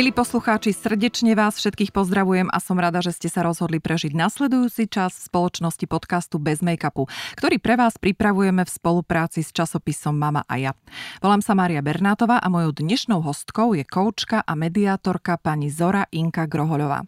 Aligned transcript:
Milí 0.00 0.16
poslucháči, 0.16 0.72
srdečne 0.72 1.36
vás 1.36 1.60
všetkých 1.60 1.92
pozdravujem 1.92 2.48
a 2.48 2.56
som 2.56 2.80
rada, 2.80 3.04
že 3.04 3.12
ste 3.12 3.28
sa 3.28 3.44
rozhodli 3.44 3.84
prežiť 3.84 4.16
nasledujúci 4.16 4.88
čas 4.88 5.12
v 5.12 5.28
spoločnosti 5.28 5.84
podcastu 5.84 6.40
Bez 6.40 6.64
make-upu, 6.64 7.04
ktorý 7.36 7.60
pre 7.60 7.76
vás 7.76 8.00
pripravujeme 8.00 8.64
v 8.64 8.70
spolupráci 8.72 9.44
s 9.44 9.52
časopisom 9.52 10.16
Mama 10.16 10.40
a 10.48 10.56
ja. 10.56 10.72
Volám 11.20 11.44
sa 11.44 11.52
Mária 11.52 11.84
Bernátová 11.84 12.40
a 12.40 12.48
mojou 12.48 12.80
dnešnou 12.80 13.20
hostkou 13.20 13.76
je 13.76 13.84
koučka 13.84 14.40
a 14.40 14.56
mediátorka 14.56 15.36
pani 15.36 15.68
Zora 15.68 16.08
Inka 16.16 16.48
Grohoľová. 16.48 17.04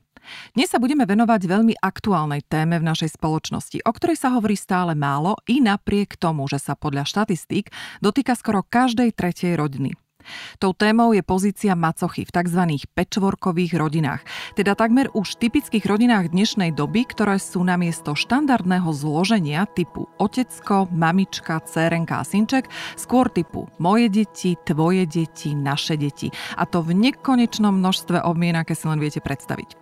Dnes 0.52 0.68
sa 0.68 0.76
budeme 0.76 1.08
venovať 1.08 1.48
veľmi 1.48 1.80
aktuálnej 1.80 2.44
téme 2.44 2.76
v 2.76 2.92
našej 2.92 3.16
spoločnosti, 3.16 3.88
o 3.88 3.92
ktorej 3.96 4.20
sa 4.20 4.36
hovorí 4.36 4.52
stále 4.52 4.92
málo 4.92 5.40
i 5.48 5.64
napriek 5.64 6.20
tomu, 6.20 6.44
že 6.44 6.60
sa 6.60 6.76
podľa 6.76 7.08
štatistík 7.08 7.72
dotýka 8.04 8.36
skoro 8.36 8.60
každej 8.60 9.16
tretej 9.16 9.56
rodiny. 9.56 9.96
Tou 10.62 10.72
témou 10.72 11.10
je 11.12 11.20
pozícia 11.20 11.74
macochy 11.74 12.24
v 12.24 12.32
tzv. 12.32 12.62
pečvorkových 12.94 13.76
rodinách, 13.76 14.22
teda 14.54 14.78
takmer 14.78 15.10
už 15.12 15.36
typických 15.36 15.84
rodinách 15.84 16.30
dnešnej 16.30 16.72
doby, 16.72 17.04
ktoré 17.04 17.36
sú 17.42 17.60
na 17.66 17.74
miesto 17.74 18.14
štandardného 18.14 18.88
zloženia 18.94 19.66
typu 19.66 20.06
otecko, 20.22 20.86
mamička, 20.94 21.58
cérenka 21.66 22.22
a 22.22 22.24
synček, 22.24 22.70
skôr 22.94 23.26
typu 23.26 23.66
moje 23.82 24.06
deti, 24.08 24.54
tvoje 24.62 25.04
deti, 25.10 25.52
naše 25.58 25.98
deti. 25.98 26.30
A 26.54 26.64
to 26.64 26.86
v 26.86 26.94
nekonečnom 26.94 27.74
množstve 27.82 28.22
obmien, 28.22 28.54
aké 28.54 28.78
si 28.78 28.86
len 28.86 29.02
viete 29.02 29.18
predstaviť. 29.18 29.81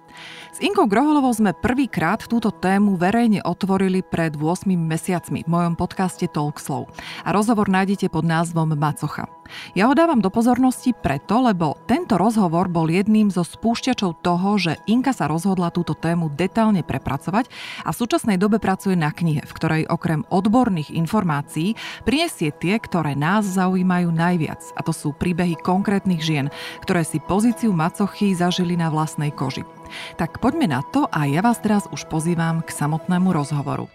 S 0.51 0.59
Inkou 0.59 0.91
Groholovou 0.91 1.31
sme 1.31 1.55
prvýkrát 1.55 2.27
túto 2.27 2.51
tému 2.51 2.99
verejne 2.99 3.41
otvorili 3.47 4.03
pred 4.03 4.35
8 4.35 4.67
mesiacmi 4.67 5.47
v 5.47 5.49
mojom 5.49 5.79
podcaste 5.79 6.27
Talkslow. 6.27 6.91
A 7.23 7.31
rozhovor 7.31 7.71
nájdete 7.71 8.11
pod 8.11 8.27
názvom 8.27 8.75
Macocha. 8.75 9.31
Ja 9.75 9.91
ho 9.91 9.95
dávam 9.95 10.23
do 10.23 10.31
pozornosti 10.31 10.95
preto, 10.95 11.43
lebo 11.43 11.79
tento 11.87 12.19
rozhovor 12.19 12.71
bol 12.71 12.87
jedným 12.91 13.31
zo 13.31 13.43
spúšťačov 13.43 14.23
toho, 14.23 14.51
že 14.59 14.79
Inka 14.87 15.11
sa 15.11 15.27
rozhodla 15.27 15.75
túto 15.75 15.95
tému 15.95 16.31
detálne 16.35 16.87
prepracovať 16.87 17.51
a 17.83 17.91
v 17.91 17.99
súčasnej 17.99 18.39
dobe 18.39 18.63
pracuje 18.63 18.95
na 18.95 19.11
knihe, 19.11 19.43
v 19.43 19.53
ktorej 19.55 19.83
okrem 19.91 20.23
odborných 20.31 20.95
informácií 20.95 21.75
prinesie 22.07 22.55
tie, 22.55 22.79
ktoré 22.79 23.19
nás 23.19 23.47
zaujímajú 23.47 24.11
najviac. 24.15 24.63
A 24.79 24.81
to 24.87 24.95
sú 24.95 25.15
príbehy 25.15 25.59
konkrétnych 25.59 26.23
žien, 26.23 26.47
ktoré 26.83 27.03
si 27.03 27.19
pozíciu 27.19 27.75
macochy 27.75 28.35
zažili 28.35 28.79
na 28.79 28.91
vlastnej 28.91 29.35
koži. 29.35 29.80
Tak 30.17 30.39
poďme 30.39 30.71
na 30.71 30.81
to 30.87 31.09
a 31.09 31.27
ja 31.27 31.41
vás 31.41 31.59
teraz 31.59 31.89
už 31.91 32.07
pozývam 32.07 32.63
k 32.63 32.71
samotnému 32.71 33.35
rozhovoru. 33.35 33.91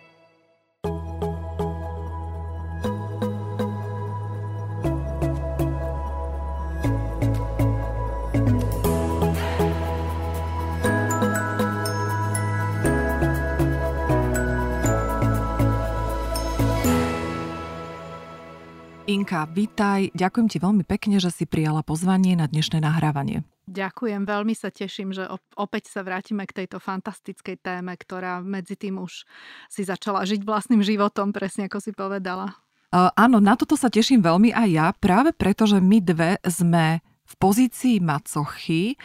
Inka, 19.06 19.48
vítaj. 19.48 20.12
Ďakujem 20.18 20.48
ti 20.52 20.58
veľmi 20.60 20.84
pekne, 20.84 21.24
že 21.24 21.32
si 21.32 21.46
prijala 21.46 21.86
pozvanie 21.86 22.36
na 22.36 22.50
dnešné 22.52 22.84
nahrávanie. 22.84 23.46
Ďakujem, 23.66 24.30
veľmi 24.30 24.54
sa 24.54 24.70
teším, 24.70 25.10
že 25.10 25.26
opäť 25.58 25.90
sa 25.90 26.06
vrátime 26.06 26.46
k 26.46 26.64
tejto 26.64 26.78
fantastickej 26.78 27.58
téme, 27.66 27.98
ktorá 27.98 28.38
medzi 28.46 28.78
tým 28.78 29.02
už 29.02 29.26
si 29.74 29.82
začala 29.82 30.22
žiť 30.22 30.46
vlastným 30.46 30.86
životom, 30.86 31.34
presne 31.34 31.66
ako 31.66 31.82
si 31.82 31.90
povedala. 31.90 32.54
Uh, 32.94 33.10
áno, 33.18 33.42
na 33.42 33.58
toto 33.58 33.74
sa 33.74 33.90
teším 33.90 34.22
veľmi 34.22 34.54
aj 34.54 34.70
ja, 34.70 34.88
práve 34.94 35.34
preto, 35.34 35.66
že 35.66 35.82
my 35.82 35.98
dve 35.98 36.38
sme 36.46 37.02
v 37.26 37.34
pozícii 37.42 37.98
macochy 38.06 38.96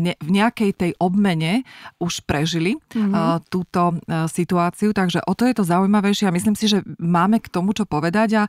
v 0.00 0.28
nejakej 0.32 0.70
tej 0.72 0.92
obmene 0.96 1.62
už 2.00 2.24
prežili 2.24 2.80
mm-hmm. 2.80 3.46
túto 3.52 4.00
situáciu, 4.32 4.96
takže 4.96 5.20
o 5.28 5.36
to 5.36 5.44
je 5.44 5.54
to 5.54 5.64
zaujímavejšie 5.68 6.24
a 6.24 6.34
myslím 6.34 6.56
si, 6.56 6.72
že 6.72 6.80
máme 6.96 7.38
k 7.38 7.52
tomu 7.52 7.76
čo 7.76 7.84
povedať 7.84 8.30
a 8.40 8.42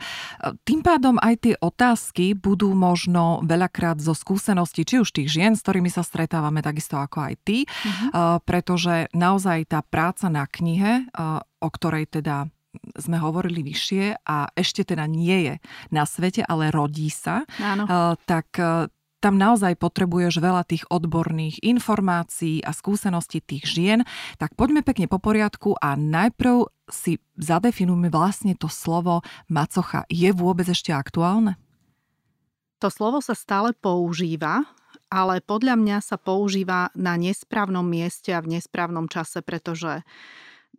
tým 0.63 0.79
pádom 0.79 1.19
aj 1.19 1.35
tie 1.44 1.55
otázky 1.59 2.33
budú 2.39 2.72
možno 2.72 3.44
veľakrát 3.44 3.99
zo 3.99 4.16
skúseností, 4.16 4.88
či 4.88 5.03
už 5.03 5.11
tých 5.11 5.28
žien, 5.28 5.53
s 5.59 5.63
ktorými 5.63 5.91
sa 5.91 6.07
stretávame, 6.07 6.63
takisto 6.63 6.95
ako 6.95 7.31
aj 7.31 7.33
ty, 7.43 7.57
mm-hmm. 7.67 8.47
pretože 8.47 9.11
naozaj 9.11 9.67
tá 9.67 9.83
práca 9.83 10.31
na 10.31 10.47
knihe, 10.47 11.11
o 11.59 11.69
ktorej 11.69 12.07
teda 12.07 12.47
sme 12.95 13.19
hovorili 13.19 13.67
vyššie 13.67 14.23
a 14.23 14.47
ešte 14.55 14.88
teda 14.95 15.03
nie 15.03 15.43
je 15.43 15.55
na 15.91 16.07
svete, 16.07 16.39
ale 16.47 16.72
rodí 16.72 17.11
sa, 17.11 17.43
Áno. 17.59 18.16
tak 18.23 18.47
tam 19.22 19.38
naozaj 19.38 19.78
potrebuješ 19.78 20.42
veľa 20.42 20.66
tých 20.66 20.84
odborných 20.90 21.62
informácií 21.62 22.66
a 22.66 22.74
skúseností 22.74 23.40
tých 23.40 23.70
žien, 23.70 24.00
tak 24.42 24.58
poďme 24.58 24.82
pekne 24.82 25.06
po 25.06 25.22
poriadku 25.22 25.78
a 25.78 25.94
najprv 25.94 26.66
si 26.90 27.22
zadefinujme 27.38 28.09
vlastne 28.09 28.58
to 28.58 28.66
slovo 28.68 29.22
macocha. 29.48 30.09
Je 30.09 30.34
vôbec 30.34 30.66
ešte 30.66 30.90
aktuálne? 30.90 31.56
To 32.82 32.90
slovo 32.90 33.22
sa 33.22 33.38
stále 33.38 33.78
používa, 33.78 34.66
ale 35.14 35.38
podľa 35.46 35.78
mňa 35.78 35.98
sa 36.02 36.18
používa 36.18 36.90
na 36.98 37.14
nesprávnom 37.14 37.86
mieste 37.86 38.34
a 38.34 38.42
v 38.42 38.58
nesprávnom 38.58 39.06
čase, 39.06 39.46
pretože 39.46 40.02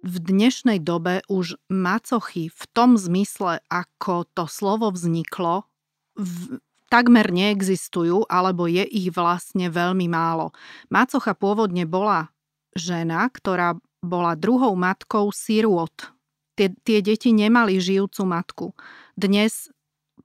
v 0.03 0.15
dnešnej 0.19 0.83
dobe 0.83 1.23
už 1.31 1.63
macochy 1.71 2.51
v 2.51 2.63
tom 2.75 2.99
zmysle, 2.99 3.63
ako 3.71 4.27
to 4.35 4.51
slovo 4.51 4.91
vzniklo, 4.91 5.71
v, 6.19 6.59
takmer 6.93 7.33
neexistujú, 7.33 8.29
alebo 8.29 8.69
je 8.69 8.85
ich 8.85 9.09
vlastne 9.17 9.73
veľmi 9.73 10.13
málo. 10.13 10.53
Macocha 10.93 11.33
pôvodne 11.33 11.89
bola 11.89 12.29
žena, 12.77 13.33
ktorá 13.33 13.81
bola 14.05 14.37
druhou 14.37 14.77
matkou 14.77 15.33
sirôt. 15.33 15.95
Tie, 16.53 16.69
tie 16.85 17.01
deti 17.01 17.33
nemali 17.33 17.81
žijúcu 17.81 18.23
matku. 18.29 18.67
Dnes 19.17 19.73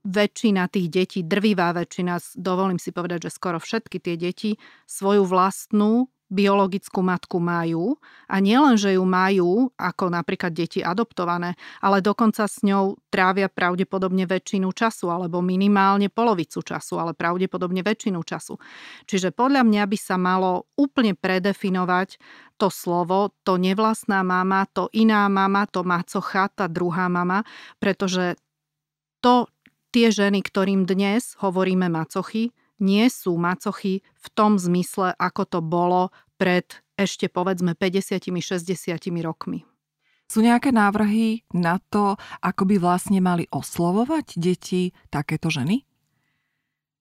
väčšina 0.04 0.68
tých 0.68 0.92
detí, 0.92 1.20
drvivá 1.24 1.72
väčšina, 1.72 2.20
dovolím 2.36 2.76
si 2.76 2.92
povedať, 2.92 3.28
že 3.28 3.34
skoro 3.40 3.56
všetky 3.56 3.96
tie 3.96 4.20
deti 4.20 4.50
svoju 4.84 5.24
vlastnú 5.24 6.12
biologickú 6.28 7.00
matku 7.00 7.40
majú 7.40 7.96
a 8.28 8.36
nielen, 8.38 8.76
že 8.76 9.00
ju 9.00 9.04
majú, 9.08 9.72
ako 9.80 10.12
napríklad 10.12 10.52
deti 10.52 10.84
adoptované, 10.84 11.56
ale 11.80 12.04
dokonca 12.04 12.44
s 12.44 12.60
ňou 12.60 13.00
trávia 13.08 13.48
pravdepodobne 13.48 14.28
väčšinu 14.28 14.68
času, 14.76 15.08
alebo 15.08 15.40
minimálne 15.40 16.12
polovicu 16.12 16.60
času, 16.60 17.00
ale 17.00 17.16
pravdepodobne 17.16 17.80
väčšinu 17.80 18.20
času. 18.20 18.60
Čiže 19.08 19.32
podľa 19.32 19.64
mňa 19.64 19.82
by 19.88 19.98
sa 19.98 20.20
malo 20.20 20.68
úplne 20.76 21.16
predefinovať 21.16 22.20
to 22.60 22.68
slovo, 22.68 23.32
to 23.42 23.56
nevlastná 23.56 24.20
mama, 24.20 24.68
to 24.68 24.92
iná 24.92 25.24
mama, 25.32 25.64
to 25.64 25.80
macocha, 25.80 26.52
tá 26.52 26.68
druhá 26.68 27.08
mama, 27.08 27.46
pretože 27.80 28.36
to 29.24 29.48
tie 29.88 30.12
ženy, 30.12 30.44
ktorým 30.44 30.84
dnes 30.84 31.32
hovoríme 31.40 31.88
macochy, 31.88 32.52
nie 32.78 33.06
sú 33.10 33.38
macochy 33.38 34.02
v 34.02 34.26
tom 34.34 34.58
zmysle, 34.58 35.14
ako 35.18 35.42
to 35.46 35.60
bolo 35.62 36.14
pred 36.38 36.78
ešte 36.98 37.30
povedzme 37.30 37.78
50-60 37.78 38.98
rokmi. 39.22 39.62
Sú 40.28 40.44
nejaké 40.44 40.76
návrhy 40.76 41.48
na 41.56 41.80
to, 41.88 42.20
ako 42.44 42.68
by 42.68 42.76
vlastne 42.76 43.16
mali 43.24 43.48
oslovovať 43.48 44.36
deti 44.36 44.92
takéto 45.08 45.48
ženy? 45.48 45.87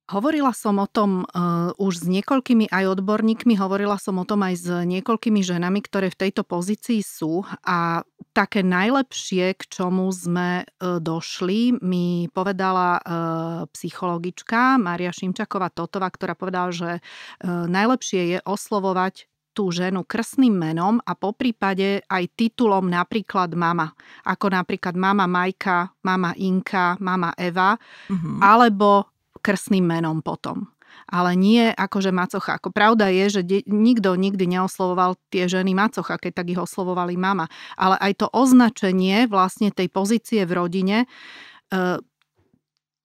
Hovorila 0.07 0.55
som 0.55 0.79
o 0.79 0.87
tom 0.87 1.27
uh, 1.27 1.75
už 1.75 1.99
s 1.99 2.05
niekoľkými 2.07 2.71
aj 2.71 2.95
odborníkmi, 2.95 3.59
hovorila 3.59 3.99
som 3.99 4.15
o 4.15 4.23
tom 4.23 4.39
aj 4.39 4.55
s 4.55 4.67
niekoľkými 4.87 5.43
ženami, 5.43 5.83
ktoré 5.83 6.07
v 6.07 6.19
tejto 6.27 6.47
pozícii 6.47 7.03
sú 7.03 7.43
a 7.67 8.07
také 8.31 8.63
najlepšie, 8.63 9.59
k 9.59 9.63
čomu 9.67 10.07
sme 10.15 10.63
uh, 10.63 11.03
došli, 11.03 11.83
mi 11.83 12.31
povedala 12.31 13.03
uh, 13.03 13.03
psychologička 13.75 14.79
Maria 14.79 15.11
Šimčaková 15.11 15.75
Totová, 15.75 16.07
ktorá 16.07 16.39
povedala, 16.39 16.71
že 16.71 16.91
uh, 17.03 17.67
najlepšie 17.67 18.21
je 18.31 18.39
oslovovať 18.47 19.27
tú 19.51 19.73
ženu 19.73 20.05
krstným 20.05 20.53
menom 20.53 21.01
a 21.01 21.17
po 21.17 21.33
prípade 21.33 22.05
aj 22.05 22.29
titulom 22.37 22.85
napríklad 22.93 23.57
mama. 23.57 23.89
Ako 24.29 24.53
napríklad 24.53 24.93
mama 24.93 25.25
Majka, 25.25 25.97
mama 26.05 26.37
Inka, 26.37 26.93
mama 27.01 27.33
Eva, 27.33 27.73
uh-huh. 27.73 28.37
alebo 28.37 29.16
krstným 29.47 29.87
menom 29.87 30.19
potom. 30.19 30.67
Ale 31.07 31.39
nie 31.39 31.71
akože 31.71 32.11
macocha. 32.11 32.59
Ako 32.59 32.75
pravda 32.75 33.07
je, 33.07 33.39
že 33.39 33.41
de- 33.47 33.63
nikto 33.63 34.19
nikdy 34.19 34.43
neoslovoval 34.43 35.15
tie 35.31 35.47
ženy 35.47 35.71
macocha, 35.71 36.19
keď 36.19 36.43
tak 36.43 36.51
ich 36.51 36.59
oslovovali 36.59 37.15
mama. 37.15 37.47
Ale 37.79 37.95
aj 37.95 38.13
to 38.19 38.27
označenie 38.35 39.23
vlastne 39.31 39.71
tej 39.71 39.87
pozície 39.87 40.43
v 40.43 40.51
rodine, 40.51 40.97
e, 41.71 42.01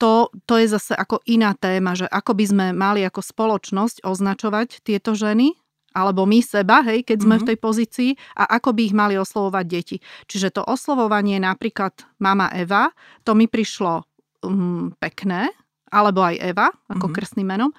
to, 0.02 0.34
to 0.50 0.58
je 0.58 0.66
zase 0.66 0.98
ako 0.98 1.22
iná 1.30 1.54
téma, 1.54 1.94
že 1.94 2.10
ako 2.10 2.34
by 2.34 2.44
sme 2.50 2.66
mali 2.74 3.06
ako 3.06 3.22
spoločnosť 3.22 4.02
označovať 4.02 4.82
tieto 4.82 5.14
ženy, 5.14 5.54
alebo 5.94 6.26
my 6.26 6.42
seba, 6.42 6.82
hej, 6.82 7.06
keď 7.06 7.22
sme 7.22 7.38
mm-hmm. 7.38 7.38
v 7.38 7.44
mhm. 7.46 7.50
tej 7.54 7.58
pozícii 7.60 8.10
a 8.34 8.58
ako 8.58 8.74
by 8.74 8.80
ich 8.82 8.96
mali 8.96 9.14
oslovovať 9.14 9.64
deti. 9.68 9.96
Čiže 10.26 10.58
to 10.58 10.62
oslovovanie 10.66 11.38
napríklad 11.38 11.94
mama 12.18 12.50
Eva, 12.50 12.90
to 13.22 13.38
mi 13.38 13.46
prišlo 13.46 14.02
um, 14.42 14.90
pekné, 14.98 15.54
alebo 15.92 16.24
aj 16.24 16.40
Eva, 16.40 16.72
ako 16.88 17.06
mm-hmm. 17.06 17.14
krstným 17.14 17.48
menom, 17.52 17.70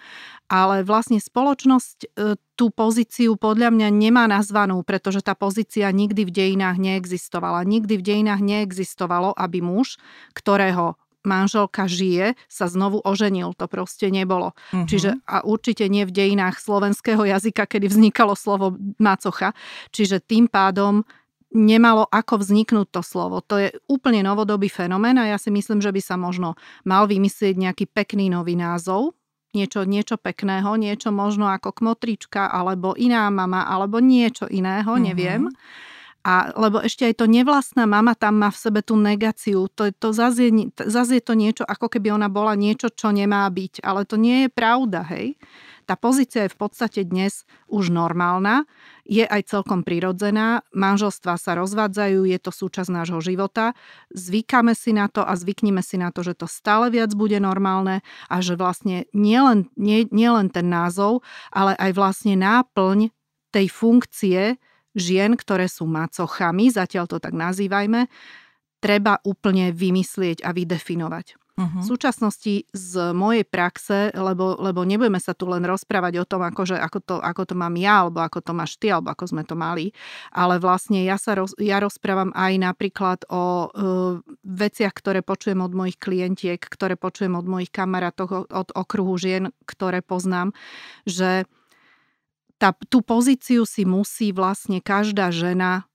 ale 0.46 0.86
vlastne 0.86 1.18
spoločnosť 1.18 1.98
e, 2.06 2.08
tú 2.54 2.70
pozíciu 2.70 3.34
podľa 3.42 3.74
mňa 3.74 3.90
nemá 3.90 4.30
nazvanú, 4.30 4.86
pretože 4.86 5.26
tá 5.26 5.34
pozícia 5.34 5.90
nikdy 5.90 6.30
v 6.30 6.32
dejinách 6.32 6.78
neexistovala. 6.78 7.66
Nikdy 7.66 7.98
v 7.98 8.06
dejinách 8.06 8.42
neexistovalo, 8.46 9.34
aby 9.34 9.66
muž, 9.66 9.98
ktorého 10.38 11.02
manželka 11.24 11.88
žije, 11.88 12.36
sa 12.52 12.68
znovu 12.68 13.00
oženil. 13.02 13.56
To 13.56 13.66
proste 13.66 14.12
nebolo. 14.12 14.54
Mm-hmm. 14.54 14.88
Čiže 14.92 15.10
a 15.24 15.42
určite 15.48 15.88
nie 15.88 16.04
v 16.04 16.14
dejinách 16.14 16.60
slovenského 16.60 17.24
jazyka, 17.24 17.66
kedy 17.66 17.90
vznikalo 17.90 18.36
slovo 18.36 18.76
macocha. 19.00 19.56
Čiže 19.96 20.22
tým 20.22 20.52
pádom 20.52 21.08
nemalo 21.54 22.10
ako 22.10 22.42
vzniknúť 22.42 22.88
to 22.90 23.02
slovo. 23.06 23.40
To 23.46 23.62
je 23.62 23.70
úplne 23.88 24.26
novodobý 24.26 24.68
fenomén 24.68 25.16
a 25.22 25.30
ja 25.30 25.38
si 25.38 25.54
myslím, 25.54 25.80
že 25.80 25.94
by 25.94 26.02
sa 26.02 26.16
možno 26.18 26.58
mal 26.84 27.06
vymyslieť 27.06 27.56
nejaký 27.56 27.86
pekný 27.94 28.34
nový 28.34 28.58
názov, 28.58 29.14
niečo, 29.54 29.86
niečo 29.86 30.18
pekného, 30.18 30.74
niečo 30.76 31.14
možno 31.14 31.48
ako 31.48 31.72
kmotrička 31.72 32.50
alebo 32.50 32.98
iná 32.98 33.30
mama 33.30 33.70
alebo 33.70 34.02
niečo 34.02 34.50
iného, 34.50 34.90
mm-hmm. 34.90 35.06
neviem. 35.06 35.44
A, 36.24 36.56
lebo 36.56 36.80
ešte 36.80 37.04
aj 37.04 37.20
to 37.20 37.28
nevlastná 37.28 37.84
mama 37.84 38.16
tam 38.16 38.40
má 38.40 38.48
v 38.48 38.56
sebe 38.56 38.80
tú 38.80 38.96
negáciu. 38.96 39.68
To, 39.76 39.92
to 39.92 40.16
zase, 40.16 40.48
je, 40.48 40.52
zase 40.88 41.20
je 41.20 41.24
to 41.24 41.36
niečo, 41.36 41.68
ako 41.68 41.92
keby 41.92 42.16
ona 42.16 42.32
bola 42.32 42.56
niečo, 42.56 42.88
čo 42.88 43.12
nemá 43.12 43.44
byť. 43.52 43.84
Ale 43.84 44.08
to 44.08 44.16
nie 44.16 44.48
je 44.48 44.50
pravda, 44.50 45.04
hej. 45.12 45.36
Tá 45.84 46.00
pozícia 46.00 46.48
je 46.48 46.54
v 46.56 46.60
podstate 46.64 47.04
dnes 47.04 47.44
už 47.68 47.92
normálna, 47.92 48.64
je 49.04 49.28
aj 49.28 49.52
celkom 49.52 49.84
prirodzená, 49.84 50.64
manželstvá 50.72 51.36
sa 51.36 51.60
rozvádzajú, 51.60 52.24
je 52.24 52.40
to 52.40 52.52
súčasť 52.56 52.90
nášho 52.90 53.20
života, 53.20 53.76
zvykáme 54.16 54.72
si 54.72 54.96
na 54.96 55.12
to 55.12 55.22
a 55.24 55.36
zvyknime 55.36 55.84
si 55.84 56.00
na 56.00 56.16
to, 56.16 56.24
že 56.24 56.40
to 56.40 56.48
stále 56.48 56.88
viac 56.88 57.12
bude 57.12 57.36
normálne 57.44 58.00
a 58.32 58.36
že 58.40 58.56
vlastne 58.56 59.04
nielen 59.12 59.68
nie, 59.76 60.08
nie 60.08 60.32
ten 60.56 60.68
názov, 60.72 61.22
ale 61.52 61.76
aj 61.76 61.92
vlastne 61.94 62.40
náplň 62.40 63.12
tej 63.52 63.68
funkcie 63.70 64.56
žien, 64.96 65.36
ktoré 65.36 65.68
sú 65.68 65.84
macochami, 65.86 66.72
zatiaľ 66.72 67.06
to 67.10 67.18
tak 67.20 67.36
nazývajme, 67.36 68.08
treba 68.80 69.20
úplne 69.28 69.76
vymyslieť 69.76 70.44
a 70.48 70.56
vydefinovať. 70.56 71.43
Uh-huh. 71.54 71.86
V 71.86 71.86
súčasnosti 71.86 72.66
z 72.74 72.94
mojej 73.14 73.46
praxe, 73.46 74.10
lebo, 74.18 74.58
lebo 74.58 74.82
nebudeme 74.82 75.22
sa 75.22 75.38
tu 75.38 75.46
len 75.46 75.62
rozprávať 75.62 76.18
o 76.18 76.26
tom, 76.26 76.42
akože, 76.42 76.82
ako, 76.82 77.00
to, 77.06 77.16
ako 77.22 77.46
to 77.46 77.54
mám 77.54 77.78
ja, 77.78 78.02
alebo 78.02 78.26
ako 78.26 78.42
to 78.42 78.58
máš 78.58 78.82
ty, 78.82 78.90
alebo 78.90 79.14
ako 79.14 79.30
sme 79.30 79.46
to 79.46 79.54
mali, 79.54 79.94
ale 80.34 80.58
vlastne 80.58 81.06
ja 81.06 81.22
sa 81.22 81.38
roz, 81.38 81.54
ja 81.62 81.78
rozprávam 81.78 82.34
aj 82.34 82.58
napríklad 82.58 83.30
o 83.30 83.70
uh, 83.70 84.18
veciach, 84.42 84.98
ktoré 84.98 85.22
počujem 85.22 85.62
od 85.62 85.78
mojich 85.78 86.02
klientiek, 86.02 86.58
ktoré 86.58 86.98
počujem 86.98 87.38
od 87.38 87.46
mojich 87.46 87.70
kamarátov, 87.70 88.50
od 88.50 88.70
okruhu 88.74 89.14
žien, 89.22 89.54
ktoré 89.70 90.02
poznám, 90.02 90.58
že 91.06 91.46
tá, 92.58 92.74
tú 92.90 93.06
pozíciu 93.06 93.70
si 93.70 93.86
musí 93.86 94.34
vlastne 94.34 94.82
každá 94.82 95.30
žena 95.30 95.86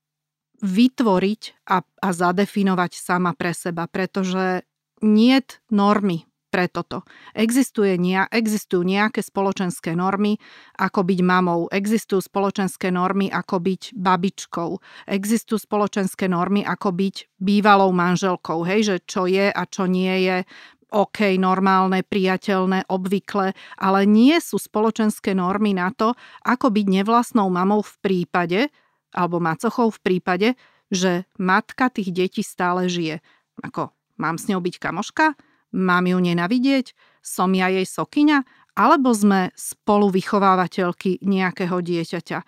vytvoriť 0.63 1.67
a, 1.67 1.83
a 1.83 2.09
zadefinovať 2.11 2.93
sama 2.95 3.35
pre 3.35 3.55
seba, 3.55 3.91
pretože 3.91 4.68
niet 5.03 5.61
normy 5.71 6.29
pre 6.49 6.65
toto. 6.69 7.05
Existuje, 7.37 8.01
existujú 8.33 8.81
nejaké 8.81 9.21
spoločenské 9.21 9.93
normy, 9.93 10.41
ako 10.81 11.05
byť 11.05 11.21
mamou, 11.21 11.69
existujú 11.69 12.25
spoločenské 12.25 12.89
normy, 12.89 13.29
ako 13.29 13.61
byť 13.61 13.83
babičkou, 13.93 14.71
existujú 15.05 15.61
spoločenské 15.61 16.25
normy, 16.27 16.65
ako 16.65 16.97
byť 16.97 17.37
bývalou 17.37 17.93
manželkou, 17.93 18.65
hej, 18.65 18.81
že 18.89 18.97
čo 19.05 19.29
je 19.29 19.53
a 19.53 19.63
čo 19.69 19.85
nie 19.85 20.25
je 20.25 20.37
OK, 20.89 21.37
normálne, 21.37 22.01
priateľné, 22.01 22.89
obvykle, 22.89 23.53
ale 23.77 24.01
nie 24.09 24.41
sú 24.41 24.57
spoločenské 24.57 25.37
normy 25.37 25.77
na 25.77 25.93
to, 25.93 26.17
ako 26.49 26.73
byť 26.73 26.87
nevlastnou 26.89 27.53
mamou 27.53 27.85
v 27.85 27.95
prípade, 28.01 28.73
alebo 29.13 29.37
macochou 29.37 29.93
v 29.93 30.01
prípade, 30.01 30.49
že 30.89 31.29
matka 31.37 31.93
tých 31.93 32.09
detí 32.09 32.41
stále 32.41 32.89
žije. 32.89 33.21
Ako 33.61 33.98
Mám 34.19 34.37
s 34.37 34.51
ňou 34.51 34.59
byť 34.59 34.77
kamoška? 34.83 35.39
Mám 35.75 36.11
ju 36.11 36.19
nenavidieť? 36.19 36.93
Som 37.23 37.55
ja 37.55 37.71
jej 37.71 37.87
sokyňa? 37.87 38.43
Alebo 38.79 39.11
sme 39.11 39.51
spolu 39.59 40.11
vychovávateľky 40.11 41.23
nejakého 41.23 41.83
dieťaťa? 41.83 42.39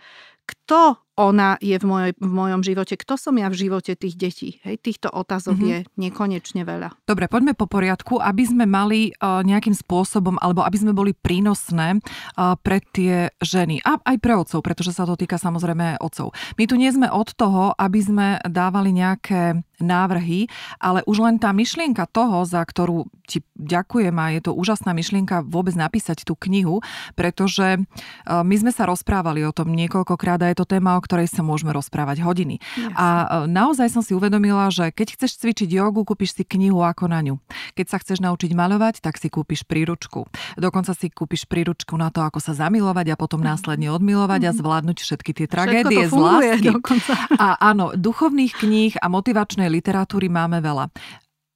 Kto 0.47 0.99
ona 1.21 1.61
je 1.61 1.77
v, 1.77 1.85
mojej, 1.85 2.13
v 2.17 2.33
mojom 2.33 2.65
živote, 2.65 2.97
kto 2.97 3.21
som 3.21 3.37
ja 3.37 3.53
v 3.53 3.69
živote 3.69 3.93
tých 3.93 4.17
detí. 4.17 4.49
Hej, 4.65 4.81
týchto 4.81 5.13
otázok 5.13 5.61
mm-hmm. 5.61 5.71
je 5.71 5.79
nekonečne 6.01 6.63
veľa. 6.65 6.97
Dobre, 7.05 7.29
poďme 7.29 7.53
po 7.53 7.69
poriadku, 7.69 8.17
aby 8.17 8.49
sme 8.49 8.65
mali 8.65 9.13
uh, 9.13 9.45
nejakým 9.45 9.77
spôsobom, 9.77 10.41
alebo 10.41 10.65
aby 10.65 10.81
sme 10.81 10.97
boli 10.97 11.13
prínosné 11.13 12.01
uh, 12.01 12.57
pre 12.57 12.81
tie 12.97 13.29
ženy 13.45 13.85
a 13.85 14.01
aj 14.01 14.17
pre 14.17 14.33
otcov, 14.33 14.65
pretože 14.65 14.97
sa 14.97 15.05
to 15.05 15.21
týka 15.21 15.37
samozrejme 15.37 16.01
otcov. 16.01 16.33
My 16.57 16.65
tu 16.65 16.81
nie 16.81 16.89
sme 16.89 17.13
od 17.13 17.29
toho, 17.37 17.77
aby 17.77 18.01
sme 18.01 18.27
dávali 18.49 18.97
nejaké 18.97 19.61
návrhy, 19.83 20.47
ale 20.79 21.05
už 21.05 21.21
len 21.25 21.37
tá 21.37 21.51
myšlienka 21.51 22.09
toho, 22.09 22.45
za 22.45 22.63
ktorú 22.63 23.09
ti 23.31 23.47
ďakujem 23.55 24.17
a 24.19 24.27
je 24.35 24.41
to 24.43 24.53
úžasná 24.57 24.91
myšlienka 24.91 25.47
vôbec 25.47 25.79
napísať 25.79 26.27
tú 26.27 26.35
knihu, 26.35 26.83
pretože 27.15 27.79
my 28.27 28.55
sme 28.59 28.75
sa 28.75 28.91
rozprávali 28.91 29.47
o 29.47 29.55
tom 29.55 29.71
niekoľkokrát 29.71 30.43
a 30.43 30.51
je 30.51 30.59
to 30.59 30.67
téma, 30.67 30.99
o 30.99 31.05
ktorej 31.05 31.31
sa 31.31 31.47
môžeme 31.47 31.71
rozprávať 31.71 32.27
hodiny. 32.27 32.59
Jasne. 32.59 32.95
A 32.99 33.07
e, 33.07 33.27
naozaj 33.47 33.89
som 33.95 34.03
si 34.03 34.13
uvedomila, 34.13 34.67
že 34.75 34.91
keď 34.91 35.15
chceš 35.15 35.39
cvičiť 35.39 35.71
jogu, 35.71 36.03
kúpiš 36.03 36.35
si 36.35 36.43
knihu 36.43 36.83
ako 36.83 37.07
na 37.07 37.23
ňu. 37.23 37.39
Keď 37.79 37.87
sa 37.87 37.97
chceš 38.03 38.19
naučiť 38.19 38.51
maľovať, 38.51 38.99
tak 38.99 39.17
si 39.17 39.31
kúpiš 39.31 39.63
príručku. 39.63 40.27
Dokonca 40.59 40.93
si 40.93 41.09
kúpiš 41.09 41.47
príručku 41.47 41.95
na 41.95 42.11
to, 42.11 42.27
ako 42.27 42.43
sa 42.43 42.53
zamilovať 42.53 43.15
a 43.15 43.17
potom 43.17 43.39
následne 43.39 43.95
odmilovať 43.95 44.51
a 44.51 44.53
mhm. 44.53 44.57
zvládnuť 44.59 44.99
všetky 44.99 45.31
tie 45.39 45.47
tragédie 45.47 46.11
z 46.11 46.15
lásky. 46.15 46.69
Dokonca. 46.75 47.13
A 47.39 47.47
áno, 47.63 47.95
duchovných 47.95 48.53
kníh 48.59 48.95
a 48.99 49.07
motivačnej 49.07 49.70
literatúry 49.71 50.27
máme 50.27 50.59
veľa. 50.59 50.91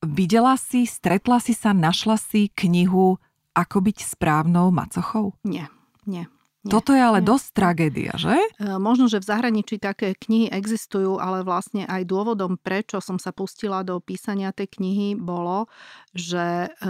Videla 0.06 0.54
si, 0.54 0.86
stretla 0.86 1.42
si 1.42 1.52
sa, 1.56 1.74
našla 1.74 2.14
si 2.20 2.52
knihu 2.54 3.18
Ako 3.54 3.82
byť 3.82 3.98
správnou 4.14 4.70
macochou? 4.74 5.34
Nie, 5.42 5.70
nie. 6.06 6.26
Nie, 6.64 6.72
Toto 6.72 6.96
je 6.96 7.02
ale 7.04 7.20
nie. 7.20 7.28
dosť 7.28 7.46
tragédia, 7.52 8.16
že? 8.16 8.32
E, 8.32 8.80
možno, 8.80 9.04
že 9.04 9.20
v 9.20 9.28
zahraničí 9.28 9.76
také 9.76 10.16
knihy 10.16 10.48
existujú, 10.48 11.20
ale 11.20 11.44
vlastne 11.44 11.84
aj 11.84 12.08
dôvodom, 12.08 12.56
prečo 12.56 13.04
som 13.04 13.20
sa 13.20 13.36
pustila 13.36 13.84
do 13.84 14.00
písania 14.00 14.48
tej 14.48 14.80
knihy, 14.80 15.12
bolo, 15.12 15.68
že 16.16 16.72
e, 16.72 16.88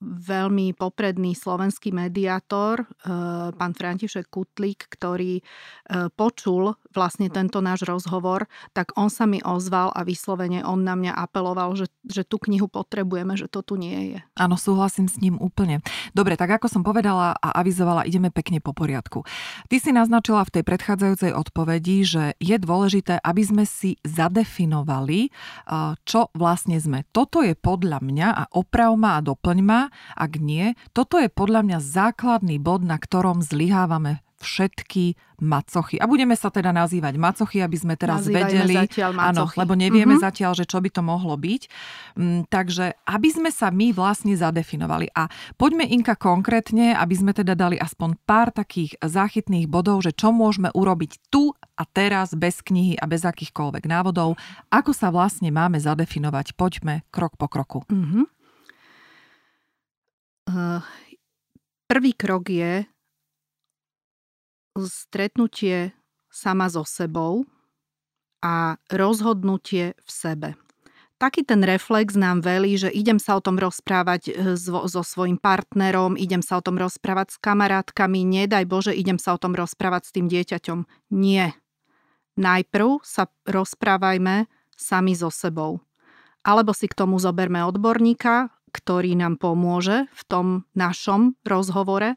veľmi 0.00 0.72
popredný 0.74 1.36
slovenský 1.36 1.92
mediátor, 1.92 2.88
eh, 2.88 3.52
pán 3.52 3.72
František 3.76 4.32
Kutlík, 4.32 4.88
ktorý 4.88 5.40
eh, 5.40 6.08
počul 6.16 6.72
vlastne 6.96 7.28
tento 7.28 7.60
náš 7.60 7.84
rozhovor, 7.84 8.48
tak 8.72 8.96
on 8.96 9.12
sa 9.12 9.28
mi 9.28 9.44
ozval 9.44 9.92
a 9.92 10.00
vyslovene 10.02 10.64
on 10.64 10.80
na 10.80 10.96
mňa 10.96 11.12
apeloval, 11.12 11.76
že, 11.76 11.92
že 12.08 12.24
tú 12.24 12.40
knihu 12.48 12.66
potrebujeme, 12.66 13.36
že 13.36 13.46
to 13.52 13.60
tu 13.60 13.76
nie 13.76 14.16
je. 14.16 14.18
Áno, 14.40 14.56
súhlasím 14.56 15.06
s 15.06 15.20
ním 15.20 15.36
úplne. 15.36 15.84
Dobre, 16.16 16.40
tak 16.40 16.48
ako 16.48 16.72
som 16.72 16.82
povedala 16.82 17.36
a 17.36 17.60
avizovala, 17.60 18.08
ideme 18.08 18.32
pekne 18.32 18.64
po 18.64 18.72
poriadku. 18.72 19.28
Ty 19.68 19.76
si 19.76 19.92
naznačila 19.92 20.48
v 20.48 20.60
tej 20.60 20.64
predchádzajúcej 20.64 21.36
odpovedi, 21.36 21.96
že 22.08 22.24
je 22.40 22.56
dôležité, 22.56 23.20
aby 23.20 23.42
sme 23.44 23.64
si 23.68 24.00
zadefinovali, 24.00 25.28
eh, 25.28 25.92
čo 26.08 26.32
vlastne 26.32 26.80
sme. 26.80 27.04
Toto 27.12 27.44
je 27.44 27.52
podľa 27.52 28.00
mňa 28.00 28.28
a 28.32 28.42
oprav 28.56 28.96
ma 28.96 29.20
a 29.20 29.24
doplň 29.24 29.58
ma 29.60 29.89
ak 30.14 30.40
nie, 30.40 30.74
toto 30.96 31.20
je 31.20 31.28
podľa 31.28 31.66
mňa 31.66 31.78
základný 31.78 32.56
bod, 32.62 32.86
na 32.86 32.96
ktorom 32.96 33.44
zlyhávame 33.44 34.24
všetky 34.40 35.20
macochy. 35.44 36.00
A 36.00 36.08
budeme 36.08 36.32
sa 36.32 36.48
teda 36.48 36.72
nazývať 36.72 37.20
macochy, 37.20 37.60
aby 37.60 37.76
sme 37.76 37.94
teraz 37.96 38.24
Nazývajme 38.24 38.48
vedeli. 38.48 38.74
Áno, 39.20 39.44
lebo 39.52 39.76
nevieme 39.76 40.16
mm-hmm. 40.16 40.26
zatiaľ, 40.26 40.52
že 40.56 40.64
čo 40.64 40.80
by 40.80 40.88
to 40.88 41.04
mohlo 41.04 41.36
byť. 41.36 41.62
Mm, 42.16 42.48
takže 42.48 42.96
aby 43.04 43.28
sme 43.28 43.50
sa 43.52 43.68
my 43.68 43.92
vlastne 43.92 44.32
zadefinovali. 44.32 45.12
A 45.12 45.28
poďme 45.60 45.84
Inka 45.84 46.16
konkrétne, 46.16 46.96
aby 46.96 47.14
sme 47.14 47.36
teda 47.36 47.52
dali 47.52 47.76
aspoň 47.76 48.16
pár 48.24 48.48
takých 48.48 48.96
záchytných 49.04 49.68
bodov, 49.68 50.00
že 50.08 50.16
čo 50.16 50.32
môžeme 50.32 50.72
urobiť 50.72 51.20
tu 51.28 51.52
a 51.76 51.84
teraz 51.84 52.32
bez 52.32 52.64
knihy 52.64 52.96
a 52.96 53.04
bez 53.04 53.28
akýchkoľvek 53.28 53.84
návodov. 53.88 54.40
Ako 54.72 54.96
sa 54.96 55.12
vlastne 55.12 55.52
máme 55.52 55.76
zadefinovať? 55.76 56.56
Poďme 56.56 57.04
krok 57.12 57.36
po 57.36 57.48
kroku. 57.48 57.84
Mm-hmm. 57.92 58.39
Prvý 61.90 62.12
krok 62.14 62.46
je 62.46 62.86
stretnutie 64.78 65.92
sama 66.30 66.70
so 66.70 66.86
sebou 66.86 67.44
a 68.40 68.78
rozhodnutie 68.88 69.98
v 69.98 70.10
sebe. 70.10 70.48
Taký 71.20 71.44
ten 71.44 71.60
reflex 71.60 72.16
nám 72.16 72.40
velí, 72.40 72.80
že 72.80 72.88
idem 72.88 73.20
sa 73.20 73.36
o 73.36 73.44
tom 73.44 73.60
rozprávať 73.60 74.32
e, 74.32 74.56
so, 74.56 74.88
so 74.88 75.04
svojim 75.04 75.36
partnerom, 75.36 76.16
idem 76.16 76.40
sa 76.40 76.56
o 76.56 76.64
tom 76.64 76.80
rozprávať 76.80 77.36
s 77.36 77.38
kamarátkami, 77.44 78.24
nedaj 78.24 78.64
Bože, 78.64 78.96
idem 78.96 79.20
sa 79.20 79.36
o 79.36 79.42
tom 79.42 79.52
rozprávať 79.52 80.08
s 80.08 80.14
tým 80.16 80.32
dieťaťom. 80.32 81.12
Nie. 81.12 81.60
Najprv 82.40 83.04
sa 83.04 83.28
rozprávajme 83.44 84.48
sami 84.72 85.12
so 85.12 85.28
sebou 85.28 85.84
alebo 86.40 86.72
si 86.72 86.88
k 86.88 86.96
tomu 86.96 87.20
zoberme 87.20 87.60
odborníka, 87.68 88.48
ktorý 88.70 89.18
nám 89.18 89.36
pomôže 89.36 90.06
v 90.14 90.22
tom 90.30 90.46
našom 90.72 91.34
rozhovore. 91.42 92.14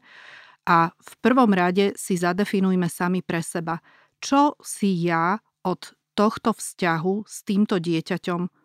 A 0.64 0.94
v 0.96 1.12
prvom 1.20 1.52
rade 1.52 1.92
si 1.98 2.16
zadefinujme 2.16 2.88
sami 2.88 3.20
pre 3.20 3.44
seba, 3.44 3.84
čo 4.22 4.56
si 4.64 5.04
ja 5.04 5.36
od 5.66 5.92
tohto 6.16 6.56
vzťahu 6.56 7.26
s 7.26 7.36
týmto 7.44 7.76
dieťaťom 7.82 8.64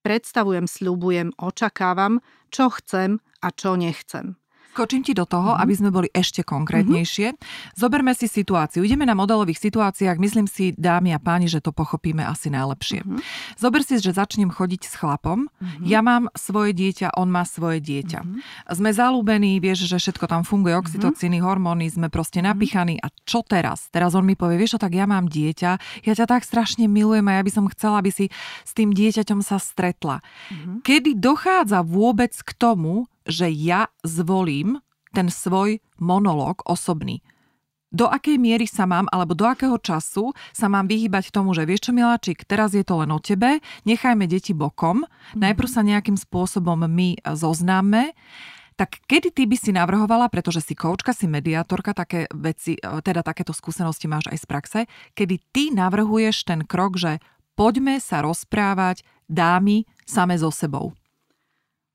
predstavujem, 0.00 0.64
sľubujem, 0.64 1.36
očakávam, 1.36 2.24
čo 2.48 2.72
chcem 2.72 3.20
a 3.44 3.48
čo 3.52 3.76
nechcem. 3.76 4.39
Skočím 4.70 5.02
ti 5.02 5.12
do 5.18 5.26
toho, 5.26 5.54
mm-hmm. 5.54 5.62
aby 5.66 5.74
sme 5.74 5.90
boli 5.90 6.08
ešte 6.14 6.46
konkrétnejšie. 6.46 7.34
Mm-hmm. 7.34 7.74
Zoberme 7.74 8.14
si 8.14 8.30
situáciu. 8.30 8.86
Ideme 8.86 9.02
na 9.02 9.18
modelových 9.18 9.58
situáciách. 9.58 10.22
Myslím 10.22 10.46
si, 10.46 10.70
dámy 10.78 11.10
a 11.10 11.18
páni, 11.18 11.50
že 11.50 11.58
to 11.58 11.74
pochopíme 11.74 12.22
asi 12.22 12.54
najlepšie. 12.54 13.02
Mm-hmm. 13.02 13.20
Zober 13.58 13.82
si, 13.82 13.98
že 13.98 14.14
začnem 14.14 14.46
chodiť 14.46 14.86
s 14.86 14.94
chlapom. 14.94 15.50
Mm-hmm. 15.50 15.84
Ja 15.90 16.06
mám 16.06 16.30
svoje 16.38 16.70
dieťa, 16.78 17.18
on 17.18 17.34
má 17.34 17.42
svoje 17.42 17.82
dieťa. 17.82 18.22
Mm-hmm. 18.22 18.70
Sme 18.78 18.90
zalúbení, 18.94 19.58
vieš, 19.58 19.90
že 19.90 19.98
všetko 19.98 20.30
tam 20.30 20.42
funguje, 20.46 20.78
mhm. 20.78 20.82
oxytocíny, 20.86 21.42
mm-hmm. 21.42 21.50
hormóny, 21.50 21.90
sme 21.90 22.06
proste 22.06 22.38
mhm. 22.38 22.46
napichaní. 22.54 22.94
A 23.02 23.10
čo 23.26 23.42
teraz? 23.42 23.90
Teraz 23.90 24.14
on 24.14 24.22
mi 24.22 24.38
povie, 24.38 24.54
vieš 24.56 24.78
tak 24.80 24.96
ja 24.96 25.04
mám 25.04 25.28
dieťa, 25.28 25.70
ja 26.08 26.12
ťa 26.16 26.24
tak 26.24 26.46
strašne 26.46 26.88
milujem 26.88 27.26
a 27.28 27.36
ja 27.36 27.42
by 27.44 27.52
som 27.52 27.68
chcela, 27.68 28.00
aby 28.00 28.08
si 28.08 28.32
s 28.64 28.72
tým 28.72 28.96
dieťaťom 28.96 29.44
sa 29.44 29.60
stretla. 29.60 30.22
Mm-hmm. 30.22 30.76
Kedy 30.86 31.10
dochádza 31.20 31.84
vôbec 31.84 32.32
k 32.32 32.50
tomu, 32.56 33.10
že 33.26 33.48
ja 33.52 33.88
zvolím 34.04 34.80
ten 35.10 35.28
svoj 35.28 35.82
monológ 35.98 36.62
osobný. 36.64 37.20
Do 37.90 38.06
akej 38.06 38.38
miery 38.38 38.70
sa 38.70 38.86
mám, 38.86 39.10
alebo 39.10 39.34
do 39.34 39.42
akého 39.42 39.74
času 39.74 40.30
sa 40.54 40.70
mám 40.70 40.86
vyhýbať 40.86 41.34
tomu, 41.34 41.50
že 41.58 41.66
vieš 41.66 41.90
čo, 41.90 41.92
Miláčik, 41.92 42.46
teraz 42.46 42.70
je 42.70 42.86
to 42.86 43.02
len 43.02 43.10
o 43.10 43.18
tebe, 43.18 43.58
nechajme 43.82 44.30
deti 44.30 44.54
bokom, 44.54 45.02
mm-hmm. 45.02 45.42
najprv 45.42 45.66
sa 45.66 45.82
nejakým 45.82 46.14
spôsobom 46.14 46.86
my 46.86 47.18
zoznáme, 47.34 48.14
tak 48.78 49.02
kedy 49.10 49.34
ty 49.34 49.42
by 49.44 49.56
si 49.58 49.74
navrhovala, 49.74 50.30
pretože 50.30 50.62
si 50.62 50.78
koučka, 50.78 51.10
si 51.10 51.26
mediátorka, 51.26 51.90
také 51.90 52.30
veci, 52.30 52.78
teda 52.78 53.26
takéto 53.26 53.50
skúsenosti 53.50 54.06
máš 54.06 54.30
aj 54.30 54.38
z 54.38 54.46
praxe, 54.46 54.80
kedy 55.18 55.36
ty 55.50 55.74
navrhuješ 55.74 56.46
ten 56.46 56.62
krok, 56.62 56.94
že 56.94 57.18
poďme 57.58 57.98
sa 57.98 58.22
rozprávať 58.22 59.02
dámy 59.26 59.84
same 60.06 60.38
so 60.38 60.54
sebou. 60.54 60.94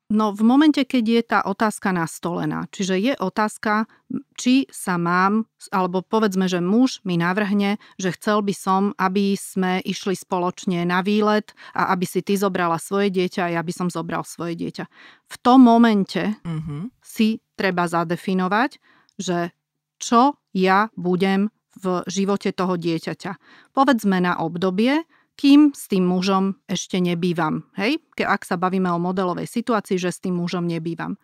No 0.06 0.38
v 0.38 0.46
momente, 0.46 0.86
keď 0.86 1.04
je 1.10 1.22
tá 1.26 1.40
otázka 1.50 1.90
nastolená, 1.90 2.70
čiže 2.70 2.94
je 3.02 3.14
otázka, 3.18 3.90
či 4.38 4.70
sa 4.70 5.02
mám, 5.02 5.50
alebo 5.74 6.06
povedzme, 6.06 6.46
že 6.46 6.62
muž 6.62 7.02
mi 7.02 7.18
navrhne, 7.18 7.82
že 7.98 8.14
chcel 8.14 8.46
by 8.46 8.54
som, 8.54 8.82
aby 9.02 9.34
sme 9.34 9.82
išli 9.82 10.14
spoločne 10.14 10.86
na 10.86 11.02
výlet 11.02 11.58
a 11.74 11.90
aby 11.90 12.06
si 12.06 12.22
ty 12.22 12.38
zobrala 12.38 12.78
svoje 12.78 13.10
dieťa 13.10 13.50
a 13.50 13.54
ja 13.58 13.62
by 13.66 13.74
som 13.74 13.90
zobral 13.90 14.22
svoje 14.22 14.54
dieťa. 14.54 14.86
V 15.26 15.36
tom 15.42 15.66
momente 15.66 16.38
mm-hmm. 16.38 16.94
si 17.02 17.42
treba 17.58 17.90
zadefinovať, 17.90 18.78
že 19.18 19.58
čo 19.98 20.38
ja 20.54 20.94
budem 20.94 21.50
v 21.82 22.06
živote 22.06 22.54
toho 22.54 22.78
dieťaťa. 22.78 23.32
Povedzme 23.74 24.22
na 24.22 24.38
obdobie, 24.38 25.02
kým 25.36 25.76
s 25.76 25.92
tým 25.92 26.08
mužom 26.08 26.56
ešte 26.68 27.00
nebývam. 27.00 27.68
Hej? 27.76 28.00
Ak 28.24 28.48
sa 28.48 28.56
bavíme 28.56 28.88
o 28.92 29.00
modelovej 29.00 29.48
situácii, 29.48 30.00
že 30.00 30.12
s 30.16 30.24
tým 30.24 30.40
mužom 30.40 30.64
nebývam. 30.68 31.20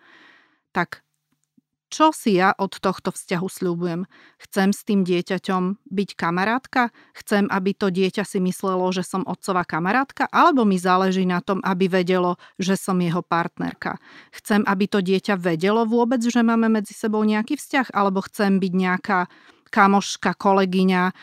Tak 0.75 1.03
čo 1.91 2.15
si 2.15 2.39
ja 2.39 2.55
od 2.55 2.71
tohto 2.79 3.11
vzťahu 3.11 3.47
sľubujem? 3.51 4.07
Chcem 4.39 4.71
s 4.71 4.87
tým 4.87 5.03
dieťaťom 5.03 5.91
byť 5.91 6.09
kamarátka? 6.15 6.95
Chcem, 7.11 7.51
aby 7.51 7.75
to 7.75 7.91
dieťa 7.91 8.23
si 8.23 8.39
myslelo, 8.39 8.87
že 8.95 9.03
som 9.03 9.27
otcová 9.27 9.67
kamarátka? 9.67 10.31
Alebo 10.31 10.63
mi 10.63 10.79
záleží 10.79 11.27
na 11.27 11.43
tom, 11.43 11.59
aby 11.59 11.91
vedelo, 11.91 12.39
že 12.55 12.79
som 12.79 12.95
jeho 13.03 13.19
partnerka? 13.19 13.99
Chcem, 14.31 14.63
aby 14.63 14.87
to 14.87 15.03
dieťa 15.03 15.35
vedelo 15.35 15.83
vôbec, 15.83 16.23
že 16.23 16.39
máme 16.39 16.71
medzi 16.71 16.95
sebou 16.95 17.27
nejaký 17.27 17.59
vzťah? 17.59 17.91
Alebo 17.91 18.23
chcem 18.23 18.63
byť 18.63 18.71
nejaká 18.71 19.27
kamoška, 19.71 20.35
kolegyňa, 20.35 21.03
e, 21.07 21.13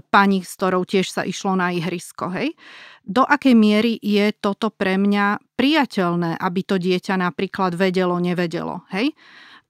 pani, 0.00 0.40
s 0.40 0.56
ktorou 0.56 0.88
tiež 0.88 1.12
sa 1.12 1.22
išlo 1.28 1.54
na 1.54 1.70
ihrisko. 1.70 2.32
Hej? 2.32 2.56
Do 3.04 3.22
akej 3.28 3.52
miery 3.52 4.00
je 4.00 4.32
toto 4.32 4.72
pre 4.72 4.96
mňa 4.96 5.38
priateľné, 5.54 6.40
aby 6.40 6.60
to 6.64 6.80
dieťa 6.80 7.20
napríklad 7.20 7.76
vedelo, 7.76 8.16
nevedelo. 8.16 8.88
Hej? 8.90 9.12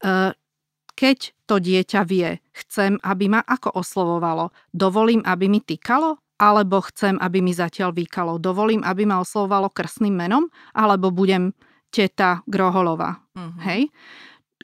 E, 0.00 0.33
keď 0.99 1.18
to 1.47 1.62
dieťa 1.62 2.00
vie, 2.07 2.38
chcem, 2.54 2.99
aby 3.02 3.30
ma 3.30 3.42
ako 3.42 3.78
oslovovalo, 3.78 4.50
dovolím, 4.71 5.23
aby 5.26 5.47
mi 5.47 5.62
týkalo, 5.62 6.18
alebo 6.38 6.83
chcem, 6.87 7.18
aby 7.18 7.42
mi 7.42 7.50
zatiaľ 7.50 7.95
výkalo, 7.95 8.38
dovolím, 8.38 8.87
aby 8.87 9.07
ma 9.07 9.18
oslovovalo 9.18 9.75
krstným 9.75 10.14
menom, 10.14 10.47
alebo 10.75 11.11
budem 11.11 11.50
teta 11.90 12.47
Groholova. 12.47 13.18
Uh-huh. 13.35 13.59
Hej? 13.66 13.90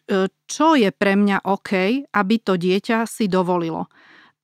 E, 0.04 0.28
čo 0.44 0.76
je 0.76 0.92
pre 0.92 1.16
mňa 1.16 1.48
OK, 1.48 1.72
aby 2.12 2.34
to 2.44 2.60
dieťa 2.60 3.08
si 3.08 3.24
dovolilo. 3.24 3.88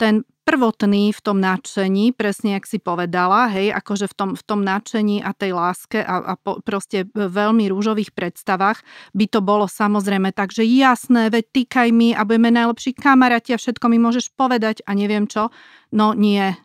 Ten 0.01 0.25
prvotný 0.49 1.13
v 1.13 1.21
tom 1.21 1.39
nadšení, 1.39 2.17
presne 2.17 2.57
jak 2.57 2.65
si 2.65 2.81
povedala, 2.81 3.53
hej, 3.53 3.71
akože 3.71 4.09
v 4.09 4.15
tom, 4.17 4.31
v 4.33 4.43
tom 4.43 4.65
nadšení 4.65 5.21
a 5.21 5.37
tej 5.37 5.53
láske 5.53 6.01
a, 6.01 6.33
a 6.33 6.35
po, 6.41 6.65
proste 6.65 7.07
veľmi 7.13 7.69
rúžových 7.69 8.11
predstavách 8.17 8.81
by 9.13 9.27
to 9.29 9.45
bolo 9.45 9.69
samozrejme 9.69 10.33
tak, 10.33 10.51
že 10.51 10.65
jasné, 10.65 11.29
veď 11.29 11.45
týkaj 11.53 11.89
mi 11.93 12.17
a 12.17 12.25
budeme 12.25 12.51
najlepší 12.51 12.97
kamaráti 12.97 13.55
a 13.55 13.61
všetko 13.61 13.87
mi 13.93 14.01
môžeš 14.01 14.33
povedať 14.35 14.81
a 14.89 14.97
neviem 14.97 15.29
čo. 15.29 15.53
No 15.93 16.17
nie, 16.17 16.57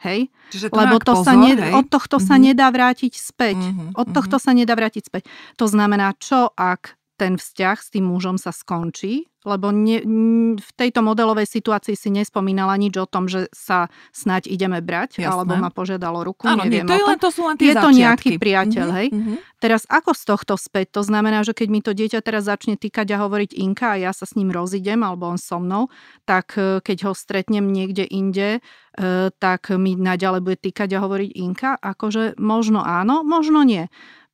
Hej? 0.00 0.32
Čiže 0.48 0.72
to 0.72 0.80
Lebo 0.80 0.96
to 0.96 1.12
pozor, 1.12 1.24
sa 1.28 1.32
ne, 1.36 1.52
od 1.76 1.86
tohto 1.92 2.16
mm-hmm. 2.16 2.32
sa 2.32 2.36
mhm. 2.40 2.42
nedá 2.48 2.66
vrátiť 2.72 3.12
späť. 3.20 3.60
Mm-hmm. 3.60 4.00
Od 4.00 4.08
tohto 4.08 4.36
mm-hmm. 4.40 4.48
sa 4.48 4.56
nedá 4.56 4.72
vrátiť 4.72 5.02
späť. 5.04 5.22
To 5.60 5.68
znamená, 5.68 6.16
čo 6.16 6.56
ak 6.56 6.99
ten 7.20 7.36
vzťah 7.36 7.76
s 7.76 7.92
tým 7.92 8.08
mužom 8.08 8.40
sa 8.40 8.48
skončí, 8.48 9.28
lebo 9.44 9.72
ne, 9.72 10.00
v 10.56 10.70
tejto 10.76 11.00
modelovej 11.00 11.48
situácii 11.48 11.96
si 11.96 12.08
nespomínala 12.12 12.76
nič 12.76 12.96
o 13.00 13.08
tom, 13.08 13.24
že 13.28 13.48
sa 13.52 13.88
snať 14.12 14.48
ideme 14.48 14.80
brať, 14.84 15.20
Jasné. 15.20 15.28
alebo 15.28 15.52
ma 15.56 15.72
požiadalo 15.72 16.24
ruku, 16.24 16.48
Áno, 16.48 16.64
neviem 16.64 16.84
nie, 16.84 16.92
to, 16.92 16.96
je 16.96 17.04
len, 17.04 17.18
to 17.20 17.30
sú 17.32 17.40
len 17.48 17.56
tie 17.56 17.72
Je 17.72 17.76
začiatky. 17.76 17.84
to 17.84 18.00
nejaký 18.00 18.30
priateľ, 18.36 18.86
mm-hmm, 18.88 19.00
hej? 19.00 19.08
Mm-hmm. 19.12 19.36
Teraz 19.60 19.82
ako 19.88 20.12
z 20.16 20.22
tohto 20.24 20.54
späť? 20.60 20.96
To 20.96 21.02
znamená, 21.04 21.44
že 21.44 21.52
keď 21.52 21.68
mi 21.68 21.80
to 21.80 21.92
dieťa 21.92 22.20
teraz 22.24 22.48
začne 22.48 22.80
týkať 22.80 23.16
a 23.16 23.20
hovoriť 23.20 23.50
Inka 23.60 23.96
a 23.96 24.00
ja 24.00 24.12
sa 24.12 24.24
s 24.24 24.36
ním 24.36 24.52
rozidem, 24.52 25.00
alebo 25.04 25.28
on 25.28 25.40
so 25.40 25.60
mnou, 25.60 25.92
tak 26.24 26.56
e, 26.56 26.80
keď 26.80 27.08
ho 27.08 27.12
stretnem 27.12 27.64
niekde 27.64 28.04
inde, 28.08 28.60
e, 28.60 28.60
tak 29.36 29.72
mi 29.72 29.96
naďalej 29.96 30.40
bude 30.40 30.58
týkať 30.60 30.96
a 30.96 31.02
hovoriť 31.04 31.30
Inka? 31.36 31.76
Akože 31.80 32.40
možno 32.40 32.80
áno, 32.84 33.20
možno 33.24 33.64
nie. 33.64 33.88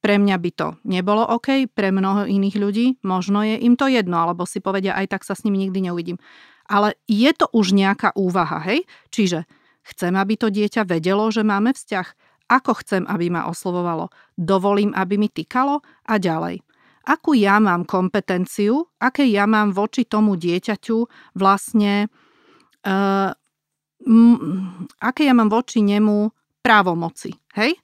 Pre 0.07 0.23
mňa 0.23 0.39
by 0.39 0.51
to 0.55 0.69
nebolo 0.87 1.27
OK, 1.27 1.67
pre 1.67 1.91
mnoho 1.91 2.31
iných 2.31 2.57
ľudí 2.63 2.87
možno 3.03 3.43
je 3.43 3.59
im 3.59 3.75
to 3.75 3.91
jedno, 3.91 4.23
alebo 4.23 4.47
si 4.47 4.63
povedia, 4.63 4.95
aj 4.95 5.19
tak 5.19 5.23
sa 5.27 5.35
s 5.35 5.43
ním 5.43 5.59
nikdy 5.59 5.91
neuvidím. 5.91 6.23
Ale 6.71 6.95
je 7.11 7.27
to 7.35 7.51
už 7.51 7.75
nejaká 7.75 8.15
úvaha, 8.15 8.63
hej? 8.71 8.87
Čiže 9.11 9.51
chcem, 9.83 10.15
aby 10.15 10.39
to 10.39 10.47
dieťa 10.47 10.87
vedelo, 10.87 11.27
že 11.35 11.43
máme 11.43 11.75
vzťah. 11.75 12.07
Ako 12.47 12.79
chcem, 12.87 13.03
aby 13.11 13.35
ma 13.35 13.51
oslovovalo? 13.51 14.15
Dovolím, 14.39 14.95
aby 14.95 15.19
mi 15.19 15.27
týkalo? 15.27 15.83
A 16.07 16.23
ďalej. 16.23 16.63
Akú 17.11 17.35
ja 17.35 17.59
mám 17.59 17.83
kompetenciu, 17.83 18.87
aké 19.03 19.27
ja 19.27 19.51
mám 19.51 19.75
voči 19.75 20.07
tomu 20.07 20.39
dieťaťu 20.39 21.07
vlastne, 21.35 22.07
uh, 22.87 23.35
m, 24.07 24.87
aké 25.03 25.27
ja 25.27 25.35
mám 25.35 25.51
voči 25.51 25.83
nemu 25.83 26.31
právomoci, 26.63 27.35
hej? 27.59 27.75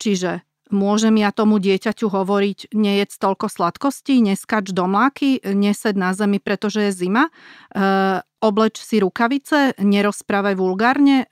Čiže 0.00 0.47
Môžem 0.68 1.16
ja 1.20 1.32
tomu 1.32 1.56
dieťaťu 1.56 2.12
hovoriť, 2.12 2.76
nejedz 2.76 3.16
toľko 3.16 3.48
sladkostí, 3.48 4.20
neskač 4.20 4.70
do 4.76 4.84
mláky, 4.84 5.40
nesed 5.42 5.96
na 5.96 6.12
zemi, 6.12 6.38
pretože 6.38 6.88
je 6.88 6.92
zima, 6.92 7.28
e, 7.28 7.32
obleč 8.44 8.78
si 8.78 9.00
rukavice, 9.00 9.80
nerozprávaj 9.80 10.54
vulgárne, 10.54 11.24
e, 11.24 11.26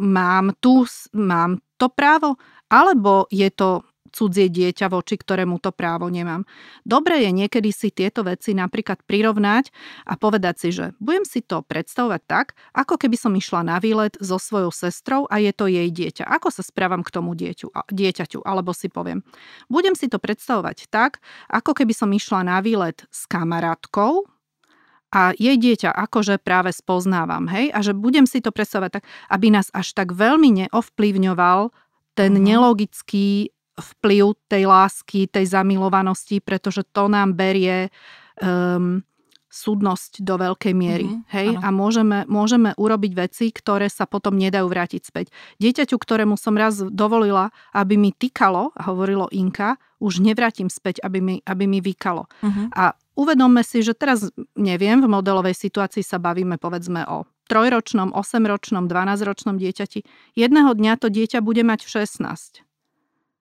mám 0.00 0.56
tu, 0.64 0.88
mám 1.12 1.60
to 1.76 1.92
právo, 1.92 2.40
alebo 2.70 3.28
je 3.28 3.50
to 3.52 3.84
cudzie 4.10 4.50
dieťa, 4.50 4.90
voči 4.90 5.16
ktorému 5.16 5.62
to 5.62 5.70
právo 5.70 6.10
nemám. 6.10 6.44
Dobre 6.82 7.22
je 7.22 7.30
niekedy 7.30 7.70
si 7.70 7.94
tieto 7.94 8.26
veci 8.26 8.52
napríklad 8.52 9.06
prirovnať 9.06 9.70
a 10.04 10.18
povedať 10.18 10.54
si, 10.60 10.68
že 10.74 10.92
budem 10.98 11.22
si 11.22 11.40
to 11.40 11.62
predstavovať 11.62 12.22
tak, 12.26 12.46
ako 12.74 12.98
keby 12.98 13.16
som 13.16 13.32
išla 13.32 13.62
na 13.62 13.76
výlet 13.78 14.18
so 14.18 14.36
svojou 14.36 14.74
sestrou 14.74 15.30
a 15.30 15.38
je 15.38 15.54
to 15.54 15.70
jej 15.70 15.88
dieťa. 15.88 16.26
Ako 16.26 16.50
sa 16.50 16.66
správam 16.66 17.06
k 17.06 17.14
tomu 17.14 17.38
dieťu, 17.38 17.70
dieťaťu? 17.90 18.42
Alebo 18.42 18.74
si 18.74 18.90
poviem, 18.90 19.22
budem 19.70 19.94
si 19.94 20.10
to 20.10 20.18
predstavovať 20.18 20.90
tak, 20.90 21.22
ako 21.46 21.72
keby 21.72 21.94
som 21.94 22.10
išla 22.10 22.42
na 22.42 22.58
výlet 22.60 23.06
s 23.08 23.24
kamarátkou, 23.30 24.26
a 25.10 25.34
jej 25.34 25.58
dieťa 25.58 25.90
akože 25.90 26.38
práve 26.38 26.70
spoznávam, 26.70 27.50
hej, 27.50 27.74
a 27.74 27.82
že 27.82 27.98
budem 27.98 28.30
si 28.30 28.38
to 28.38 28.54
predstavovať 28.54 29.02
tak, 29.02 29.04
aby 29.26 29.50
nás 29.50 29.66
až 29.74 29.90
tak 29.90 30.14
veľmi 30.14 30.66
neovplyvňoval 30.66 31.74
ten 32.14 32.32
mm. 32.38 32.42
nelogický 32.42 33.50
vplyv 33.78 34.36
tej 34.50 34.66
lásky, 34.66 35.30
tej 35.30 35.46
zamilovanosti, 35.50 36.42
pretože 36.42 36.82
to 36.90 37.06
nám 37.06 37.36
berie 37.38 37.88
um, 38.42 39.02
súdnosť 39.50 40.22
do 40.22 40.38
veľkej 40.38 40.74
miery. 40.78 41.10
Mm-hmm, 41.10 41.34
hej? 41.34 41.48
A 41.58 41.68
môžeme, 41.74 42.22
môžeme 42.30 42.70
urobiť 42.78 43.12
veci, 43.18 43.50
ktoré 43.50 43.90
sa 43.90 44.06
potom 44.06 44.38
nedajú 44.38 44.70
vrátiť 44.70 45.02
späť. 45.02 45.34
Dieťaťu, 45.58 45.98
ktorému 45.98 46.38
som 46.38 46.54
raz 46.54 46.78
dovolila, 46.78 47.50
aby 47.74 47.98
mi 47.98 48.14
tykalo, 48.14 48.70
a 48.78 48.80
hovorilo 48.86 49.26
Inka, 49.34 49.74
už 49.98 50.22
nevrátim 50.22 50.70
späť, 50.70 51.02
aby 51.02 51.18
mi, 51.18 51.36
aby 51.42 51.66
mi 51.66 51.82
vykalo. 51.82 52.30
Mm-hmm. 52.40 52.66
A 52.78 52.94
uvedomme 53.18 53.66
si, 53.66 53.82
že 53.82 53.92
teraz, 53.92 54.30
neviem, 54.54 55.02
v 55.02 55.10
modelovej 55.10 55.58
situácii 55.58 56.06
sa 56.06 56.22
bavíme 56.22 56.56
povedzme 56.56 57.02
o 57.10 57.26
trojročnom, 57.50 58.14
osemročnom, 58.14 58.86
12-ročnom 58.86 59.58
dieťati. 59.58 60.06
Jedného 60.38 60.70
dňa 60.78 61.02
to 61.02 61.10
dieťa 61.10 61.42
bude 61.42 61.66
mať 61.66 62.06
16. 62.06 62.69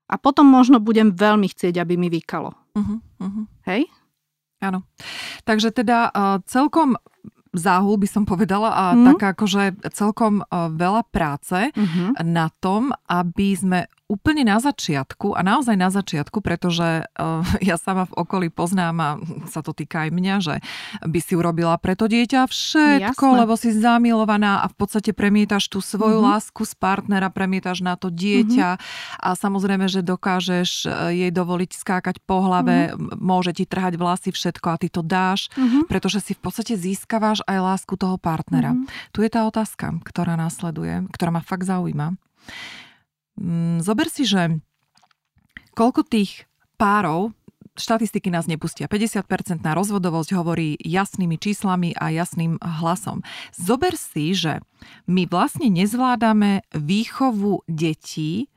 A 0.10 0.16
potom 0.18 0.50
možno 0.50 0.82
budem 0.82 1.14
veľmi 1.14 1.46
chcieť, 1.54 1.78
aby 1.78 1.94
mi 1.96 2.10
vykalo. 2.10 2.52
Uh-huh, 2.74 2.98
uh-huh. 3.22 3.46
Hej? 3.70 3.86
Áno. 4.60 4.84
Takže 5.46 5.72
teda 5.72 6.10
uh, 6.12 6.42
celkom 6.44 7.00
záhul 7.54 7.98
by 7.98 8.08
som 8.10 8.24
povedala 8.30 8.70
a 8.70 8.86
mm. 8.94 9.06
tak 9.10 9.38
akože 9.38 9.90
celkom 9.94 10.46
uh, 10.46 10.70
veľa 10.70 11.02
práce 11.10 11.74
mm-hmm. 11.74 12.22
na 12.22 12.54
tom, 12.62 12.94
aby 13.10 13.58
sme 13.58 13.80
úplne 14.10 14.42
na 14.42 14.58
začiatku 14.58 15.38
a 15.38 15.46
naozaj 15.46 15.78
na 15.78 15.94
začiatku, 15.94 16.42
pretože 16.42 17.06
uh, 17.06 17.46
ja 17.70 17.78
sama 17.78 18.10
v 18.10 18.18
okolí 18.18 18.48
poznám 18.50 18.96
a 18.98 19.10
sa 19.46 19.62
to 19.62 19.72
týka 19.72 20.10
aj 20.10 20.10
mňa, 20.10 20.36
že 20.42 20.56
by 21.06 21.20
si 21.22 21.38
urobila 21.38 21.78
pre 21.78 21.94
to 21.94 22.10
dieťa 22.10 22.50
všetko, 22.50 23.26
Jasne. 23.30 23.40
lebo 23.46 23.54
si 23.54 23.70
zamilovaná 23.70 24.66
a 24.66 24.68
v 24.68 24.76
podstate 24.76 25.14
premietaš 25.14 25.70
tú 25.70 25.78
svoju 25.80 26.20
mm-hmm. 26.20 26.36
lásku 26.42 26.62
z 26.66 26.74
partnera, 26.74 27.30
premietaš 27.30 27.86
na 27.86 27.94
to 27.94 28.10
dieťa 28.10 28.70
mm-hmm. 28.76 29.22
a 29.22 29.30
samozrejme, 29.38 29.86
že 29.86 30.02
dokážeš 30.02 30.90
e, 30.90 31.14
jej 31.14 31.32
dovoliť 31.32 31.72
skákať 31.78 32.18
po 32.26 32.42
hlave, 32.42 32.90
mm-hmm. 32.90 33.22
môže 33.22 33.54
ti 33.54 33.70
trhať 33.70 33.94
vlasy, 34.02 34.34
všetko 34.34 34.68
a 34.74 34.80
ty 34.82 34.90
to 34.90 35.06
dáš, 35.06 35.54
mm-hmm. 35.54 35.86
pretože 35.86 36.26
si 36.26 36.34
v 36.34 36.42
podstate 36.42 36.74
získavaš 36.74 37.46
aj 37.46 37.58
lásku 37.62 37.94
toho 37.94 38.18
partnera. 38.18 38.74
Mm-hmm. 38.74 39.14
Tu 39.14 39.22
je 39.22 39.30
tá 39.30 39.46
otázka, 39.46 40.02
ktorá 40.02 40.34
následuje, 40.34 41.06
ktorá 41.14 41.30
ma 41.30 41.46
fakt 41.46 41.70
zaujíma. 41.70 42.18
Mm, 43.40 43.80
zober 43.80 44.12
si, 44.12 44.28
že 44.28 44.60
koľko 45.80 46.04
tých 46.04 46.44
párov, 46.76 47.32
štatistiky 47.80 48.28
nás 48.28 48.46
nepustia. 48.46 48.92
50% 48.92 49.64
na 49.64 49.72
rozvodovosť 49.72 50.36
hovorí 50.36 50.76
jasnými 50.84 51.40
číslami 51.40 51.96
a 51.96 52.12
jasným 52.12 52.60
hlasom. 52.60 53.24
Zober 53.56 53.96
si, 53.96 54.36
že 54.36 54.60
my 55.08 55.24
vlastne 55.32 55.72
nezvládame 55.72 56.68
výchovu 56.76 57.64
detí 57.72 58.52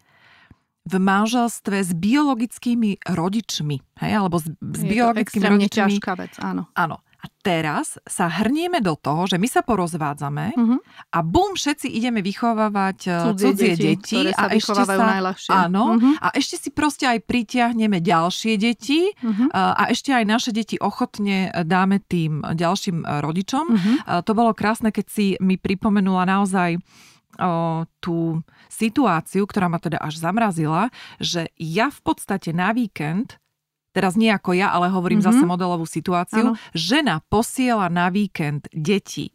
v 0.82 0.94
manželstve 0.98 1.78
s 1.78 1.94
biologickými 1.94 3.06
rodičmi, 3.06 3.76
hej, 4.02 4.12
alebo 4.18 4.42
s, 4.42 4.50
s 4.50 4.82
biologickými 4.82 5.46
rodičmi. 5.46 5.78
ťažká 5.78 6.12
vec, 6.18 6.34
áno. 6.42 6.66
Áno. 6.74 6.98
A 7.22 7.30
teraz 7.46 8.02
sa 8.02 8.26
hrnieme 8.26 8.82
do 8.82 8.98
toho, 8.98 9.30
že 9.30 9.38
my 9.38 9.46
sa 9.46 9.62
porozvádzame 9.62 10.58
uh-huh. 10.58 10.78
a 11.14 11.18
bum, 11.22 11.54
všetci 11.54 11.86
ideme 11.86 12.18
vychovávať 12.18 12.98
e, 13.06 13.10
cudzie, 13.30 13.46
cudzie 13.46 13.72
deti, 13.78 13.86
deti 13.94 14.22
a 14.34 14.50
ešte 14.50 14.82
sa 14.82 14.98
najľahšie. 14.98 15.50
Áno, 15.54 15.84
uh-huh. 15.94 16.18
a 16.18 16.34
ešte 16.34 16.58
si 16.58 16.74
proste 16.74 17.06
aj 17.06 17.22
pritiahneme 17.22 18.02
ďalšie 18.02 18.58
deti 18.58 19.14
uh-huh. 19.14 19.54
a 19.54 19.82
ešte 19.94 20.10
aj 20.10 20.24
naše 20.26 20.50
deti 20.50 20.82
ochotne 20.82 21.54
dáme 21.62 22.02
tým 22.02 22.42
ďalším 22.42 23.06
rodičom. 23.06 23.64
Uh-huh. 23.70 23.96
To 24.26 24.32
bolo 24.34 24.50
krásne, 24.50 24.90
keď 24.90 25.06
si 25.06 25.26
mi 25.38 25.54
pripomenula 25.62 26.26
naozaj 26.26 26.82
o, 27.38 27.86
tú 28.02 28.42
situáciu, 28.66 29.46
ktorá 29.46 29.70
ma 29.70 29.78
teda 29.78 30.02
až 30.02 30.18
zamrazila, 30.18 30.90
že 31.22 31.48
ja 31.60 31.86
v 31.92 32.00
podstate 32.02 32.50
na 32.50 32.74
víkend 32.74 33.41
teraz 33.92 34.16
nie 34.16 34.32
ako 34.32 34.56
ja, 34.56 34.72
ale 34.72 34.88
hovorím 34.88 35.20
mm-hmm. 35.20 35.38
zase 35.38 35.44
modelovú 35.44 35.84
situáciu, 35.84 36.56
ano. 36.56 36.60
žena 36.72 37.20
posiela 37.28 37.86
na 37.92 38.08
víkend 38.08 38.66
deti 38.72 39.30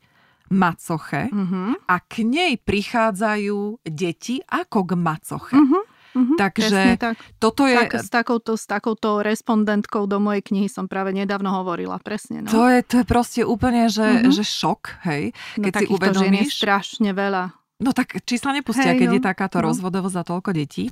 macoche 0.49 1.27
mm-hmm. 1.27 1.87
a 1.87 1.95
k 2.03 2.13
nej 2.23 2.53
prichádzajú 2.59 3.83
deti 3.83 4.41
ako 4.47 4.79
k 4.83 4.91
macoche. 4.95 5.55
Mm-hmm. 5.55 5.83
Mm-hmm, 6.17 6.37
Takže 6.39 6.79
tak. 6.97 7.15
toto 7.37 7.69
je... 7.69 7.77
Tak, 7.77 8.01
s, 8.01 8.09
takouto, 8.09 8.57
s 8.57 8.65
takouto 8.65 9.21
respondentkou 9.21 10.09
do 10.09 10.17
mojej 10.17 10.41
knihy 10.41 10.65
som 10.65 10.89
práve 10.89 11.13
nedávno 11.13 11.53
hovorila, 11.53 12.01
presne. 12.01 12.41
No. 12.41 12.49
To, 12.49 12.65
je, 12.73 12.81
to 12.81 13.03
je 13.03 13.05
proste 13.05 13.41
úplne, 13.45 13.85
že, 13.85 14.25
mm-hmm. 14.25 14.33
že 14.33 14.41
šok, 14.41 14.81
hej, 15.05 15.23
no 15.61 15.69
keď 15.69 15.73
no, 15.77 15.79
si 15.79 15.85
uvedomíš. 15.93 16.49
je 16.49 16.57
strašne 16.57 17.11
veľa. 17.13 17.53
No 17.77 17.93
tak 17.93 18.17
čísla 18.25 18.57
nepustia, 18.57 18.97
hey, 18.97 18.99
keď 19.05 19.09
no. 19.13 19.15
je 19.19 19.21
takáto 19.21 19.61
no. 19.61 19.69
rozvodovosť 19.69 20.15
za 20.17 20.23
toľko 20.25 20.49
detí. 20.57 20.89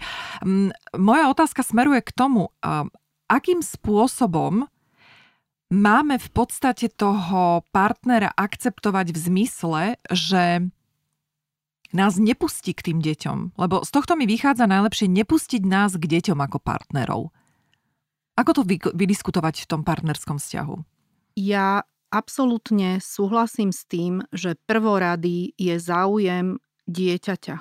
Moja 0.94 1.26
otázka 1.34 1.66
smeruje 1.66 2.06
k 2.06 2.12
tomu, 2.14 2.54
akým 3.28 3.62
spôsobom 3.62 4.68
máme 5.74 6.16
v 6.22 6.30
podstate 6.30 6.90
toho 6.94 7.66
partnera 7.74 8.30
akceptovať 8.34 9.12
v 9.12 9.18
zmysle, 9.18 9.84
že 10.14 10.70
nás 11.96 12.20
nepustí 12.20 12.76
k 12.76 12.92
tým 12.92 13.00
deťom. 13.00 13.56
Lebo 13.56 13.82
z 13.88 13.90
tohto 13.90 14.20
mi 14.20 14.28
vychádza 14.28 14.68
najlepšie 14.68 15.08
nepustiť 15.08 15.62
nás 15.64 15.96
k 15.96 16.06
deťom 16.06 16.40
ako 16.44 16.58
partnerov. 16.60 17.32
Ako 18.36 18.52
to 18.52 18.62
vy, 18.68 18.78
vydiskutovať 18.84 19.64
v 19.64 19.70
tom 19.72 19.82
partnerskom 19.88 20.36
vzťahu? 20.36 20.76
Ja 21.40 21.88
absolútne 22.12 23.00
súhlasím 23.00 23.72
s 23.72 23.88
tým, 23.88 24.28
že 24.36 24.60
prvorady 24.68 25.56
je 25.56 25.76
záujem 25.80 26.60
dieťaťa. 26.88 27.56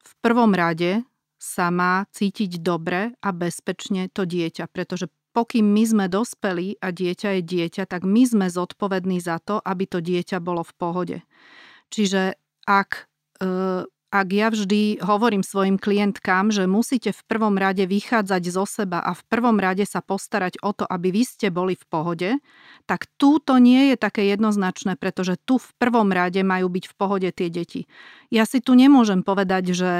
V 0.00 0.12
prvom 0.18 0.50
rade 0.50 1.06
sa 1.40 1.72
má 1.72 2.04
cítiť 2.12 2.60
dobre 2.60 3.16
a 3.24 3.28
bezpečne 3.32 4.12
to 4.12 4.28
dieťa, 4.28 4.68
pretože 4.68 5.08
pokým 5.32 5.64
my 5.64 5.82
sme 5.88 6.06
dospeli 6.12 6.76
a 6.84 6.92
dieťa 6.92 7.40
je 7.40 7.42
dieťa, 7.42 7.88
tak 7.88 8.04
my 8.04 8.22
sme 8.28 8.46
zodpovední 8.52 9.24
za 9.24 9.40
to, 9.40 9.56
aby 9.64 9.88
to 9.88 10.04
dieťa 10.04 10.36
bolo 10.44 10.60
v 10.60 10.72
pohode. 10.76 11.18
Čiže 11.88 12.36
ak 12.68 13.08
e, 13.40 13.88
ak 14.10 14.28
ja 14.34 14.50
vždy 14.50 15.06
hovorím 15.06 15.46
svojim 15.46 15.78
klientkám, 15.78 16.50
že 16.50 16.66
musíte 16.66 17.14
v 17.14 17.22
prvom 17.30 17.54
rade 17.54 17.86
vychádzať 17.86 18.42
zo 18.50 18.66
seba 18.66 18.98
a 18.98 19.14
v 19.14 19.22
prvom 19.30 19.54
rade 19.62 19.86
sa 19.86 20.02
postarať 20.02 20.58
o 20.66 20.74
to, 20.74 20.82
aby 20.82 21.14
vy 21.14 21.22
ste 21.22 21.46
boli 21.54 21.78
v 21.78 21.86
pohode, 21.86 22.30
tak 22.90 23.06
tu 23.14 23.38
to 23.38 23.62
nie 23.62 23.94
je 23.94 23.96
také 23.96 24.26
jednoznačné, 24.26 24.98
pretože 24.98 25.38
tu 25.46 25.62
v 25.62 25.70
prvom 25.78 26.10
rade 26.10 26.42
majú 26.42 26.66
byť 26.66 26.84
v 26.90 26.94
pohode 26.98 27.30
tie 27.30 27.54
deti. 27.54 27.86
Ja 28.34 28.50
si 28.50 28.58
tu 28.58 28.74
nemôžem 28.74 29.22
povedať, 29.22 29.78
že 29.78 29.90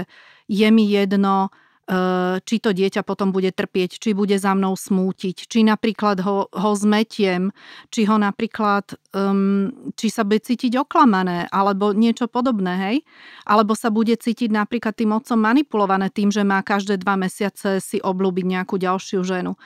je 0.51 0.69
mi 0.75 0.91
jedno, 0.91 1.55
Eh, 1.91 2.39
či 2.47 2.63
to 2.63 2.71
dieťa 2.71 3.03
potom 3.03 3.35
bude 3.35 3.51
trpieť, 3.51 3.99
či 3.99 4.15
bude 4.15 4.39
za 4.39 4.55
mnou 4.55 4.79
smútiť, 4.79 5.51
či 5.51 5.67
napríklad 5.67 6.23
ho, 6.23 6.47
ho 6.47 6.71
zmetiem, 6.79 7.51
či 7.91 8.07
ho 8.07 8.15
napríklad, 8.15 8.95
um, 9.11 9.91
či 9.99 10.07
sa 10.07 10.23
bude 10.23 10.39
cítiť 10.39 10.79
oklamané, 10.79 11.51
alebo 11.51 11.91
niečo 11.91 12.31
podobné, 12.31 12.73
hej? 12.79 12.97
Alebo 13.43 13.75
sa 13.75 13.91
bude 13.91 14.15
cítiť 14.15 14.55
napríklad 14.55 14.95
tým 14.95 15.19
otcom 15.19 15.35
manipulované 15.35 16.15
tým, 16.15 16.31
že 16.31 16.47
má 16.47 16.63
každé 16.63 17.03
dva 17.03 17.19
mesiace 17.19 17.83
si 17.83 17.99
oblúbiť 17.99 18.47
nejakú 18.47 18.79
ďalšiu 18.79 19.27
ženu. 19.27 19.59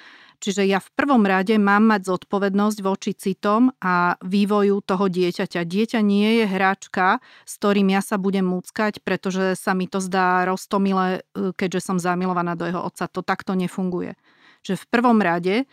Čiže 0.44 0.68
ja 0.68 0.76
v 0.76 0.92
prvom 0.92 1.24
rade 1.24 1.56
mám 1.56 1.88
mať 1.88 2.04
zodpovednosť 2.04 2.78
voči 2.84 3.16
citom 3.16 3.72
a 3.80 4.20
vývoju 4.20 4.84
toho 4.84 5.08
dieťaťa. 5.08 5.64
Dieťa 5.64 6.04
nie 6.04 6.36
je 6.36 6.44
hráčka, 6.44 7.24
s 7.48 7.56
ktorým 7.56 7.88
ja 7.88 8.04
sa 8.04 8.20
budem 8.20 8.44
múckať, 8.44 9.00
pretože 9.00 9.56
sa 9.56 9.72
mi 9.72 9.88
to 9.88 10.04
zdá 10.04 10.44
roztomile, 10.44 11.24
keďže 11.32 11.88
som 11.88 11.96
zamilovaná 11.96 12.60
do 12.60 12.68
jeho 12.68 12.84
otca. 12.84 13.08
To 13.08 13.24
takto 13.24 13.56
nefunguje. 13.56 14.20
Že 14.60 14.84
v 14.84 14.88
prvom 14.92 15.24
rade 15.24 15.64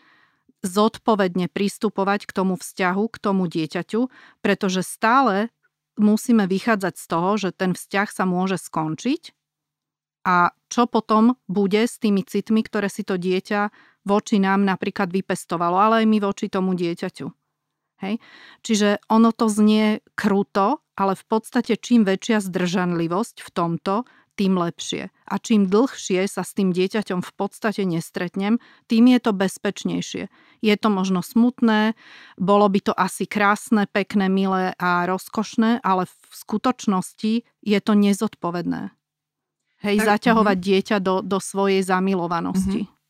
zodpovedne 0.63 1.51
pristupovať 1.51 2.23
k 2.23 2.31
tomu 2.31 2.55
vzťahu, 2.55 3.03
k 3.11 3.17
tomu 3.19 3.51
dieťaťu, 3.51 4.07
pretože 4.39 4.87
stále 4.87 5.51
musíme 5.99 6.47
vychádzať 6.47 6.95
z 6.95 7.05
toho, 7.11 7.29
že 7.35 7.49
ten 7.51 7.75
vzťah 7.75 8.07
sa 8.07 8.23
môže 8.23 8.55
skončiť 8.55 9.35
a 10.23 10.53
čo 10.69 10.85
potom 10.85 11.35
bude 11.49 11.81
s 11.81 11.97
tými 11.97 12.21
citmi, 12.21 12.61
ktoré 12.61 12.87
si 12.87 13.01
to 13.01 13.17
dieťa 13.17 13.73
voči 14.05 14.41
nám 14.41 14.65
napríklad 14.65 15.09
vypestovalo, 15.13 15.77
ale 15.77 16.03
aj 16.03 16.07
my 16.09 16.17
voči 16.21 16.49
tomu 16.49 16.73
dieťaťu. 16.73 17.27
Hej? 18.01 18.17
Čiže 18.65 19.05
ono 19.07 19.29
to 19.29 19.45
znie 19.45 20.01
kruto, 20.17 20.81
ale 20.97 21.13
v 21.13 21.25
podstate 21.29 21.77
čím 21.77 22.05
väčšia 22.05 22.41
zdržanlivosť 22.41 23.45
v 23.45 23.49
tomto, 23.53 23.95
tým 24.39 24.57
lepšie. 24.57 25.11
A 25.27 25.35
čím 25.37 25.67
dlhšie 25.67 26.25
sa 26.25 26.41
s 26.41 26.55
tým 26.57 26.73
dieťaťom 26.73 27.21
v 27.21 27.31
podstate 27.35 27.85
nestretnem, 27.85 28.57
tým 28.89 29.11
je 29.11 29.19
to 29.21 29.31
bezpečnejšie. 29.35 30.33
Je 30.65 30.75
to 30.81 30.87
možno 30.89 31.21
smutné, 31.21 31.93
bolo 32.41 32.65
by 32.71 32.79
to 32.81 32.93
asi 32.95 33.29
krásne, 33.29 33.85
pekné, 33.91 34.31
milé 34.31 34.73
a 34.81 35.05
rozkošné, 35.05 35.83
ale 35.83 36.07
v 36.07 36.33
skutočnosti 36.33 37.33
je 37.45 37.79
to 37.83 37.93
nezodpovedné. 37.93 38.95
Hej, 39.81 39.97
tak, 40.01 40.07
zaťahovať 40.17 40.57
uh-huh. 40.57 40.67
dieťa 40.69 40.97
do, 41.01 41.15
do 41.25 41.37
svojej 41.41 41.81
zamilovanosti. 41.81 42.85
Uh-huh. 42.85 43.00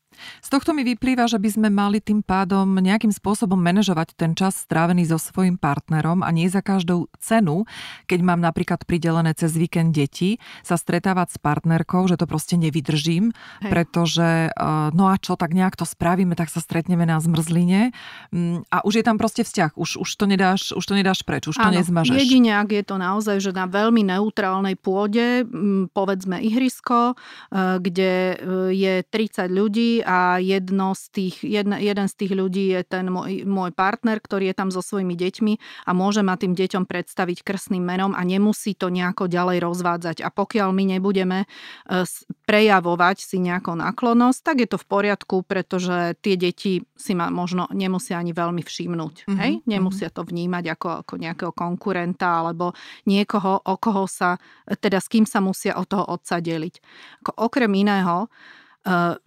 Z 0.41 0.49
tohto 0.53 0.71
mi 0.71 0.85
vyplýva, 0.85 1.25
že 1.27 1.37
by 1.37 1.49
sme 1.49 1.69
mali 1.71 2.03
tým 2.03 2.21
pádom 2.25 2.67
nejakým 2.77 3.11
spôsobom 3.11 3.57
manažovať 3.57 4.17
ten 4.17 4.33
čas 4.37 4.57
strávený 4.65 5.07
so 5.07 5.17
svojím 5.17 5.55
partnerom 5.55 6.21
a 6.25 6.29
nie 6.29 6.51
za 6.51 6.59
každú 6.65 7.07
cenu, 7.21 7.63
keď 8.05 8.19
mám 8.25 8.39
napríklad 8.43 8.83
pridelené 8.83 9.31
cez 9.37 9.55
víkend 9.55 9.95
deti, 9.95 10.41
sa 10.61 10.75
stretávať 10.75 11.35
s 11.35 11.37
partnerkou, 11.39 12.05
že 12.09 12.17
to 12.19 12.25
proste 12.27 12.59
nevydržím, 12.59 13.31
Hej. 13.63 13.71
pretože 13.71 14.29
eh, 14.51 14.87
no 14.91 15.07
a 15.07 15.15
čo, 15.17 15.39
tak 15.39 15.55
nejak 15.55 15.79
to 15.79 15.85
spravíme, 15.87 16.35
tak 16.35 16.51
sa 16.51 16.59
stretneme 16.59 17.07
na 17.07 17.17
zmrzline 17.17 17.95
mm, 18.31 18.67
a 18.67 18.83
už 18.83 19.01
je 19.01 19.03
tam 19.05 19.15
proste 19.15 19.47
vzťah, 19.47 19.77
už, 19.79 20.01
už, 20.01 20.09
to, 20.09 20.25
nedáš, 20.27 20.75
už 20.75 20.83
to 20.83 20.93
nedáš 20.93 21.23
preč, 21.23 21.47
už 21.47 21.57
to 21.57 21.69
nezmažeš. 21.71 22.15
Jedine, 22.17 22.59
ak 22.59 22.69
je 22.75 22.83
to 22.83 22.95
naozaj, 22.99 23.37
že 23.39 23.55
na 23.55 23.65
veľmi 23.65 24.03
neutrálnej 24.05 24.75
pôde, 24.75 25.47
mm, 25.47 25.95
povedzme 25.95 26.43
ihrisko, 26.43 27.15
eh, 27.15 27.79
kde 27.79 28.11
eh, 28.35 28.39
je 28.75 28.93
30 29.07 29.47
ľudí 29.47 30.03
a 30.03 30.10
jedno 30.39 30.93
z 30.97 31.03
tých, 31.11 31.35
jedna, 31.43 31.77
jeden 31.77 32.07
z 32.07 32.13
tých 32.17 32.33
ľudí 32.33 32.65
je 32.73 32.81
ten 32.87 33.07
môj, 33.07 33.43
môj 33.45 33.71
partner, 33.75 34.17
ktorý 34.17 34.51
je 34.51 34.55
tam 34.57 34.69
so 34.69 34.81
svojimi 34.83 35.13
deťmi 35.15 35.53
a 35.87 35.91
môže 35.91 36.21
ma 36.25 36.35
tým 36.39 36.57
deťom 36.57 36.85
predstaviť 36.85 37.45
krstným 37.45 37.83
menom 37.83 38.11
a 38.17 38.21
nemusí 38.25 38.73
to 38.73 38.89
nejako 38.89 39.29
ďalej 39.29 39.61
rozvádzať. 39.61 40.17
A 40.25 40.29
pokiaľ 40.33 40.69
my 40.73 40.83
nebudeme 40.97 41.45
e, 41.45 41.47
prejavovať 42.47 43.17
si 43.23 43.37
nejakú 43.39 43.75
náklonnosť, 43.77 44.39
tak 44.41 44.55
je 44.63 44.67
to 44.69 44.77
v 44.79 44.87
poriadku, 44.89 45.35
pretože 45.45 46.17
tie 46.19 46.35
deti 46.35 46.83
si 46.95 47.13
ma 47.17 47.33
možno 47.33 47.69
nemusia 47.73 48.21
ani 48.21 48.35
veľmi 48.35 48.61
všimnúť. 48.61 49.15
Mm-hmm. 49.25 49.37
Hej? 49.39 49.51
Mhm. 49.61 49.67
Nemusia 49.67 50.09
to 50.13 50.21
vnímať 50.27 50.77
ako, 50.77 50.89
ako 51.05 51.13
nejakého 51.17 51.53
konkurenta 51.55 52.45
alebo 52.45 52.73
niekoho, 53.07 53.61
o 53.65 53.75
koho 53.77 54.05
sa, 54.05 54.37
teda 54.67 55.01
s 55.01 55.07
kým 55.09 55.25
sa 55.25 55.41
musia 55.41 55.77
od 55.79 55.87
toho 55.89 56.05
otca 56.07 56.37
deliť. 56.37 56.75
Ako 57.25 57.31
okrem 57.49 57.71
iného, 57.73 58.29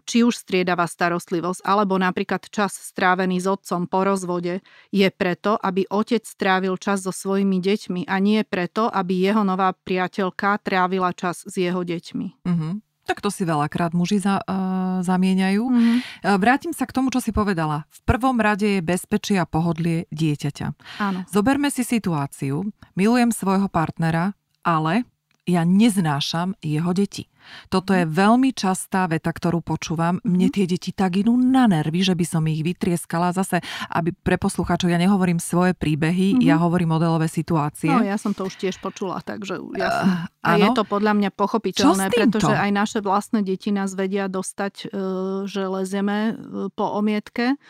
či 0.03 0.27
už 0.27 0.35
striedavá 0.35 0.91
starostlivosť, 0.91 1.63
alebo 1.63 1.95
napríklad 1.95 2.51
čas 2.51 2.75
strávený 2.75 3.39
s 3.39 3.47
otcom 3.47 3.87
po 3.87 4.03
rozvode, 4.03 4.67
je 4.91 5.09
preto, 5.15 5.55
aby 5.63 5.87
otec 5.87 6.27
strávil 6.27 6.75
čas 6.75 7.07
so 7.07 7.15
svojimi 7.15 7.63
deťmi 7.63 8.11
a 8.11 8.19
nie 8.19 8.43
preto, 8.43 8.91
aby 8.91 9.23
jeho 9.23 9.47
nová 9.47 9.71
priateľka 9.71 10.59
trávila 10.59 11.15
čas 11.15 11.47
s 11.47 11.55
jeho 11.55 11.87
deťmi. 11.87 12.43
Mm-hmm. 12.43 12.73
Tak 13.05 13.21
to 13.21 13.29
si 13.29 13.45
veľakrát 13.45 13.93
muži 13.93 14.17
za, 14.17 14.41
uh, 14.41 15.05
zamieňajú. 15.05 15.61
Mm-hmm. 15.61 15.97
Vrátim 16.41 16.73
sa 16.73 16.89
k 16.89 16.97
tomu, 16.97 17.13
čo 17.13 17.21
si 17.21 17.37
povedala. 17.37 17.85
V 17.93 18.01
prvom 18.09 18.41
rade 18.41 18.81
je 18.81 18.83
bezpečie 18.83 19.37
a 19.37 19.45
pohodlie 19.45 20.09
dieťaťa. 20.09 20.67
Áno. 21.05 21.29
Zoberme 21.29 21.69
si 21.69 21.85
situáciu. 21.85 22.65
Milujem 22.97 23.29
svojho 23.29 23.69
partnera, 23.69 24.33
ale 24.65 25.05
ja 25.45 25.63
neznášam 25.69 26.57
jeho 26.65 26.97
deti. 26.97 27.29
Toto 27.69 27.93
je 27.93 28.09
veľmi 28.09 28.57
častá 28.57 29.05
veta, 29.05 29.29
ktorú 29.29 29.61
počúvam. 29.61 30.17
Mne 30.25 30.49
mhm. 30.49 30.55
tie 30.57 30.65
deti 30.65 30.91
tak 30.97 31.21
idú 31.21 31.37
na 31.37 31.69
nervy, 31.69 32.01
že 32.01 32.17
by 32.17 32.25
som 32.25 32.43
ich 32.49 32.65
vytrieskala. 32.65 33.37
Zase, 33.37 33.61
aby 33.93 34.17
pre 34.17 34.41
poslucháčov, 34.41 34.89
ja 34.89 34.97
nehovorím 34.97 35.37
svoje 35.37 35.77
príbehy, 35.77 36.41
mm-hmm. 36.41 36.49
ja 36.49 36.57
hovorím 36.57 36.97
modelové 36.97 37.29
situácie. 37.29 37.93
No, 37.93 38.01
ja 38.01 38.17
som 38.17 38.33
to 38.33 38.49
už 38.49 38.57
tiež 38.57 38.81
počula, 38.81 39.21
takže 39.21 39.61
jasne. 39.77 40.25
Uh, 40.41 40.45
a 40.45 40.51
je 40.57 40.69
to 40.73 40.85
podľa 40.89 41.13
mňa 41.21 41.31
pochopiteľné, 41.37 42.09
pretože 42.09 42.55
aj 42.55 42.71
naše 42.73 42.99
vlastné 43.05 43.45
deti 43.45 43.69
nás 43.69 43.93
vedia 43.93 44.29
dostať, 44.29 44.75
e, 44.75 44.97
že 45.45 45.63
lezieme 45.69 46.17
e, 46.17 46.33
po 46.73 46.87
omietke. 46.97 47.61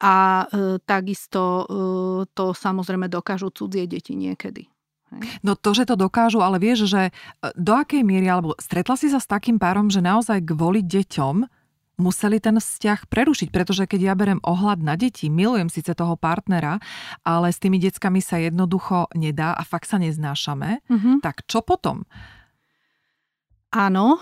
A 0.00 0.48
e, 0.48 0.80
takisto 0.80 1.68
to 2.32 2.44
samozrejme 2.56 3.12
dokážu 3.12 3.52
cudzie 3.52 3.84
deti 3.84 4.16
niekedy. 4.16 4.69
No 5.42 5.58
to, 5.58 5.74
že 5.74 5.90
to 5.90 5.98
dokážu, 5.98 6.38
ale 6.38 6.62
vieš, 6.62 6.86
že 6.86 7.10
e, 7.10 7.12
do 7.58 7.74
akej 7.74 8.06
miery, 8.06 8.30
alebo 8.30 8.54
stretla 8.62 8.94
si 8.94 9.10
sa 9.10 9.18
s 9.18 9.26
takým 9.26 9.58
párom, 9.58 9.90
že 9.90 9.98
naozaj 9.98 10.46
kvôli 10.46 10.86
deťom 10.86 11.46
museli 12.00 12.40
ten 12.40 12.56
vzťah 12.56 13.06
prerušiť, 13.12 13.48
pretože 13.52 13.84
keď 13.84 14.00
ja 14.00 14.14
berem 14.16 14.40
ohľad 14.40 14.80
na 14.80 14.96
deti, 14.96 15.28
milujem 15.28 15.68
síce 15.68 15.92
toho 15.92 16.16
partnera, 16.16 16.80
ale 17.22 17.52
s 17.52 17.60
tými 17.60 17.76
deckami 17.76 18.24
sa 18.24 18.40
jednoducho 18.40 19.12
nedá 19.12 19.52
a 19.52 19.62
fakt 19.62 19.86
sa 19.90 20.00
neznášame, 20.00 20.80
mm-hmm. 20.88 21.20
tak 21.20 21.44
čo 21.44 21.60
potom? 21.60 22.08
Áno, 23.70 24.18
e, 24.18 24.20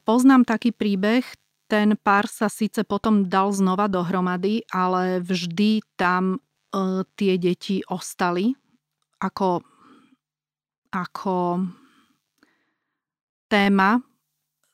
poznám 0.00 0.48
taký 0.48 0.72
príbeh, 0.72 1.26
ten 1.68 2.00
pár 2.00 2.24
sa 2.24 2.48
síce 2.48 2.80
potom 2.86 3.28
dal 3.28 3.52
znova 3.52 3.92
dohromady, 3.92 4.64
ale 4.72 5.20
vždy 5.20 5.84
tam 6.00 6.40
e, 6.72 7.04
tie 7.12 7.36
deti 7.36 7.84
ostali 7.84 8.56
ako 9.20 9.60
ako 10.92 11.68
téma, 13.48 14.00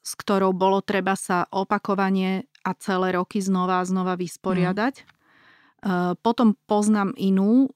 s 0.05 0.13
ktorou 0.19 0.53
bolo 0.53 0.83
treba 0.83 1.17
sa 1.17 1.47
opakovanie 1.49 2.47
a 2.65 2.73
celé 2.77 3.15
roky 3.17 3.41
znova 3.41 3.81
a 3.81 3.89
znova 3.89 4.19
vysporiadať. 4.19 4.95
Mm. 5.01 6.17
Potom 6.25 6.57
poznám 6.65 7.13
inú, 7.21 7.69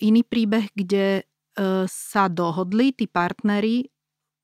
iný 0.00 0.22
príbeh, 0.24 0.72
kde 0.72 1.28
sa 1.84 2.32
dohodli 2.32 2.96
tí 2.96 3.04
partneri 3.04 3.92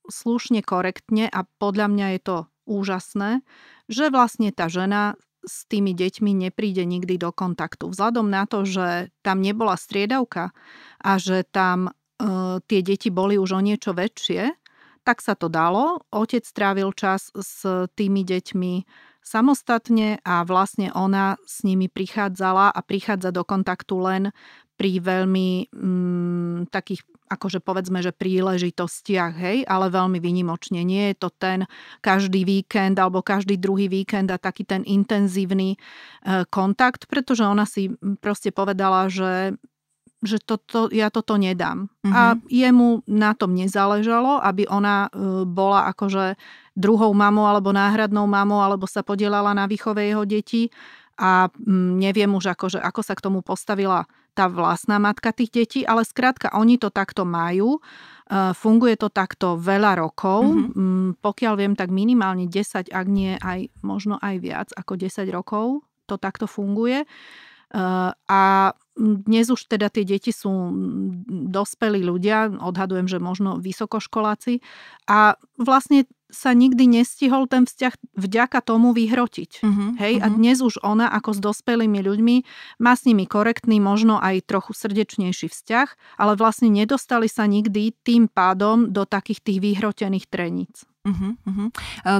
slušne, 0.05 0.61
korektne 0.61 1.25
a 1.25 1.41
podľa 1.57 1.89
mňa 1.89 2.07
je 2.15 2.21
to 2.21 2.37
úžasné, 2.69 3.41
že 3.89 4.13
vlastne 4.13 4.53
tá 4.53 4.69
žena 4.69 5.17
s 5.41 5.65
tými 5.65 5.97
deťmi 5.97 6.31
nepríde 6.47 6.85
nikdy 6.85 7.17
do 7.17 7.33
kontaktu. 7.33 7.89
Vzhľadom 7.89 8.29
na 8.29 8.45
to, 8.45 8.61
že 8.67 9.09
tam 9.25 9.41
nebola 9.41 9.73
striedavka 9.73 10.53
a 11.01 11.11
že 11.17 11.47
tam 11.49 11.96
tie 12.65 12.79
deti 12.81 13.09
boli 13.13 13.37
už 13.37 13.57
o 13.57 13.61
niečo 13.61 13.93
väčšie, 13.93 14.49
tak 15.07 15.23
sa 15.23 15.39
to 15.39 15.47
dalo. 15.47 16.03
Otec 16.11 16.43
strávil 16.43 16.91
čas 16.91 17.31
s 17.31 17.63
tými 17.95 18.27
deťmi 18.27 18.73
samostatne 19.23 20.23
a 20.23 20.47
vlastne 20.47 20.91
ona 20.95 21.35
s 21.43 21.67
nimi 21.67 21.91
prichádzala 21.91 22.71
a 22.71 22.79
prichádza 22.79 23.35
do 23.35 23.43
kontaktu 23.43 23.95
len 23.99 24.23
pri 24.77 25.01
veľmi 25.01 25.73
mm, 25.73 26.69
takých, 26.69 27.01
akože 27.33 27.59
povedzme, 27.65 27.99
že 28.05 28.13
príležitostiach, 28.13 29.33
hej, 29.33 29.57
ale 29.65 29.89
veľmi 29.89 30.21
vynimočne. 30.21 30.85
Nie 30.85 31.11
je 31.11 31.15
to 31.17 31.29
ten 31.33 31.65
každý 32.05 32.45
víkend 32.45 33.01
alebo 33.01 33.25
každý 33.25 33.57
druhý 33.57 33.89
víkend 33.89 34.29
a 34.29 34.37
taký 34.37 34.69
ten 34.69 34.85
intenzívny 34.85 35.75
e, 35.75 35.77
kontakt, 36.53 37.09
pretože 37.09 37.41
ona 37.41 37.65
si 37.65 37.89
proste 38.21 38.53
povedala, 38.53 39.09
že 39.09 39.57
že 40.21 40.41
toto, 40.41 40.89
ja 40.89 41.13
toto 41.13 41.37
nedám. 41.37 41.89
Mm-hmm. 42.01 42.13
A 42.13 42.21
mhm. 42.33 42.39
jemu 42.49 42.89
na 43.05 43.31
tom 43.37 43.53
nezáležalo, 43.53 44.41
aby 44.41 44.65
ona 44.65 45.07
e, 45.07 45.45
bola 45.45 45.85
akože 45.93 46.37
druhou 46.77 47.13
mamou 47.13 47.45
alebo 47.45 47.73
náhradnou 47.73 48.25
mamou, 48.25 48.61
alebo 48.61 48.85
sa 48.89 49.05
podielala 49.05 49.53
na 49.53 49.69
výchove 49.69 50.01
jeho 50.01 50.25
detí. 50.25 50.69
A 51.17 51.49
mm, 51.49 51.97
neviem 51.97 52.29
už, 52.29 52.53
akože, 52.53 52.77
ako 52.77 53.01
sa 53.01 53.17
k 53.17 53.25
tomu 53.25 53.41
postavila 53.41 54.05
tá 54.37 54.45
vlastná 54.45 55.01
matka 55.01 55.33
tých 55.33 55.49
detí, 55.49 55.81
ale 55.81 56.05
skrátka, 56.05 56.53
oni 56.53 56.77
to 56.77 56.93
takto 56.93 57.25
majú. 57.25 57.77
E, 57.77 58.53
funguje 58.53 58.97
to 58.97 59.09
takto 59.09 59.57
veľa 59.57 60.01
rokov. 60.01 60.45
Mm-hmm. 60.45 61.21
Pokiaľ 61.21 61.53
viem, 61.57 61.73
tak 61.73 61.89
minimálne 61.93 62.45
10, 62.49 62.93
ak 62.93 63.07
nie 63.09 63.37
aj 63.37 63.69
možno 63.81 64.21
aj 64.21 64.35
viac 64.41 64.69
ako 64.77 64.93
10 64.97 65.25
rokov 65.29 65.85
to 66.07 66.15
takto 66.15 66.47
funguje. 66.47 67.03
A 68.31 68.41
dnes 68.97 69.45
už 69.47 69.69
teda 69.69 69.93
tie 69.93 70.03
deti 70.03 70.33
sú 70.33 70.73
dospelí 71.29 72.01
ľudia, 72.01 72.49
odhadujem, 72.57 73.05
že 73.05 73.21
možno 73.21 73.61
vysokoškoláci 73.61 74.59
a 75.05 75.37
vlastne 75.55 76.09
sa 76.27 76.51
nikdy 76.51 76.91
nestihol 76.91 77.47
ten 77.47 77.63
vzťah 77.63 78.19
vďaka 78.19 78.59
tomu 78.59 78.91
vyhrotiť. 78.91 79.63
Uh-huh, 79.63 79.95
Hej? 79.95 80.19
Uh-huh. 80.19 80.25
A 80.27 80.35
dnes 80.35 80.59
už 80.59 80.83
ona 80.83 81.07
ako 81.07 81.31
s 81.31 81.39
dospelými 81.39 82.03
ľuďmi 82.03 82.35
má 82.83 82.93
s 82.99 83.07
nimi 83.07 83.23
korektný, 83.23 83.79
možno 83.79 84.19
aj 84.19 84.43
trochu 84.43 84.75
srdečnejší 84.75 85.47
vzťah, 85.47 86.19
ale 86.19 86.35
vlastne 86.35 86.67
nedostali 86.67 87.31
sa 87.31 87.47
nikdy 87.47 87.95
tým 88.03 88.27
pádom 88.27 88.91
do 88.91 89.07
takých 89.07 89.39
tých 89.39 89.59
vyhrotených 89.63 90.27
treníc. 90.27 90.83
Uh-huh, 91.07 91.39
uh-huh. 91.47 91.71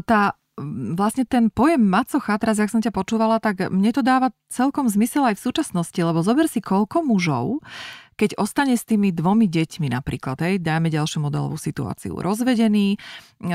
Tá 0.07 0.39
vlastne 0.97 1.23
ten 1.23 1.53
pojem 1.53 1.79
macocha, 1.79 2.41
teraz 2.41 2.57
jak 2.57 2.73
som 2.73 2.81
ťa 2.81 2.89
počúvala, 2.89 3.37
tak 3.37 3.69
mne 3.69 3.93
to 3.93 4.01
dáva 4.01 4.33
celkom 4.49 4.89
zmysel 4.89 5.29
aj 5.29 5.37
v 5.37 5.45
súčasnosti, 5.45 5.99
lebo 6.01 6.25
zober 6.25 6.49
si 6.49 6.65
koľko 6.65 7.05
mužov, 7.05 7.61
keď 8.17 8.33
ostane 8.41 8.73
s 8.73 8.81
tými 8.81 9.13
dvomi 9.13 9.45
deťmi 9.45 9.93
napríklad, 9.93 10.41
hej, 10.41 10.57
dajme 10.57 10.89
ďalšiu 10.89 11.21
modelovú 11.21 11.53
situáciu, 11.61 12.17
rozvedený, 12.17 12.97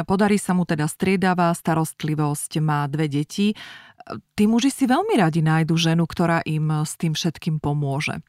podarí 0.06 0.38
sa 0.38 0.54
mu 0.54 0.62
teda 0.62 0.86
striedavá 0.86 1.50
starostlivosť, 1.50 2.62
má 2.62 2.86
dve 2.86 3.10
deti, 3.10 3.58
tí 4.34 4.44
muži 4.50 4.70
si 4.72 4.84
veľmi 4.88 5.14
radi 5.18 5.40
nájdu 5.44 5.74
ženu, 5.78 6.04
ktorá 6.04 6.42
im 6.44 6.82
s 6.82 6.98
tým 6.98 7.14
všetkým 7.14 7.62
pomôže. 7.62 8.20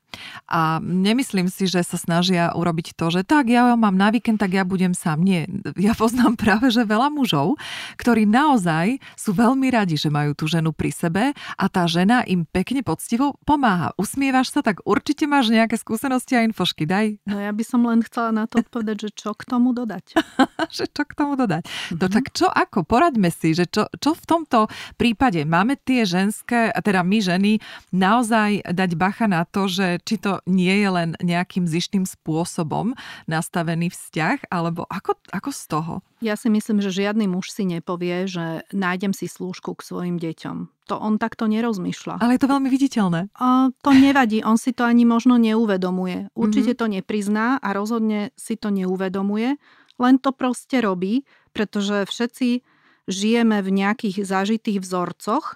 A 0.45 0.77
nemyslím 0.77 1.49
si, 1.49 1.65
že 1.65 1.81
sa 1.81 1.97
snažia 1.97 2.53
urobiť 2.53 2.93
to, 2.93 3.09
že 3.09 3.21
tak, 3.25 3.49
ja 3.49 3.73
mám 3.73 3.97
na 3.97 4.13
víkend, 4.13 4.37
tak 4.37 4.53
ja 4.53 4.61
budem 4.61 4.93
sám. 4.93 5.25
Nie, 5.25 5.49
ja 5.73 5.97
poznám 5.97 6.37
práve, 6.37 6.69
že 6.69 6.85
veľa 6.85 7.09
mužov, 7.09 7.57
ktorí 7.97 8.29
naozaj 8.29 9.01
sú 9.17 9.33
veľmi 9.33 9.73
radi, 9.73 9.97
že 9.97 10.13
majú 10.13 10.37
tú 10.37 10.45
ženu 10.45 10.69
pri 10.69 10.93
sebe 10.93 11.23
a 11.33 11.65
tá 11.65 11.89
žena 11.89 12.21
im 12.29 12.45
pekne 12.45 12.85
poctivo 12.85 13.41
pomáha. 13.41 13.97
Usmievaš 13.97 14.53
sa, 14.53 14.61
tak 14.61 14.85
určite 14.85 15.25
máš 15.25 15.49
nejaké 15.49 15.81
skúsenosti 15.81 16.37
a 16.37 16.45
infošky, 16.45 16.85
daj. 16.85 17.17
No 17.25 17.41
ja 17.41 17.49
by 17.49 17.63
som 17.65 17.81
len 17.89 18.05
chcela 18.05 18.29
na 18.29 18.45
to 18.45 18.61
odpovedať, 18.61 19.09
že 19.09 19.11
čo 19.17 19.33
k 19.33 19.49
tomu 19.49 19.73
dodať. 19.73 20.13
že 20.77 20.85
čo 20.93 21.03
k 21.09 21.13
tomu 21.17 21.33
dodať. 21.33 21.65
Mm-hmm. 21.65 21.97
No 21.97 22.05
tak 22.05 22.29
čo 22.37 22.47
ako? 22.53 22.85
Poraďme 22.85 23.33
si, 23.33 23.57
že 23.57 23.65
čo, 23.65 23.89
čo 23.97 24.13
v 24.13 24.23
tomto 24.29 24.69
prípade 24.93 25.41
má 25.47 25.62
máme 25.63 25.79
tie 25.79 26.03
ženské, 26.03 26.67
a 26.67 26.79
teda 26.83 27.07
my 27.07 27.23
ženy, 27.23 27.63
naozaj 27.95 28.67
dať 28.67 28.99
bacha 28.99 29.31
na 29.31 29.47
to, 29.47 29.71
že 29.71 30.03
či 30.03 30.19
to 30.19 30.43
nie 30.43 30.83
je 30.83 30.89
len 30.91 31.09
nejakým 31.23 31.63
zištným 31.63 32.03
spôsobom 32.03 32.91
nastavený 33.31 33.87
vzťah, 33.87 34.51
alebo 34.51 34.83
ako, 34.91 35.15
ako 35.31 35.49
z 35.55 35.63
toho? 35.71 35.93
Ja 36.19 36.35
si 36.35 36.51
myslím, 36.51 36.83
že 36.83 36.91
žiadny 36.91 37.31
muž 37.31 37.55
si 37.55 37.63
nepovie, 37.63 38.27
že 38.27 38.67
nájdem 38.75 39.15
si 39.15 39.31
slúžku 39.31 39.71
k 39.79 39.87
svojim 39.87 40.19
deťom. 40.19 40.67
To 40.91 40.99
on 40.99 41.15
takto 41.15 41.47
nerozmýšľa. 41.47 42.19
Ale 42.19 42.35
je 42.35 42.43
to 42.43 42.51
veľmi 42.51 42.67
viditeľné. 42.67 43.31
A 43.39 43.71
to 43.79 43.95
nevadí, 43.95 44.43
on 44.43 44.59
si 44.59 44.75
to 44.75 44.83
ani 44.83 45.07
možno 45.07 45.39
neuvedomuje. 45.39 46.27
Určite 46.35 46.75
mm-hmm. 46.75 46.83
to 46.83 46.93
neprizná 46.99 47.47
a 47.63 47.71
rozhodne 47.71 48.35
si 48.35 48.59
to 48.59 48.67
neuvedomuje, 48.67 49.55
len 49.95 50.15
to 50.19 50.35
proste 50.35 50.83
robí, 50.83 51.23
pretože 51.55 52.03
všetci 52.09 52.72
žijeme 53.07 53.59
v 53.61 53.69
nejakých 53.83 54.23
zažitých 54.23 54.79
vzorcoch 54.79 55.55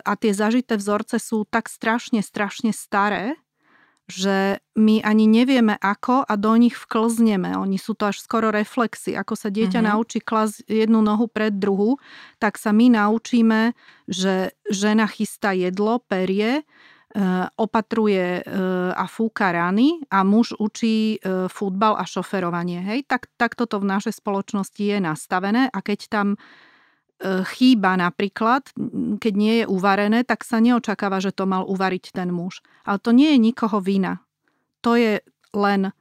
a 0.00 0.12
tie 0.16 0.32
zažité 0.32 0.76
vzorce 0.80 1.20
sú 1.20 1.44
tak 1.48 1.68
strašne, 1.68 2.24
strašne 2.24 2.72
staré, 2.72 3.36
že 4.10 4.58
my 4.74 5.06
ani 5.06 5.30
nevieme 5.30 5.78
ako 5.78 6.26
a 6.26 6.34
do 6.34 6.50
nich 6.58 6.74
vklzneme. 6.74 7.54
Oni 7.54 7.78
sú 7.78 7.94
to 7.94 8.10
až 8.10 8.18
skoro 8.18 8.50
reflexy. 8.50 9.14
Ako 9.14 9.38
sa 9.38 9.48
dieťa 9.54 9.78
mm-hmm. 9.78 9.92
naučí 9.94 10.18
klas 10.18 10.58
jednu 10.66 10.98
nohu 10.98 11.30
pred 11.30 11.54
druhú, 11.54 11.96
tak 12.42 12.58
sa 12.58 12.74
my 12.74 12.90
naučíme, 12.90 13.72
že 14.10 14.50
žena 14.66 15.06
chystá 15.06 15.54
jedlo, 15.54 16.02
perie, 16.02 16.66
opatruje 17.58 18.38
e, 18.38 18.42
a 18.94 19.04
fúka 19.10 19.50
rany 19.50 19.98
a 20.14 20.22
muž 20.22 20.54
učí 20.54 21.18
futbal 21.50 21.98
a 21.98 22.06
šoferovanie. 22.06 22.78
Hej? 22.86 23.10
Tak, 23.10 23.26
tak 23.34 23.58
toto 23.58 23.82
v 23.82 23.90
našej 23.90 24.22
spoločnosti 24.22 24.78
je 24.78 24.98
nastavené 25.02 25.66
a 25.66 25.78
keď 25.82 26.06
tam 26.06 26.28
chýba 27.20 28.00
napríklad, 28.00 28.72
keď 29.20 29.34
nie 29.36 29.54
je 29.60 29.66
uvarené, 29.68 30.24
tak 30.24 30.40
sa 30.40 30.56
neočakáva, 30.56 31.20
že 31.20 31.36
to 31.36 31.44
mal 31.44 31.68
uvariť 31.68 32.16
ten 32.16 32.32
muž. 32.32 32.64
Ale 32.88 32.96
to 32.96 33.12
nie 33.12 33.36
je 33.36 33.44
nikoho 33.44 33.76
vina. 33.76 34.24
To 34.80 34.96
je 34.96 35.20
len 35.52 35.92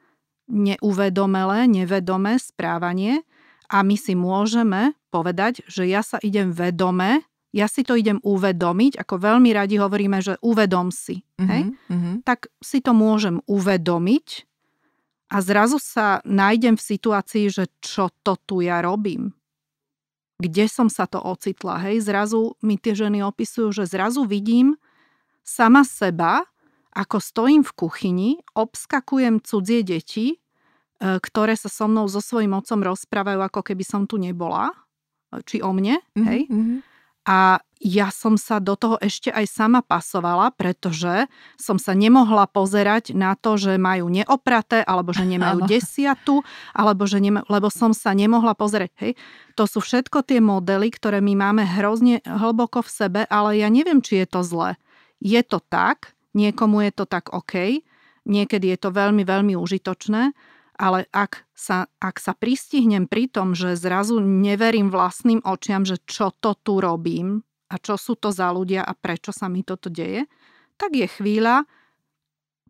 neuvedomelé, 0.50 1.70
nevedomé 1.70 2.42
správanie 2.42 3.22
a 3.70 3.86
my 3.86 3.96
si 3.96 4.18
môžeme 4.18 4.98
povedať, 5.14 5.62
že 5.70 5.86
ja 5.86 6.02
sa 6.02 6.18
idem 6.26 6.50
vedome, 6.50 7.22
ja 7.50 7.66
si 7.66 7.82
to 7.82 7.98
idem 7.98 8.22
uvedomiť, 8.22 9.02
ako 9.02 9.16
veľmi 9.18 9.50
radi 9.56 9.82
hovoríme, 9.82 10.22
že 10.22 10.38
uvedom 10.46 10.94
si. 10.94 11.26
Mm-hmm, 11.38 11.50
hej? 11.50 11.64
Mm-hmm. 11.90 12.16
Tak 12.22 12.54
si 12.62 12.80
to 12.80 12.94
môžem 12.94 13.42
uvedomiť 13.50 14.46
a 15.34 15.38
zrazu 15.42 15.82
sa 15.82 16.22
nájdem 16.26 16.78
v 16.78 16.88
situácii, 16.94 17.46
že 17.50 17.66
čo 17.82 18.14
to 18.22 18.38
tu 18.46 18.62
ja 18.62 18.82
robím 18.86 19.34
kde 20.40 20.72
som 20.72 20.88
sa 20.88 21.04
to 21.04 21.20
ocitla. 21.20 21.84
Hej, 21.84 22.08
zrazu 22.08 22.56
mi 22.64 22.80
tie 22.80 22.96
ženy 22.96 23.20
opisujú, 23.20 23.76
že 23.76 23.92
zrazu 23.92 24.24
vidím 24.24 24.80
sama 25.44 25.84
seba, 25.84 26.48
ako 26.96 27.20
stojím 27.20 27.62
v 27.62 27.76
kuchyni, 27.76 28.30
obskakujem 28.56 29.44
cudzie 29.44 29.84
deti, 29.84 30.34
e, 30.34 30.38
ktoré 31.20 31.54
sa 31.60 31.68
so 31.68 31.86
mnou, 31.92 32.08
so 32.08 32.24
svojím 32.24 32.56
otcom 32.56 32.82
rozprávajú, 32.82 33.40
ako 33.46 33.62
keby 33.62 33.84
som 33.84 34.08
tu 34.08 34.16
nebola, 34.16 34.72
či 35.46 35.60
o 35.60 35.76
mne, 35.76 36.00
mm-hmm. 36.16 36.26
hej. 36.26 36.42
Mhm. 36.50 36.76
A 37.30 37.62
ja 37.80 38.10
som 38.10 38.36
sa 38.36 38.58
do 38.58 38.74
toho 38.74 38.98
ešte 39.00 39.30
aj 39.30 39.46
sama 39.46 39.86
pasovala, 39.86 40.50
pretože 40.52 41.30
som 41.56 41.78
sa 41.78 41.94
nemohla 41.94 42.50
pozerať 42.50 43.14
na 43.14 43.38
to, 43.38 43.56
že 43.56 43.78
majú 43.78 44.10
neopraté, 44.10 44.82
alebo 44.82 45.14
že 45.14 45.30
nemajú 45.30 45.64
desiatu, 45.70 46.42
alebo 46.74 47.06
že 47.06 47.22
nemajú, 47.22 47.46
lebo 47.48 47.70
som 47.70 47.94
sa 47.94 48.18
nemohla 48.18 48.58
pozerať. 48.58 48.92
Hej. 48.98 49.12
To 49.56 49.70
sú 49.70 49.80
všetko 49.80 50.26
tie 50.26 50.42
modely, 50.42 50.90
ktoré 50.92 51.22
my 51.22 51.38
máme 51.38 51.64
hrozne 51.64 52.20
hlboko 52.26 52.82
v 52.82 52.90
sebe, 52.90 53.22
ale 53.30 53.62
ja 53.62 53.70
neviem, 53.72 54.02
či 54.02 54.26
je 54.26 54.28
to 54.28 54.42
zlé. 54.44 54.76
Je 55.22 55.40
to 55.46 55.64
tak, 55.64 56.18
niekomu 56.34 56.84
je 56.84 56.92
to 56.92 57.06
tak 57.06 57.32
OK, 57.32 57.86
niekedy 58.28 58.76
je 58.76 58.78
to 58.82 58.90
veľmi, 58.92 59.24
veľmi 59.24 59.54
užitočné, 59.56 60.36
ale 60.80 61.12
ak 61.12 61.44
sa, 61.52 61.92
ak 62.00 62.24
sa 62.24 62.32
pristihnem 62.32 63.06
pri 63.06 63.28
tom, 63.28 63.52
že 63.52 63.76
zrazu 63.76 64.24
neverím 64.24 64.88
vlastným 64.88 65.44
očiam, 65.44 65.84
že 65.84 66.00
čo 66.08 66.32
to 66.40 66.56
tu 66.56 66.80
robím, 66.80 67.44
a 67.70 67.76
čo 67.78 67.96
sú 67.96 68.18
to 68.18 68.34
za 68.34 68.50
ľudia 68.50 68.82
a 68.82 68.98
prečo 68.98 69.30
sa 69.30 69.46
mi 69.46 69.62
toto 69.62 69.94
deje, 69.94 70.26
tak 70.80 70.98
je 70.98 71.06
chvíľa 71.06 71.70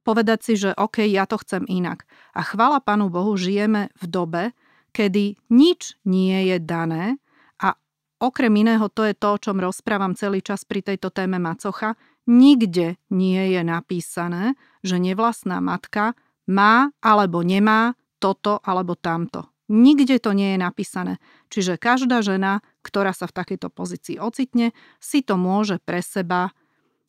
povedať 0.04 0.40
si, 0.44 0.54
že 0.60 0.76
OK, 0.76 1.06
ja 1.08 1.24
to 1.30 1.40
chcem 1.40 1.64
inak. 1.70 2.04
A 2.36 2.44
chvala 2.44 2.84
Pánu 2.84 3.08
Bohu, 3.08 3.38
žijeme 3.40 3.94
v 3.96 4.06
dobe, 4.10 4.44
kedy 4.92 5.40
nič 5.54 5.96
nie 6.04 6.50
je 6.50 6.58
dané 6.60 7.22
a 7.62 7.78
okrem 8.20 8.52
iného 8.52 8.90
to 8.90 9.06
je 9.06 9.14
to, 9.16 9.38
o 9.38 9.42
čom 9.42 9.62
rozprávam 9.62 10.18
celý 10.18 10.42
čas 10.44 10.66
pri 10.66 10.82
tejto 10.82 11.14
téme 11.14 11.38
macocha, 11.38 11.96
nikde 12.26 12.98
nie 13.14 13.54
je 13.54 13.62
napísané, 13.62 14.58
že 14.82 14.98
nevlastná 14.98 15.62
matka 15.62 16.18
má 16.50 16.90
alebo 17.00 17.46
nemá 17.46 17.94
toto 18.18 18.60
alebo 18.66 18.98
tamto. 18.98 19.48
Nikde 19.70 20.18
to 20.18 20.34
nie 20.34 20.58
je 20.58 20.60
napísané. 20.60 21.22
Čiže 21.54 21.78
každá 21.78 22.26
žena, 22.26 22.66
ktorá 22.82 23.14
sa 23.14 23.30
v 23.30 23.38
takejto 23.38 23.70
pozícii 23.70 24.18
ocitne, 24.18 24.74
si 24.98 25.22
to 25.22 25.38
môže 25.38 25.78
pre 25.86 26.02
seba 26.02 26.50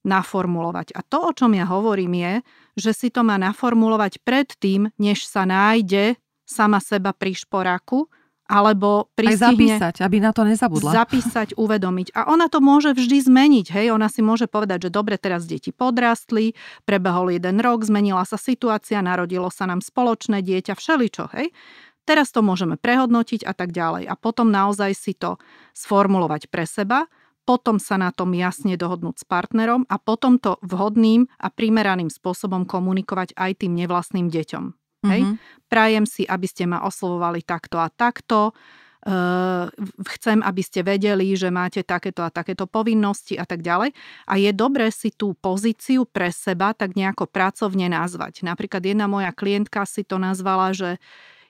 naformulovať. 0.05 0.93
A 0.93 1.01
to, 1.01 1.25
o 1.25 1.33
čom 1.33 1.57
ja 1.57 1.65
hovorím, 1.65 2.21
je, 2.21 2.35
že 2.77 2.91
si 2.93 3.09
to 3.09 3.25
má 3.25 3.41
naformulovať 3.41 4.21
pred 4.25 4.49
tým, 4.61 4.93
než 5.01 5.25
sa 5.25 5.49
nájde 5.49 6.21
sama 6.45 6.81
seba 6.81 7.17
pri 7.17 7.37
šporáku, 7.37 8.09
alebo 8.51 9.07
pristihne... 9.15 9.79
Aj 9.79 9.79
zapísať, 9.79 9.95
aby 10.03 10.19
na 10.19 10.35
to 10.35 10.43
nezabudla. 10.43 10.91
Zapísať, 10.91 11.55
uvedomiť. 11.55 12.19
A 12.19 12.27
ona 12.27 12.51
to 12.51 12.59
môže 12.59 12.91
vždy 12.99 13.23
zmeniť, 13.23 13.67
hej? 13.71 13.87
Ona 13.95 14.11
si 14.11 14.27
môže 14.27 14.51
povedať, 14.51 14.91
že 14.91 14.91
dobre, 14.91 15.15
teraz 15.23 15.47
deti 15.47 15.71
podrastli, 15.71 16.59
prebehol 16.83 17.31
jeden 17.31 17.63
rok, 17.63 17.87
zmenila 17.87 18.27
sa 18.27 18.35
situácia, 18.35 18.99
narodilo 18.99 19.47
sa 19.55 19.71
nám 19.71 19.79
spoločné 19.79 20.43
dieťa, 20.43 20.75
všeličo, 20.75 21.31
hej? 21.39 21.55
Teraz 22.03 22.35
to 22.35 22.43
môžeme 22.43 22.75
prehodnotiť 22.75 23.47
a 23.47 23.55
tak 23.55 23.71
ďalej. 23.71 24.11
A 24.11 24.19
potom 24.19 24.51
naozaj 24.51 24.99
si 24.99 25.15
to 25.15 25.39
sformulovať 25.79 26.51
pre 26.51 26.67
seba, 26.67 27.07
potom 27.47 27.79
sa 27.79 27.95
na 27.99 28.11
tom 28.11 28.35
jasne 28.35 28.75
dohodnúť 28.75 29.23
s 29.23 29.25
partnerom 29.27 29.87
a 29.87 29.97
potom 29.99 30.43
to 30.43 30.59
vhodným 30.63 31.31
a 31.39 31.51
primeraným 31.51 32.11
spôsobom 32.11 32.67
komunikovať 32.67 33.39
aj 33.39 33.63
tým 33.63 33.79
nevlastným 33.79 34.27
deťom. 34.27 34.80
Hej? 35.05 35.21
Mm-hmm. 35.25 35.37
Prajem 35.71 36.05
si, 36.05 36.23
aby 36.29 36.47
ste 36.47 36.69
ma 36.69 36.85
oslovovali 36.85 37.41
takto 37.47 37.81
a 37.81 37.89
takto. 37.89 38.53
Uh, 39.01 39.73
chcem, 40.13 40.45
aby 40.45 40.61
ste 40.61 40.85
vedeli, 40.85 41.33
že 41.33 41.49
máte 41.49 41.81
takéto 41.81 42.21
a 42.21 42.29
takéto 42.29 42.69
povinnosti 42.69 43.33
a 43.33 43.49
tak 43.49 43.65
ďalej. 43.65 43.97
A 44.29 44.37
je 44.37 44.53
dobré 44.53 44.93
si 44.93 45.09
tú 45.09 45.33
pozíciu 45.33 46.05
pre 46.05 46.29
seba 46.29 46.77
tak 46.77 47.01
nejako 47.01 47.25
pracovne 47.25 47.89
nazvať. 47.89 48.45
Napríklad 48.45 48.85
jedna 48.85 49.09
moja 49.09 49.33
klientka 49.33 49.89
si 49.89 50.05
to 50.05 50.21
nazvala, 50.21 50.77
že 50.77 51.01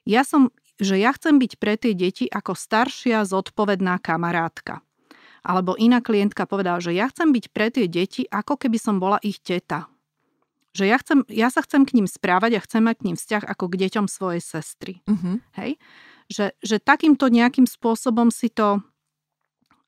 ja 0.07 0.23
som, 0.23 0.55
že 0.79 0.95
ja 1.03 1.11
chcem 1.11 1.43
byť 1.43 1.53
pre 1.59 1.75
tie 1.75 1.91
deti 1.91 2.31
ako 2.31 2.55
staršia 2.55 3.27
zodpovedná 3.27 3.99
kamarátka. 3.99 4.87
Alebo 5.43 5.75
iná 5.75 5.99
klientka 5.99 6.47
povedala, 6.47 6.79
že 6.79 6.95
ja 6.95 7.11
chcem 7.11 7.35
byť 7.35 7.45
pre 7.51 7.73
tie 7.75 7.91
deti, 7.91 8.31
ako 8.31 8.61
keby 8.63 8.79
som 8.79 9.03
bola 9.03 9.19
ich 9.27 9.43
teta. 9.43 9.91
Že 10.71 10.85
ja, 10.87 10.97
chcem, 11.03 11.19
ja 11.27 11.49
sa 11.51 11.67
chcem 11.67 11.83
k 11.83 11.99
ním 11.99 12.07
správať 12.07 12.59
a 12.59 12.65
chcem 12.65 12.83
mať 12.87 13.03
k 13.03 13.07
ním 13.11 13.17
vzťah 13.19 13.43
ako 13.43 13.65
k 13.75 13.79
deťom 13.87 14.07
svojej 14.07 14.43
sestry. 14.43 15.03
Uh-huh. 15.11 15.43
Hej? 15.59 15.83
Že, 16.31 16.55
že 16.63 16.77
takýmto 16.79 17.27
nejakým 17.27 17.67
spôsobom 17.67 18.31
si 18.31 18.55
to 18.55 18.79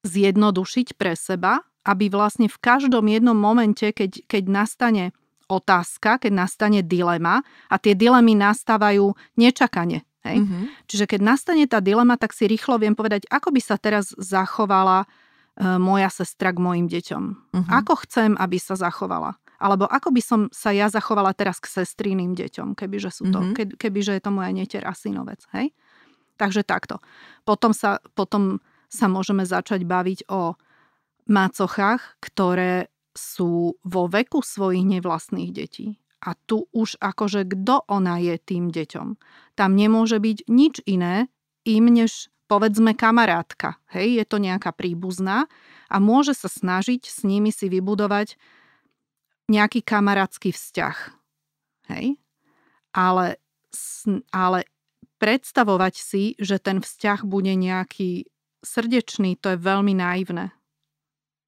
zjednodušiť 0.03 0.99
pre 0.99 1.15
seba, 1.15 1.63
aby 1.87 2.11
vlastne 2.11 2.51
v 2.51 2.59
každom 2.59 3.07
jednom 3.07 3.39
momente, 3.39 3.95
keď, 3.95 4.27
keď 4.27 4.43
nastane 4.51 5.05
otázka, 5.51 6.23
keď 6.23 6.33
nastane 6.35 6.81
dilema 6.83 7.43
a 7.71 7.77
tie 7.79 7.95
dilemy 7.95 8.35
nastávajú 8.39 9.15
nečakane. 9.39 10.07
Hej? 10.23 10.47
Mm-hmm. 10.47 10.65
Čiže 10.87 11.05
keď 11.11 11.21
nastane 11.23 11.65
tá 11.67 11.83
dilema, 11.83 12.15
tak 12.15 12.35
si 12.35 12.47
rýchlo 12.47 12.79
viem 12.79 12.95
povedať, 12.95 13.27
ako 13.29 13.51
by 13.51 13.61
sa 13.63 13.75
teraz 13.75 14.15
zachovala 14.15 15.05
e, 15.05 15.07
moja 15.83 16.09
sestra 16.15 16.55
k 16.55 16.63
mojim 16.63 16.87
deťom. 16.87 17.25
Mm-hmm. 17.59 17.73
Ako 17.83 18.07
chcem, 18.07 18.39
aby 18.39 18.57
sa 18.63 18.79
zachovala. 18.79 19.42
Alebo 19.63 19.87
ako 19.87 20.11
by 20.11 20.23
som 20.23 20.41
sa 20.51 20.75
ja 20.75 20.91
zachovala 20.91 21.31
teraz 21.39 21.63
k 21.63 21.71
sestriným 21.71 22.35
deťom, 22.35 22.75
kebyže, 22.75 23.11
sú 23.15 23.31
to, 23.31 23.39
mm-hmm. 23.39 23.55
ke, 23.55 23.65
kebyže 23.79 24.19
je 24.19 24.23
to 24.23 24.35
moja 24.35 24.51
netier 24.51 24.83
a 24.83 24.91
synovec. 24.91 25.39
Hej? 25.55 25.71
Takže 26.35 26.67
takto. 26.67 26.99
Potom 27.47 27.71
sa, 27.71 28.03
potom 28.19 28.59
sa 28.91 29.07
môžeme 29.07 29.47
začať 29.47 29.87
baviť 29.87 30.27
o 30.27 30.59
macochách, 31.31 32.19
ktoré 32.19 32.91
sú 33.15 33.79
vo 33.87 34.03
veku 34.11 34.43
svojich 34.43 34.83
nevlastných 34.83 35.55
detí. 35.55 36.03
A 36.23 36.35
tu 36.35 36.67
už 36.75 36.99
akože 36.99 37.47
kto 37.47 37.87
ona 37.87 38.19
je 38.19 38.39
tým 38.39 38.71
deťom. 38.71 39.09
Tam 39.59 39.71
nemôže 39.75 40.19
byť 40.19 40.39
nič 40.51 40.83
iné 40.87 41.31
im 41.67 41.87
než 41.87 42.31
povedzme 42.47 42.93
kamarátka. 42.93 43.81
Hej, 43.97 44.23
je 44.23 44.25
to 44.29 44.37
nejaká 44.37 44.77
príbuzná 44.77 45.49
a 45.89 45.97
môže 45.97 46.37
sa 46.37 46.53
snažiť 46.53 47.03
s 47.09 47.25
nimi 47.25 47.49
si 47.49 47.73
vybudovať 47.73 48.37
nejaký 49.53 49.85
kamarátsky 49.85 50.49
vzťah. 50.57 50.97
Hej? 51.93 52.17
Ale, 52.97 53.37
ale 54.33 54.65
predstavovať 55.21 55.95
si, 56.01 56.25
že 56.41 56.57
ten 56.57 56.81
vzťah 56.81 57.29
bude 57.29 57.53
nejaký 57.53 58.27
srdečný, 58.65 59.37
to 59.37 59.53
je 59.53 59.59
veľmi 59.61 59.93
naivné. 59.93 60.57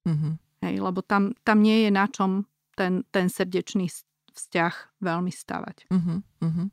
Mm-hmm. 0.05 0.33
Hej, 0.69 0.75
lebo 0.81 1.01
tam, 1.01 1.33
tam 1.45 1.65
nie 1.65 1.89
je 1.89 1.91
na 1.91 2.07
čom 2.09 2.45
ten, 2.77 3.09
ten 3.09 3.33
srdečný 3.33 3.89
vzťah 4.35 4.75
veľmi 5.01 5.33
stavať. 5.33 5.89
Mm-hmm. 5.89 6.67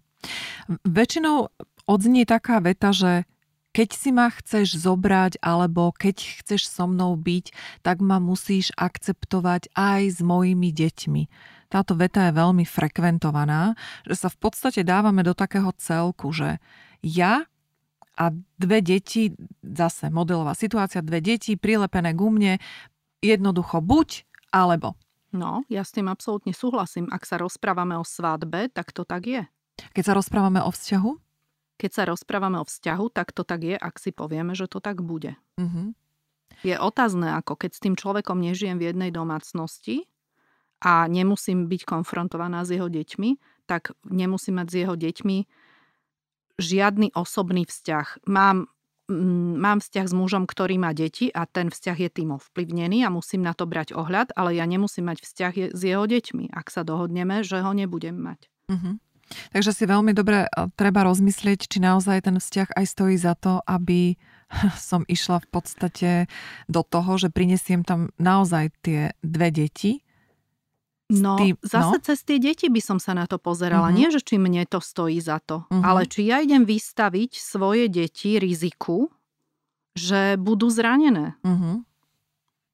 Väčšinou 0.88 1.50
odznie 1.86 2.24
taká 2.28 2.62
veta, 2.62 2.94
že 2.94 3.26
keď 3.71 3.89
si 3.95 4.10
ma 4.12 4.27
chceš 4.27 4.75
zobrať 4.84 5.39
alebo 5.39 5.95
keď 5.95 6.43
chceš 6.43 6.67
so 6.67 6.88
mnou 6.88 7.15
byť, 7.15 7.55
tak 7.84 8.03
ma 8.03 8.19
musíš 8.19 8.75
akceptovať 8.75 9.71
aj 9.75 10.01
s 10.12 10.19
mojimi 10.19 10.75
deťmi. 10.75 11.23
Táto 11.71 11.95
veta 11.95 12.27
je 12.27 12.36
veľmi 12.36 12.67
frekventovaná, 12.67 13.79
že 14.03 14.19
sa 14.19 14.27
v 14.27 14.38
podstate 14.43 14.84
dávame 14.84 15.23
do 15.23 15.31
takého 15.31 15.71
celku, 15.79 16.36
že 16.36 16.60
ja 16.99 17.47
a 18.19 18.25
dve 18.60 18.84
deti, 18.84 19.31
zase 19.63 20.12
modelová 20.12 20.51
situácia, 20.51 20.99
dve 20.99 21.23
deti 21.23 21.55
prilepené 21.55 22.12
ku 22.12 22.27
mne, 22.27 22.60
jednoducho 23.23 23.79
buď 23.79 24.27
alebo. 24.51 24.99
No, 25.31 25.63
ja 25.71 25.88
s 25.88 25.95
tým 25.95 26.12
absolútne 26.12 26.51
súhlasím. 26.51 27.07
Ak 27.07 27.23
sa 27.23 27.39
rozprávame 27.39 27.95
o 27.95 28.03
svadbe, 28.03 28.67
tak 28.67 28.91
to 28.91 29.07
tak 29.07 29.23
je. 29.23 29.43
Keď 29.95 30.03
sa 30.03 30.13
rozprávame 30.13 30.60
o 30.60 30.67
vzťahu? 30.67 31.31
Keď 31.82 31.91
sa 31.91 32.04
rozprávame 32.06 32.62
o 32.62 32.65
vzťahu, 32.65 33.10
tak 33.10 33.34
to 33.34 33.41
tak 33.41 33.65
je, 33.65 33.74
ak 33.74 33.98
si 33.98 34.13
povieme, 34.13 34.54
že 34.54 34.70
to 34.70 34.78
tak 34.78 35.02
bude. 35.02 35.34
Uh-huh. 35.58 35.98
Je 36.62 36.78
otázne, 36.78 37.34
ako 37.34 37.58
keď 37.58 37.72
s 37.74 37.82
tým 37.82 37.98
človekom 37.98 38.38
nežijem 38.38 38.78
v 38.78 38.94
jednej 38.94 39.10
domácnosti 39.10 40.06
a 40.78 41.10
nemusím 41.10 41.65
byť 41.65 41.82
konfrontovaná 41.89 42.62
s 42.62 42.78
jeho 42.78 42.86
deťmi, 42.86 43.41
tak 43.65 43.98
nemusím 44.06 44.62
mať 44.62 44.67
s 44.70 44.76
jeho 44.86 44.94
deťmi 44.94 45.38
žiadny 46.62 47.17
osobný 47.17 47.65
vzťah. 47.65 48.30
Mám 48.30 48.70
Mm, 49.12 49.60
mám 49.60 49.78
vzťah 49.84 50.08
s 50.08 50.13
mužom, 50.15 50.48
ktorý 50.48 50.80
má 50.80 50.96
deti 50.96 51.28
a 51.28 51.44
ten 51.44 51.67
vzťah 51.67 51.98
je 52.08 52.10
tým 52.22 52.32
ovplyvnený 52.32 53.04
a 53.04 53.12
musím 53.12 53.44
na 53.44 53.52
to 53.52 53.67
brať 53.67 53.91
ohľad, 53.91 54.32
ale 54.39 54.56
ja 54.56 54.63
nemusím 54.63 55.12
mať 55.12 55.28
vzťah 55.28 55.54
s 55.76 55.82
jeho 55.84 56.08
deťmi, 56.08 56.56
ak 56.56 56.72
sa 56.72 56.88
dohodneme, 56.88 57.44
že 57.44 57.60
ho 57.60 57.72
nebudem 57.76 58.15
mať. 58.15 58.48
Uh-huh. 58.72 58.96
Takže 59.52 59.72
si 59.72 59.84
veľmi 59.88 60.12
dobre 60.12 60.48
treba 60.76 61.08
rozmyslieť, 61.08 61.67
či 61.67 61.78
naozaj 61.80 62.28
ten 62.28 62.38
vzťah 62.38 62.76
aj 62.76 62.86
stojí 62.86 63.15
za 63.15 63.34
to, 63.36 63.63
aby 63.65 64.15
som 64.91 65.08
išla 65.08 65.41
v 65.44 65.48
podstate 65.48 66.10
do 66.67 66.82
toho, 66.84 67.17
že 67.17 67.34
prinesiem 67.34 67.84
tam 67.84 68.12
naozaj 68.20 68.72
tie 68.84 69.15
dve 69.24 69.50
deti 69.52 70.04
No, 71.12 71.36
tým, 71.36 71.60
zase 71.60 72.00
no? 72.00 72.04
cez 72.08 72.24
tie 72.24 72.39
deti 72.39 72.72
by 72.72 72.80
som 72.80 72.96
sa 72.96 73.12
na 73.12 73.28
to 73.28 73.36
pozerala. 73.36 73.91
Uh-huh. 73.91 74.00
Nie, 74.00 74.08
že 74.15 74.24
či 74.24 74.39
mne 74.39 74.63
to 74.63 74.80
stojí 74.80 75.20
za 75.20 75.44
to, 75.44 75.67
uh-huh. 75.67 75.84
ale 75.84 76.08
či 76.08 76.32
ja 76.32 76.39
idem 76.39 76.63
vystaviť 76.63 77.36
svoje 77.36 77.91
deti 77.91 78.39
riziku, 78.39 79.12
že 79.91 80.39
budú 80.39 80.72
zranené. 80.72 81.36
Uh-huh. 81.44 81.84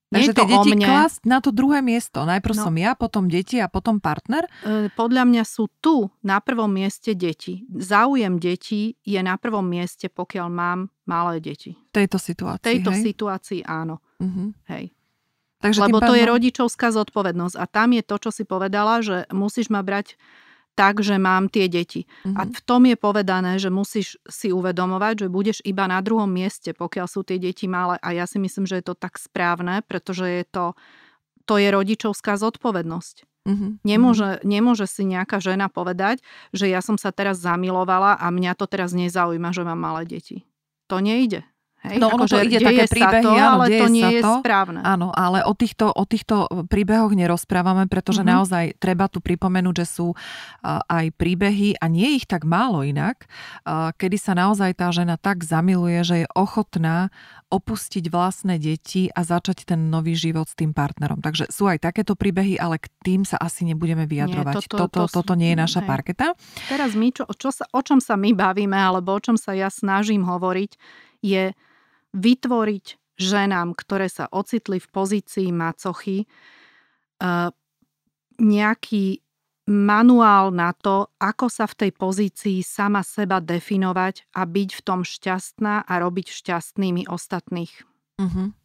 Takže 0.08 0.32
tie 0.32 0.48
deti 0.48 0.72
klásť 0.80 1.28
na 1.28 1.44
to 1.44 1.52
druhé 1.52 1.84
miesto. 1.84 2.24
Najprv 2.24 2.56
no. 2.56 2.64
som 2.72 2.76
ja, 2.80 2.96
potom 2.96 3.28
deti 3.28 3.60
a 3.60 3.68
potom 3.68 4.00
partner? 4.00 4.48
E, 4.64 4.88
podľa 4.96 5.28
mňa 5.28 5.44
sú 5.44 5.68
tu 5.84 6.08
na 6.24 6.40
prvom 6.40 6.72
mieste 6.72 7.12
deti. 7.12 7.68
Záujem 7.68 8.40
detí 8.40 8.96
je 9.04 9.20
na 9.20 9.36
prvom 9.36 9.68
mieste, 9.68 10.08
pokiaľ 10.08 10.48
mám 10.48 10.80
malé 11.04 11.44
deti. 11.44 11.76
V 11.76 11.92
tejto 11.92 12.24
situácii, 12.24 12.64
tejto 12.64 12.96
hej? 12.96 13.04
situácii 13.04 13.62
áno. 13.68 14.00
Uh-huh. 14.24 14.56
Hej. 14.72 14.96
Takže 15.58 15.90
Lebo 15.90 16.00
to 16.00 16.14
je 16.14 16.24
rodičovská 16.24 16.94
zodpovednosť. 16.94 17.56
A 17.58 17.66
tam 17.66 17.92
je 17.92 18.04
to, 18.06 18.16
čo 18.22 18.30
si 18.30 18.46
povedala, 18.46 19.02
že 19.02 19.26
musíš 19.34 19.74
ma 19.74 19.82
brať 19.82 20.16
tak, 20.78 21.02
že 21.02 21.18
mám 21.18 21.50
tie 21.50 21.66
deti. 21.66 22.06
Uh-huh. 22.22 22.38
A 22.38 22.42
mhm. 22.46 22.54
v 22.54 22.60
tom 22.62 22.82
je 22.86 22.94
povedané, 22.94 23.58
že 23.58 23.74
musíš 23.74 24.22
si 24.30 24.54
uvedomovať, 24.54 25.26
že 25.26 25.34
budeš 25.34 25.58
iba 25.66 25.90
na 25.90 25.98
druhom 26.06 26.30
mieste, 26.30 26.78
pokiaľ 26.78 27.10
sú 27.10 27.26
tie 27.26 27.42
deti 27.42 27.66
malé. 27.66 27.98
A 28.06 28.14
ja 28.14 28.30
si 28.30 28.38
myslím, 28.38 28.70
že 28.70 28.78
je 28.78 28.94
to 28.94 28.96
tak 28.96 29.18
správne, 29.18 29.82
pretože 29.90 30.30
je 30.30 30.44
to, 30.46 30.78
to 31.50 31.58
je 31.58 31.74
rodičovská 31.74 32.38
zodpovednosť. 32.38 33.26
Uh-huh. 33.48 33.80
Nemôže, 33.82 34.44
nemôže 34.46 34.86
si 34.86 35.08
nejaká 35.08 35.42
žena 35.42 35.72
povedať, 35.72 36.22
že 36.54 36.70
ja 36.70 36.86
som 36.86 37.00
sa 37.00 37.10
teraz 37.10 37.42
zamilovala 37.42 38.20
a 38.20 38.28
mňa 38.30 38.54
to 38.60 38.70
teraz 38.70 38.94
nezaujíma, 38.94 39.50
že 39.56 39.66
mám 39.66 39.82
malé 39.82 40.06
deti. 40.06 40.46
To 40.92 41.02
nejde. 41.02 41.48
Hej, 41.86 42.02
no 42.02 42.10
ono 42.10 42.26
to 42.26 42.42
ide 42.42 42.58
také 42.58 42.90
príbehy, 42.90 43.22
to, 43.22 43.32
áno, 43.38 43.62
ale 43.62 43.66
to 43.78 43.88
nie 43.94 44.10
je 44.18 44.22
to. 44.26 44.42
správne. 44.42 44.82
Áno, 44.82 45.14
ale 45.14 45.46
o 45.46 45.54
týchto, 45.54 45.94
o 45.94 46.04
týchto 46.10 46.50
príbehoch 46.66 47.14
nerozprávame, 47.14 47.86
pretože 47.86 48.26
mm-hmm. 48.26 48.34
naozaj 48.34 48.66
treba 48.82 49.06
tu 49.06 49.22
pripomenúť, 49.22 49.76
že 49.82 49.86
sú 49.86 50.08
aj 50.66 51.14
príbehy, 51.14 51.78
a 51.78 51.86
nie 51.86 52.18
ich 52.18 52.26
tak 52.26 52.50
málo 52.50 52.82
inak, 52.82 53.30
kedy 54.02 54.18
sa 54.18 54.34
naozaj 54.34 54.74
tá 54.74 54.90
žena 54.90 55.22
tak 55.22 55.46
zamiluje, 55.46 56.02
že 56.02 56.16
je 56.26 56.28
ochotná 56.34 57.14
opustiť 57.48 58.12
vlastné 58.12 58.60
deti 58.60 59.08
a 59.08 59.24
začať 59.24 59.72
ten 59.72 59.88
nový 59.88 60.20
život 60.20 60.52
s 60.52 60.58
tým 60.58 60.76
partnerom. 60.76 61.24
Takže 61.24 61.48
sú 61.48 61.72
aj 61.72 61.80
takéto 61.80 62.18
príbehy, 62.20 62.60
ale 62.60 62.76
k 62.76 62.92
tým 63.06 63.22
sa 63.24 63.40
asi 63.40 63.64
nebudeme 63.64 64.04
vyjadrovať. 64.04 64.54
Nie, 64.54 64.60
toto, 64.68 64.78
toto, 64.90 65.08
to, 65.08 65.24
toto 65.24 65.34
nie 65.40 65.56
je 65.56 65.58
naša 65.62 65.80
hej. 65.86 65.88
parketa. 65.88 66.28
Teraz 66.68 66.92
my, 66.92 67.08
čo, 67.16 67.24
čo 67.40 67.56
sa, 67.56 67.64
o 67.72 67.80
čom 67.80 68.04
sa 68.04 68.20
my 68.20 68.36
bavíme, 68.36 68.76
alebo 68.76 69.16
o 69.16 69.24
čom 69.24 69.40
sa 69.40 69.56
ja 69.56 69.72
snažím 69.72 70.28
hovoriť, 70.28 71.00
je 71.28 71.44
vytvoriť 72.16 72.86
ženám, 73.20 73.76
ktoré 73.76 74.08
sa 74.08 74.30
ocitli 74.32 74.80
v 74.80 74.88
pozícii 74.88 75.50
macochy, 75.52 76.24
eh, 76.24 77.50
nejaký 78.38 79.06
manuál 79.68 80.56
na 80.56 80.72
to, 80.72 81.12
ako 81.20 81.52
sa 81.52 81.68
v 81.68 81.76
tej 81.86 81.92
pozícii 81.92 82.64
sama 82.64 83.04
seba 83.04 83.44
definovať 83.44 84.32
a 84.32 84.48
byť 84.48 84.70
v 84.80 84.82
tom 84.82 85.04
šťastná 85.04 85.84
a 85.84 85.94
robiť 86.00 86.32
šťastnými 86.32 87.12
ostatných. 87.12 87.74
Uh-huh. 88.16 88.56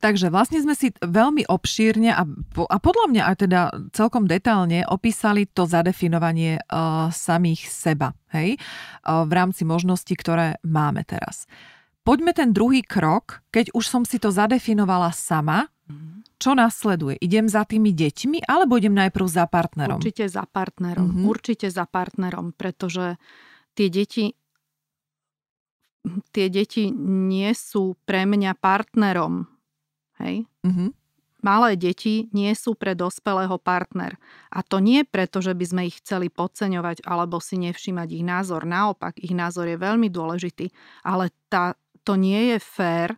Takže 0.00 0.32
vlastne 0.32 0.62
sme 0.64 0.72
si 0.72 0.94
veľmi 1.02 1.44
obšírne 1.44 2.14
a, 2.14 2.24
a 2.56 2.76
podľa 2.80 3.06
mňa 3.12 3.22
aj 3.26 3.36
teda 3.36 3.60
celkom 3.92 4.24
detálne 4.24 4.80
opísali 4.88 5.44
to 5.44 5.68
zadefinovanie 5.68 6.56
uh, 6.56 7.12
samých 7.12 7.68
seba, 7.68 8.16
hej, 8.32 8.56
uh, 8.56 9.28
v 9.28 9.32
rámci 9.34 9.68
možností, 9.68 10.16
ktoré 10.16 10.56
máme 10.64 11.04
teraz. 11.04 11.44
Poďme 12.00 12.32
ten 12.32 12.56
druhý 12.56 12.80
krok, 12.80 13.44
keď 13.52 13.76
už 13.76 13.84
som 13.84 14.02
si 14.08 14.16
to 14.16 14.32
zadefinovala 14.32 15.12
sama, 15.12 15.68
čo 16.40 16.56
nasleduje? 16.56 17.20
Idem 17.20 17.52
za 17.52 17.68
tými 17.68 17.92
deťmi 17.92 18.48
alebo 18.48 18.80
idem 18.80 18.96
najprv 18.96 19.26
za 19.28 19.44
partnerom? 19.44 20.00
Určite 20.00 20.24
za 20.24 20.48
partnerom. 20.48 21.12
Mm-hmm. 21.12 21.28
Určite 21.28 21.68
za 21.68 21.84
partnerom, 21.84 22.56
pretože 22.56 23.20
tie 23.76 23.92
deti 23.92 24.32
tie 26.32 26.48
deti 26.48 26.88
nie 26.96 27.52
sú 27.52 27.92
pre 28.08 28.24
mňa 28.24 28.56
partnerom. 28.56 29.44
Hej? 30.16 30.48
Mm-hmm. 30.64 30.88
Malé 31.44 31.76
deti 31.76 32.28
nie 32.32 32.52
sú 32.56 32.72
pre 32.72 32.96
dospelého 32.96 33.60
partner. 33.60 34.16
A 34.48 34.64
to 34.64 34.80
nie 34.80 35.04
preto, 35.04 35.44
že 35.44 35.52
by 35.52 35.64
sme 35.64 35.82
ich 35.92 36.00
chceli 36.00 36.32
podceňovať 36.32 37.04
alebo 37.04 37.36
si 37.36 37.60
nevšímať 37.60 38.08
ich 38.16 38.24
názor. 38.24 38.64
Naopak, 38.64 39.20
ich 39.20 39.32
názor 39.36 39.68
je 39.68 39.76
veľmi 39.76 40.08
dôležitý. 40.08 40.72
Ale 41.04 41.32
tá, 41.52 41.76
to 42.04 42.16
nie 42.16 42.54
je 42.54 42.58
fér 42.58 43.08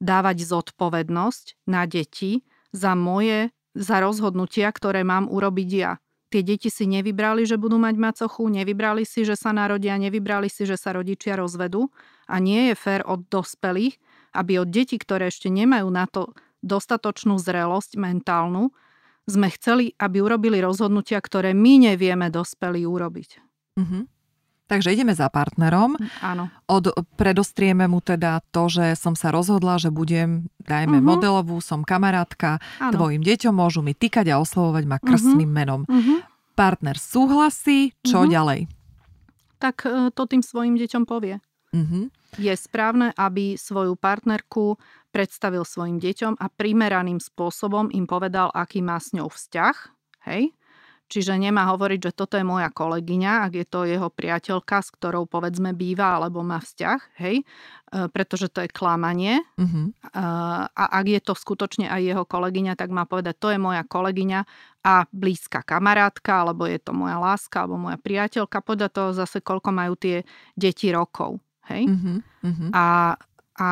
dávať 0.00 0.48
zodpovednosť 0.48 1.68
na 1.68 1.84
deti 1.84 2.42
za 2.72 2.96
moje, 2.96 3.52
za 3.76 4.00
rozhodnutia, 4.00 4.72
ktoré 4.72 5.04
mám 5.04 5.28
urobiť 5.28 5.70
ja. 5.76 6.00
Tie 6.30 6.46
deti 6.46 6.70
si 6.70 6.86
nevybrali, 6.86 7.42
že 7.42 7.58
budú 7.58 7.74
mať 7.82 7.98
macochu, 7.98 8.46
nevybrali 8.46 9.02
si, 9.02 9.26
že 9.26 9.34
sa 9.34 9.50
narodia, 9.50 9.98
nevybrali 9.98 10.46
si, 10.46 10.62
že 10.62 10.78
sa 10.78 10.94
rodičia 10.94 11.34
rozvedú 11.34 11.90
a 12.30 12.38
nie 12.38 12.70
je 12.70 12.74
fér 12.78 13.02
od 13.02 13.26
dospelých, 13.26 13.98
aby 14.30 14.62
od 14.62 14.70
detí, 14.70 14.94
ktoré 14.94 15.26
ešte 15.26 15.50
nemajú 15.50 15.90
na 15.90 16.06
to 16.06 16.30
dostatočnú 16.62 17.34
zrelosť 17.34 17.98
mentálnu, 17.98 18.70
sme 19.26 19.50
chceli, 19.54 19.94
aby 19.98 20.22
urobili 20.22 20.62
rozhodnutia, 20.62 21.18
ktoré 21.18 21.50
my 21.50 21.92
nevieme 21.92 22.30
dospelí 22.30 22.86
urobiť. 22.86 23.30
Mm-hmm. 23.78 24.02
Takže 24.70 24.94
ideme 24.94 25.18
za 25.18 25.26
partnerom. 25.26 25.98
Áno. 26.22 26.46
Od, 26.70 26.94
predostrieme 27.18 27.90
mu 27.90 27.98
teda 27.98 28.38
to, 28.54 28.70
že 28.70 28.94
som 28.94 29.18
sa 29.18 29.34
rozhodla, 29.34 29.82
že 29.82 29.90
budem, 29.90 30.46
dajme 30.62 31.02
uh-huh. 31.02 31.10
modelovú, 31.10 31.58
som 31.58 31.82
kamarátka, 31.82 32.62
Áno. 32.78 32.94
tvojim 32.94 33.18
deťom 33.18 33.50
môžu 33.50 33.82
mi 33.82 33.98
týkať 33.98 34.30
a 34.30 34.38
oslovovať 34.38 34.84
ma 34.86 35.02
krstným 35.02 35.50
uh-huh. 35.50 35.58
menom. 35.58 35.80
Uh-huh. 35.90 36.22
Partner 36.54 36.94
súhlasí, 36.94 37.98
čo 38.06 38.22
uh-huh. 38.22 38.30
ďalej? 38.30 38.60
Tak 39.58 39.90
e, 39.90 40.14
to 40.14 40.22
tým 40.30 40.46
svojim 40.46 40.78
deťom 40.78 41.02
povie. 41.02 41.42
Uh-huh. 41.74 42.06
Je 42.38 42.54
správne, 42.54 43.10
aby 43.18 43.58
svoju 43.58 43.98
partnerku 43.98 44.78
predstavil 45.10 45.66
svojim 45.66 45.98
deťom 45.98 46.38
a 46.38 46.46
primeraným 46.46 47.18
spôsobom 47.18 47.90
im 47.90 48.06
povedal, 48.06 48.54
aký 48.54 48.86
má 48.86 49.02
s 49.02 49.10
ňou 49.18 49.26
vzťah. 49.26 49.76
Hej? 50.30 50.54
Čiže 51.10 51.34
nemá 51.34 51.66
hovoriť, 51.74 51.98
že 52.06 52.12
toto 52.14 52.38
je 52.38 52.46
moja 52.46 52.70
kolegyňa, 52.70 53.50
ak 53.50 53.52
je 53.58 53.66
to 53.66 53.82
jeho 53.82 54.06
priateľka, 54.14 54.78
s 54.78 54.94
ktorou 54.94 55.26
povedzme 55.26 55.74
býva 55.74 56.14
alebo 56.14 56.46
má 56.46 56.62
vzťah, 56.62 57.00
hej, 57.18 57.42
e, 57.42 57.44
pretože 58.14 58.46
to 58.46 58.62
je 58.62 58.70
klamanie. 58.70 59.42
Uh-huh. 59.58 59.90
A 60.14 60.84
ak 61.02 61.06
je 61.10 61.20
to 61.20 61.34
skutočne 61.34 61.90
aj 61.90 61.98
jeho 61.98 62.22
kolegyňa, 62.22 62.78
tak 62.78 62.94
má 62.94 63.10
povedať, 63.10 63.34
to 63.42 63.50
je 63.50 63.58
moja 63.58 63.82
kolegyňa 63.82 64.40
a 64.86 65.02
blízka 65.10 65.66
kamarátka, 65.66 66.46
alebo 66.46 66.70
je 66.70 66.78
to 66.78 66.94
moja 66.94 67.18
láska, 67.18 67.66
alebo 67.66 67.90
moja 67.90 67.98
priateľka, 67.98 68.62
podľa 68.62 68.88
toho 68.94 69.10
zase, 69.10 69.42
koľko 69.42 69.74
majú 69.74 69.98
tie 69.98 70.22
deti 70.54 70.94
rokov. 70.94 71.42
Hej? 71.66 71.90
Uh-huh. 71.90 72.22
Uh-huh. 72.46 72.70
A, 72.70 73.18
a 73.58 73.70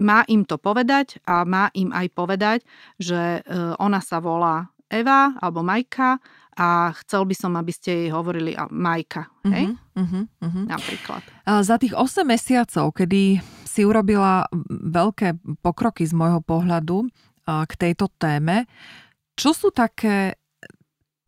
má 0.00 0.24
im 0.32 0.48
to 0.48 0.56
povedať 0.56 1.20
a 1.28 1.44
má 1.44 1.68
im 1.76 1.92
aj 1.92 2.06
povedať, 2.16 2.58
že 2.96 3.44
e, 3.44 3.50
ona 3.76 4.00
sa 4.00 4.22
volá 4.22 4.72
Eva 4.88 5.36
alebo 5.38 5.60
Majka 5.60 6.16
a 6.58 6.90
chcel 7.04 7.22
by 7.28 7.34
som, 7.38 7.54
aby 7.54 7.70
ste 7.70 7.90
jej 7.94 8.10
hovorili 8.10 8.56
Majka. 8.72 9.30
Hej? 9.46 9.78
Uh-huh, 9.94 10.26
uh-huh. 10.26 10.64
Napríklad. 10.66 11.22
Za 11.46 11.78
tých 11.78 11.94
8 11.94 12.26
mesiacov, 12.26 12.90
kedy 12.96 13.38
si 13.62 13.86
urobila 13.86 14.48
veľké 14.68 15.60
pokroky 15.62 16.02
z 16.02 16.16
môjho 16.18 16.42
pohľadu 16.42 17.06
k 17.46 17.72
tejto 17.78 18.10
téme, 18.18 18.66
čo 19.38 19.54
sú 19.54 19.70
také 19.70 20.34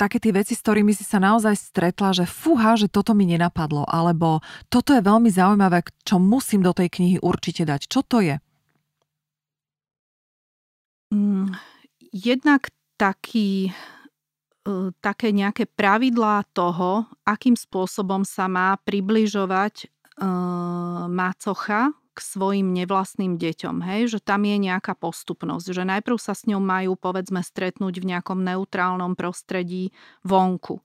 také 0.00 0.16
tie 0.16 0.32
veci, 0.32 0.56
s 0.56 0.64
ktorými 0.64 0.96
si 0.96 1.04
sa 1.04 1.20
naozaj 1.20 1.60
stretla, 1.60 2.16
že 2.16 2.24
fúha, 2.24 2.72
že 2.72 2.88
toto 2.88 3.12
mi 3.12 3.28
nenapadlo, 3.28 3.84
alebo 3.84 4.40
toto 4.72 4.96
je 4.96 5.04
veľmi 5.04 5.28
zaujímavé, 5.28 5.84
čo 6.08 6.16
musím 6.16 6.64
do 6.64 6.72
tej 6.72 6.88
knihy 6.88 7.16
určite 7.20 7.68
dať. 7.68 7.84
Čo 7.84 8.00
to 8.08 8.24
je? 8.24 8.40
Mm, 11.12 11.52
jednak 12.16 12.72
taký, 13.00 13.72
e, 13.72 14.92
také 15.00 15.32
nejaké 15.32 15.64
pravidlá 15.64 16.44
toho, 16.52 17.08
akým 17.24 17.56
spôsobom 17.56 18.28
sa 18.28 18.44
má 18.44 18.76
približovať 18.84 19.88
uh, 20.20 21.08
macocha 21.08 21.96
k 22.10 22.18
svojim 22.18 22.74
nevlastným 22.74 23.38
deťom, 23.40 23.80
hej, 23.86 24.12
že 24.12 24.18
tam 24.20 24.44
je 24.44 24.58
nejaká 24.58 24.98
postupnosť, 24.98 25.72
že 25.72 25.88
najprv 25.88 26.18
sa 26.20 26.34
s 26.36 26.44
ňou 26.44 26.60
majú 26.60 26.98
povedzme 26.98 27.40
stretnúť 27.40 28.02
v 28.02 28.08
nejakom 28.12 28.42
neutrálnom 28.42 29.14
prostredí 29.14 29.94
vonku. 30.26 30.82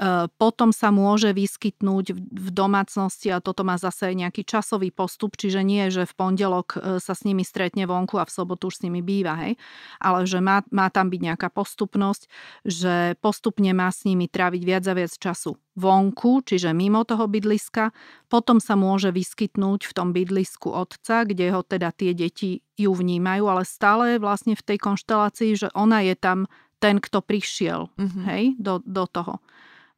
E, 0.00 0.32
potom 0.40 0.72
sa 0.72 0.88
môže 0.88 1.36
vyskytnúť 1.36 2.16
v 2.16 2.48
domácnosti 2.48 3.28
a 3.28 3.44
toto 3.44 3.68
má 3.68 3.76
zase 3.76 4.16
nejaký 4.16 4.48
časový 4.48 4.88
postup, 4.88 5.36
čiže 5.36 5.60
nie, 5.60 5.92
že 5.92 6.08
v 6.08 6.16
pondelok 6.16 6.68
e, 6.72 6.78
sa 7.04 7.12
s 7.12 7.28
nimi 7.28 7.44
stretne 7.44 7.84
vonku 7.84 8.16
a 8.16 8.24
v 8.24 8.32
sobotu 8.32 8.72
už 8.72 8.80
s 8.80 8.84
nimi 8.88 9.04
býva, 9.04 9.36
hej, 9.44 9.60
ale 10.00 10.24
že 10.24 10.40
má, 10.40 10.64
má 10.72 10.88
tam 10.88 11.12
byť 11.12 11.20
nejaká 11.20 11.52
postupnosť, 11.52 12.32
že 12.64 13.20
postupne 13.20 13.76
má 13.76 13.92
s 13.92 14.08
nimi 14.08 14.24
tráviť 14.24 14.62
viac 14.64 14.84
a 14.88 14.96
viac 14.96 15.12
času 15.12 15.60
vonku, 15.76 16.48
čiže 16.48 16.72
mimo 16.72 17.04
toho 17.04 17.28
bydliska, 17.28 17.92
potom 18.32 18.56
sa 18.56 18.80
môže 18.80 19.12
vyskytnúť 19.12 19.84
v 19.84 19.92
tom 19.92 20.16
bydlisku 20.16 20.72
otca, 20.72 21.28
kde 21.28 21.52
ho 21.52 21.60
teda 21.60 21.92
tie 21.92 22.16
deti 22.16 22.64
ju 22.80 22.96
vnímajú, 22.96 23.44
ale 23.52 23.68
stále 23.68 24.16
vlastne 24.16 24.56
v 24.56 24.64
tej 24.64 24.80
konštelácii, 24.80 25.60
že 25.60 25.68
ona 25.76 26.00
je 26.00 26.16
tam 26.16 26.48
ten, 26.80 26.96
kto 26.96 27.20
prišiel 27.20 27.92
mm-hmm. 28.00 28.24
hej, 28.32 28.42
do, 28.56 28.80
do 28.80 29.04
toho 29.04 29.44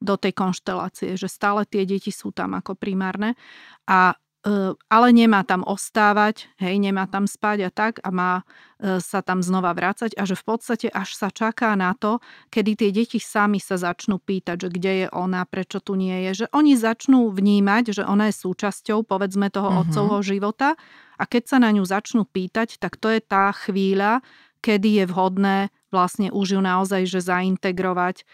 do 0.03 0.19
tej 0.19 0.35
konštelácie, 0.35 1.15
že 1.15 1.31
stále 1.31 1.63
tie 1.65 1.87
deti 1.87 2.11
sú 2.11 2.35
tam 2.35 2.59
ako 2.59 2.75
primárne. 2.75 3.39
A 3.87 4.19
e, 4.43 4.75
ale 4.75 5.09
nemá 5.15 5.47
tam 5.47 5.63
ostávať, 5.63 6.51
hej, 6.59 6.83
nemá 6.83 7.07
tam 7.07 7.31
spať 7.31 7.59
a 7.67 7.71
tak 7.71 8.03
a 8.03 8.11
má 8.11 8.43
e, 8.83 8.99
sa 8.99 9.23
tam 9.23 9.39
znova 9.41 9.71
vrácať 9.71 10.19
a 10.19 10.27
že 10.27 10.35
v 10.35 10.45
podstate 10.45 10.87
až 10.91 11.15
sa 11.15 11.31
čaká 11.31 11.79
na 11.79 11.95
to, 11.95 12.19
kedy 12.51 12.75
tie 12.75 12.91
deti 12.91 13.23
sami 13.23 13.63
sa 13.63 13.79
začnú 13.79 14.19
pýtať, 14.19 14.67
že 14.67 14.69
kde 14.75 14.93
je 15.07 15.09
ona, 15.15 15.47
prečo 15.47 15.79
tu 15.79 15.95
nie 15.95 16.27
je, 16.31 16.45
že 16.45 16.47
oni 16.51 16.75
začnú 16.75 17.31
vnímať, 17.31 17.95
že 17.95 18.03
ona 18.03 18.29
je 18.29 18.43
súčasťou 18.43 19.07
povedzme 19.07 19.49
toho 19.55 19.71
uh-huh. 19.71 19.83
otcovho 19.87 20.19
života 20.27 20.75
a 21.15 21.23
keď 21.25 21.43
sa 21.47 21.57
na 21.63 21.71
ňu 21.71 21.87
začnú 21.87 22.27
pýtať, 22.27 22.83
tak 22.83 22.99
to 22.99 23.15
je 23.15 23.23
tá 23.23 23.55
chvíľa, 23.55 24.27
kedy 24.59 25.03
je 25.03 25.05
vhodné 25.07 25.59
vlastne 25.93 26.33
už 26.33 26.57
ju 26.57 26.61
naozaj 26.65 27.05
že 27.05 27.21
zaintegrovať 27.21 28.25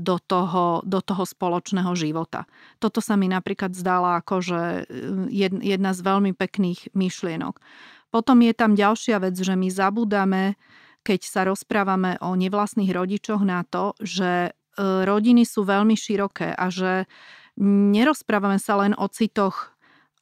do 0.00 0.16
toho, 0.24 0.80
do 0.88 1.04
toho 1.04 1.24
spoločného 1.28 1.92
života. 1.92 2.48
Toto 2.80 3.04
sa 3.04 3.12
mi 3.12 3.28
napríklad 3.28 3.76
zdala 3.76 4.24
ako, 4.24 4.40
že 4.40 4.60
eh, 4.88 5.52
jedna 5.60 5.92
z 5.92 6.00
veľmi 6.00 6.32
pekných 6.32 6.96
myšlienok. 6.96 7.60
Potom 8.08 8.40
je 8.40 8.56
tam 8.56 8.72
ďalšia 8.72 9.20
vec, 9.20 9.36
že 9.36 9.52
my 9.52 9.68
zabudáme, 9.68 10.56
keď 11.04 11.20
sa 11.28 11.44
rozprávame 11.44 12.16
o 12.24 12.32
nevlastných 12.40 12.88
rodičoch 12.88 13.44
na 13.44 13.68
to, 13.68 13.92
že 14.00 14.48
eh, 14.48 14.80
rodiny 14.80 15.44
sú 15.44 15.68
veľmi 15.68 15.92
široké 15.92 16.56
a 16.56 16.72
že 16.72 17.04
nerozprávame 17.60 18.56
sa 18.56 18.80
len 18.80 18.96
o 18.96 19.12
citoch 19.12 19.76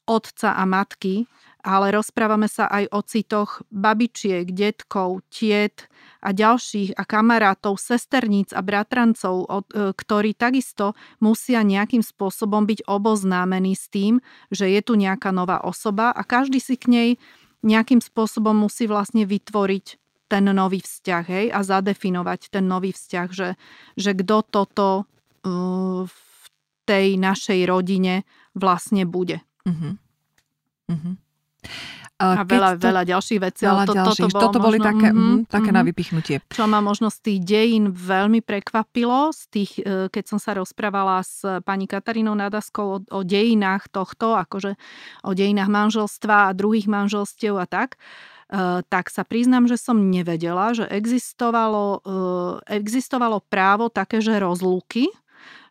otca 0.07 0.59
a 0.59 0.67
matky, 0.67 1.31
ale 1.63 1.95
rozprávame 1.95 2.51
sa 2.51 2.67
aj 2.71 2.91
o 2.91 3.01
citoch 3.07 3.63
babičiek, 3.71 4.51
detkov, 4.51 5.23
tiet 5.31 5.91
a 6.27 6.35
ďalších 6.35 6.99
a 6.99 7.07
kamarátov, 7.07 7.79
sesterníc 7.79 8.51
a 8.51 8.67
bratrancov, 8.67 9.47
e, 9.47 9.95
ktorí 9.95 10.35
takisto 10.35 10.99
musia 11.23 11.63
nejakým 11.63 12.03
spôsobom 12.03 12.67
byť 12.67 12.91
oboznámení 12.91 13.79
s 13.79 13.87
tým, 13.87 14.19
že 14.51 14.67
je 14.67 14.81
tu 14.83 14.99
nejaká 14.99 15.31
nová 15.31 15.63
osoba 15.63 16.11
a 16.11 16.27
každý 16.27 16.59
si 16.59 16.75
k 16.75 16.91
nej 16.91 17.11
nejakým 17.67 17.99
spôsobom 17.99 18.55
musí 18.55 18.87
vlastne 18.87 19.27
vytvoriť 19.27 19.87
ten 20.27 20.45
nový 20.51 20.83
vzťah 20.83 21.25
hej, 21.27 21.47
a 21.55 21.63
zadefinovať 21.63 22.51
ten 22.51 22.67
nový 22.67 22.91
vzťah, 22.91 23.29
že, 23.31 23.55
že 23.95 24.11
kto 24.15 24.43
toto 24.47 24.89
uh, 25.47 26.03
v 26.07 26.45
tej 26.87 27.19
našej 27.19 27.67
rodine 27.67 28.27
vlastne 28.55 29.07
bude. 29.07 29.43
Uh-huh. 29.67 29.99
Uh-huh. 30.91 31.15
A 32.17 32.49
veľa, 32.49 32.81
to, 32.81 32.89
veľa 32.89 33.03
ďalších 33.05 33.41
vecí. 33.45 33.69
Veľa 33.69 33.85
to, 33.85 33.93
ďalších. 33.93 34.33
Toto, 34.33 34.41
toto 34.49 34.59
boli 34.65 34.81
možno, 34.81 34.89
také, 34.89 35.09
mm, 35.13 35.39
také 35.53 35.71
mm, 35.71 35.77
na 35.77 35.83
vypichnutie. 35.85 36.37
Čo 36.49 36.65
ma 36.65 36.81
možno 36.81 37.13
z 37.13 37.19
tých 37.21 37.39
dejín 37.45 37.85
veľmi 37.93 38.41
prekvapilo, 38.41 39.37
z 39.37 39.43
tých, 39.53 39.73
e, 39.85 40.09
keď 40.09 40.25
som 40.25 40.39
sa 40.41 40.57
rozprávala 40.57 41.21
s 41.21 41.45
pani 41.69 41.85
Katarínou 41.85 42.33
Nadaskou 42.33 42.87
o, 42.89 42.99
o 43.05 43.21
dejinách 43.21 43.93
tohto, 43.93 44.33
akože 44.33 44.81
o 45.29 45.33
dejinách 45.37 45.69
manželstva 45.69 46.49
a 46.49 46.57
druhých 46.57 46.89
manželstiev 46.89 47.61
a 47.61 47.69
tak, 47.69 48.01
e, 48.49 48.81
tak 48.89 49.13
sa 49.13 49.21
priznám, 49.21 49.69
že 49.69 49.77
som 49.77 50.09
nevedela, 50.09 50.73
že 50.73 50.89
existovalo, 50.89 52.01
e, 52.01 52.81
existovalo 52.81 53.45
právo 53.45 53.93
také, 53.93 54.25
že 54.25 54.41
rozlúky, 54.41 55.13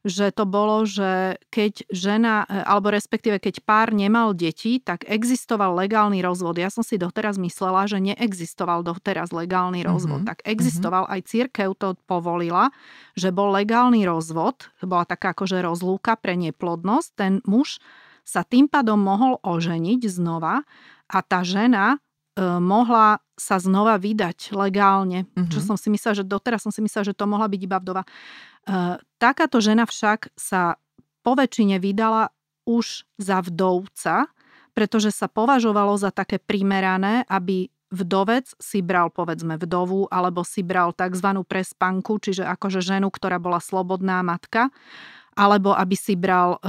že 0.05 0.29
to 0.29 0.45
bolo, 0.45 0.85
že 0.85 1.41
keď 1.49 1.89
žena, 1.89 2.45
e, 2.45 2.61
alebo 2.61 2.93
respektíve 2.93 3.41
keď 3.41 3.65
pár 3.65 3.89
nemal 3.89 4.37
deti, 4.37 4.77
tak 4.77 5.01
existoval 5.09 5.73
legálny 5.73 6.21
rozvod. 6.21 6.61
Ja 6.61 6.69
som 6.69 6.85
si 6.85 7.01
doteraz 7.01 7.41
myslela, 7.41 7.89
že 7.89 7.97
neexistoval 7.97 8.85
doteraz 8.85 9.33
legálny 9.33 9.81
mhm, 9.81 9.87
rozvod. 9.89 10.21
Mm-hmm. 10.21 10.29
Tak 10.29 10.39
existoval, 10.45 11.09
mm-hmm. 11.09 11.15
aj 11.17 11.21
církev 11.25 11.69
to 11.73 11.97
povolila, 12.05 12.69
že 13.17 13.33
bol 13.33 13.49
legálny 13.49 14.05
rozvod, 14.05 14.69
to 14.77 14.85
bola 14.85 15.09
taká 15.09 15.33
akože 15.33 15.57
rozlúka 15.65 16.13
pre 16.21 16.37
neplodnosť. 16.37 17.09
Ten 17.17 17.33
muž 17.49 17.81
sa 18.21 18.45
tým 18.45 18.69
pádom 18.69 19.01
mohol 19.01 19.41
oženiť 19.41 20.05
znova 20.05 20.61
a 21.09 21.17
tá 21.25 21.41
žena 21.41 21.97
e, 22.37 22.45
mohla 22.61 23.25
sa 23.33 23.57
znova 23.57 23.97
vydať 23.97 24.53
legálne. 24.53 25.25
Mm-hmm. 25.33 25.49
Čo 25.49 25.59
som 25.65 25.75
si 25.81 25.89
myslela, 25.89 26.21
že 26.21 26.29
doteraz 26.29 26.61
som 26.61 26.69
si 26.69 26.85
myslela, 26.85 27.09
že 27.09 27.17
to 27.17 27.25
mohla 27.25 27.49
byť 27.49 27.61
iba 27.65 27.77
vdova. 27.81 28.05
Eh, 28.65 28.97
takáto 29.21 29.61
žena 29.61 29.85
však 29.85 30.33
sa 30.33 30.81
po 31.21 31.37
väčšine 31.37 31.77
vydala 31.77 32.33
už 32.65 33.05
za 33.21 33.45
vdovca, 33.45 34.25
pretože 34.73 35.13
sa 35.13 35.29
považovalo 35.29 35.93
za 36.01 36.09
také 36.09 36.41
primerané, 36.41 37.29
aby 37.29 37.69
vdovec 37.93 38.49
si 38.57 38.81
bral 38.81 39.13
povedzme 39.13 39.61
vdovu 39.61 40.09
alebo 40.09 40.41
si 40.41 40.65
bral 40.65 40.97
tzv. 40.97 41.45
prespanku, 41.45 42.17
čiže 42.17 42.41
akože 42.41 42.81
ženu, 42.81 43.13
ktorá 43.13 43.37
bola 43.37 43.61
slobodná 43.61 44.25
matka, 44.25 44.73
alebo 45.35 45.75
aby 45.75 45.95
si 45.99 46.15
bral 46.15 46.57
e, 46.57 46.59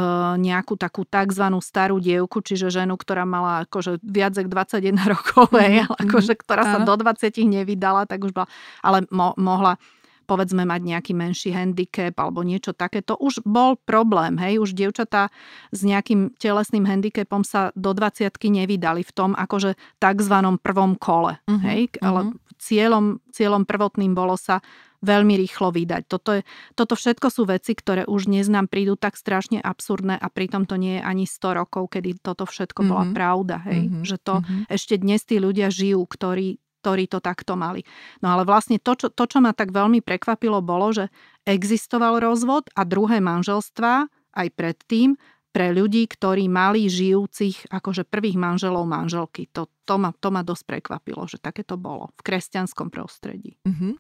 nejakú 0.43 0.75
takú 0.75 1.07
tzv. 1.07 1.55
starú 1.63 2.03
dievku, 2.03 2.43
čiže 2.43 2.69
ženu, 2.69 2.99
ktorá 2.99 3.23
mala 3.23 3.63
akože 3.65 4.03
viac 4.03 4.35
ako 4.35 4.51
21 4.53 4.99
rokov, 5.15 5.49
mm-hmm. 5.55 6.03
akože, 6.03 6.35
ktorá 6.35 6.63
sa 6.67 6.79
do 6.83 6.95
20 6.99 7.31
nevydala, 7.47 8.05
tak 8.11 8.27
už 8.27 8.35
bola, 8.35 8.51
ale 8.83 9.07
mo, 9.09 9.33
mohla 9.39 9.79
povedzme 10.27 10.67
mať 10.67 10.81
nejaký 10.83 11.13
menší 11.15 11.55
handicap 11.55 12.13
alebo 12.19 12.43
niečo 12.43 12.75
také. 12.75 13.01
To 13.07 13.15
už 13.17 13.47
bol 13.47 13.79
problém, 13.79 14.37
hej, 14.43 14.59
už 14.59 14.75
dievčatá 14.75 15.31
s 15.71 15.81
nejakým 15.87 16.35
telesným 16.37 16.85
handicapom 16.85 17.47
sa 17.47 17.71
do 17.79 17.95
20 17.95 18.29
nevydali 18.35 19.07
v 19.07 19.13
tom 19.15 19.33
akože 19.39 19.79
takzvanom 20.03 20.59
prvom 20.59 20.99
kole, 20.99 21.39
uh-huh, 21.47 21.63
hej, 21.63 21.89
uh-huh. 21.95 22.03
ale 22.03 22.21
cieľom, 22.59 23.23
cieľom 23.31 23.63
prvotným 23.69 24.13
bolo 24.13 24.35
sa 24.35 24.65
veľmi 25.05 25.37
rýchlo 25.39 25.71
vydať. 25.71 26.03
Toto, 26.09 26.41
je, 26.41 26.43
toto 26.73 26.97
všetko 26.97 27.29
sú 27.29 27.47
veci, 27.47 27.77
ktoré 27.77 28.09
už 28.09 28.27
dnes 28.27 28.49
nám 28.49 28.67
prídu 28.67 28.97
tak 28.97 29.15
strašne 29.15 29.61
absurdné 29.61 30.17
a 30.17 30.27
pritom 30.33 30.65
to 30.65 30.81
nie 30.81 30.99
je 30.99 31.03
ani 31.05 31.25
100 31.29 31.61
rokov, 31.63 31.95
kedy 31.95 32.19
toto 32.19 32.49
všetko 32.49 32.83
mm-hmm. 32.83 32.91
bola 32.91 33.05
pravda. 33.13 33.57
Hej? 33.69 33.81
Mm-hmm. 33.87 34.05
Že 34.09 34.17
to 34.25 34.35
mm-hmm. 34.41 34.63
ešte 34.73 34.95
dnes 34.99 35.21
tí 35.23 35.37
ľudia 35.39 35.69
žijú, 35.69 36.03
ktorí 36.03 36.59
ktorí 36.87 37.11
to 37.11 37.19
takto 37.19 37.59
mali. 37.59 37.83
No 38.23 38.31
ale 38.31 38.47
vlastne 38.47 38.79
to 38.79 38.95
čo, 38.95 39.11
to, 39.11 39.27
čo 39.27 39.43
ma 39.43 39.51
tak 39.51 39.75
veľmi 39.75 40.07
prekvapilo, 40.07 40.63
bolo, 40.63 40.95
že 40.95 41.11
existoval 41.43 42.23
rozvod 42.23 42.71
a 42.79 42.87
druhé 42.87 43.19
manželstva 43.19 44.07
aj 44.39 44.49
predtým 44.55 45.19
pre 45.51 45.75
ľudí, 45.75 46.07
ktorí 46.07 46.47
mali 46.47 46.87
žijúcich 46.87 47.75
akože 47.75 48.07
prvých 48.07 48.39
manželov, 48.39 48.87
manželky. 48.87 49.51
To, 49.51 49.67
to, 49.83 49.99
ma, 49.99 50.15
to 50.15 50.31
ma 50.31 50.47
dosť 50.47 50.63
prekvapilo, 50.63 51.27
že 51.27 51.43
také 51.43 51.67
to 51.67 51.75
bolo 51.75 52.15
v 52.15 52.21
kresťanskom 52.23 52.95
prostredí. 52.95 53.59
Uh-huh. 53.67 53.99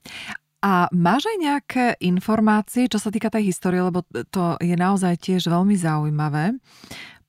A 0.62 0.87
máš 0.95 1.26
aj 1.26 1.37
nejaké 1.43 1.87
informácie, 2.07 2.87
čo 2.87 3.03
sa 3.03 3.11
týka 3.11 3.34
tej 3.34 3.51
histórie, 3.51 3.82
lebo 3.82 4.07
to 4.30 4.61
je 4.62 4.76
naozaj 4.78 5.16
tiež 5.18 5.51
veľmi 5.51 5.74
zaujímavé. 5.74 6.55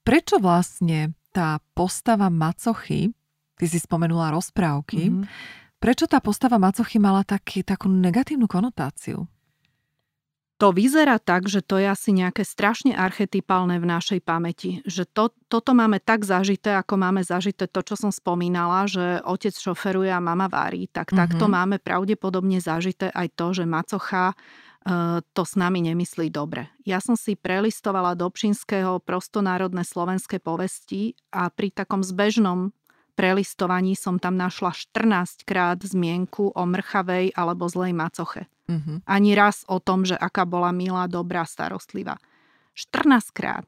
Prečo 0.05 0.38
vlastne 0.38 1.18
tá 1.32 1.58
postava 1.74 2.28
macochy 2.28 3.16
Ty 3.58 3.66
si 3.66 3.82
spomenula 3.82 4.30
rozprávky. 4.32 5.10
Mm-hmm. 5.10 5.24
Prečo 5.78 6.05
tá 6.05 6.22
postava 6.22 6.58
macochy 6.62 6.97
mala 7.01 7.26
taký, 7.26 7.62
takú 7.62 7.89
negatívnu 7.89 8.45
konotáciu? 8.45 9.26
To 10.58 10.74
vyzerá 10.74 11.22
tak, 11.22 11.45
že 11.45 11.62
to 11.62 11.78
je 11.78 11.86
asi 11.86 12.10
nejaké 12.18 12.41
strašne 12.41 12.97
archetypálne 12.97 13.78
v 13.78 13.86
našej 13.93 14.26
pamäti. 14.26 14.82
Že 14.89 15.03
to, 15.05 15.24
toto 15.45 15.78
máme 15.78 16.01
tak 16.01 16.26
zažité, 16.26 16.74
ako 16.74 16.97
máme 16.97 17.22
zažité 17.22 17.70
to, 17.70 17.86
čo 17.86 17.93
som 17.93 18.10
spomínala, 18.10 18.89
že 18.89 19.22
otec 19.22 19.53
šoferuje 19.53 20.10
a 20.10 20.18
mama 20.18 20.49
varí. 20.49 20.89
Tak 20.89 21.14
mm-hmm. 21.14 21.22
takto 21.22 21.45
máme 21.45 21.78
pravdepodobne 21.78 22.58
zažité 22.58 23.14
aj 23.14 23.38
to, 23.38 23.53
že 23.53 23.70
macocha 23.70 24.34
uh, 24.34 25.22
to 25.38 25.45
s 25.45 25.53
nami 25.53 25.86
nemyslí 25.93 26.34
dobre. 26.34 26.74
Ja 26.89 27.05
som 27.05 27.14
si 27.14 27.38
prelistovala 27.38 28.18
do 28.18 28.26
Pšinského 28.26 28.97
prostonárodné 28.97 29.86
slovenské 29.86 30.41
povesti 30.41 31.14
a 31.30 31.53
pri 31.53 31.70
takom 31.70 32.01
zbežnom 32.01 32.74
prelistovaní 33.18 33.97
som 33.97 34.22
tam 34.22 34.38
našla 34.38 34.78
14 34.78 35.41
krát 35.41 35.82
zmienku 35.82 36.53
o 36.53 36.63
mrchavej 36.70 37.34
alebo 37.34 37.65
zlej 37.65 37.97
macoche. 37.97 38.45
Uh-huh. 38.70 39.01
Ani 39.09 39.34
raz 39.34 39.65
o 39.65 39.82
tom, 39.82 40.05
že 40.05 40.13
aká 40.13 40.45
bola 40.45 40.70
milá, 40.70 41.09
dobrá, 41.09 41.41
starostlivá. 41.41 42.22
14 42.78 43.34
krát. 43.34 43.65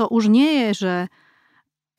To 0.00 0.08
už 0.08 0.32
nie 0.32 0.64
je, 0.64 0.70
že 0.72 0.94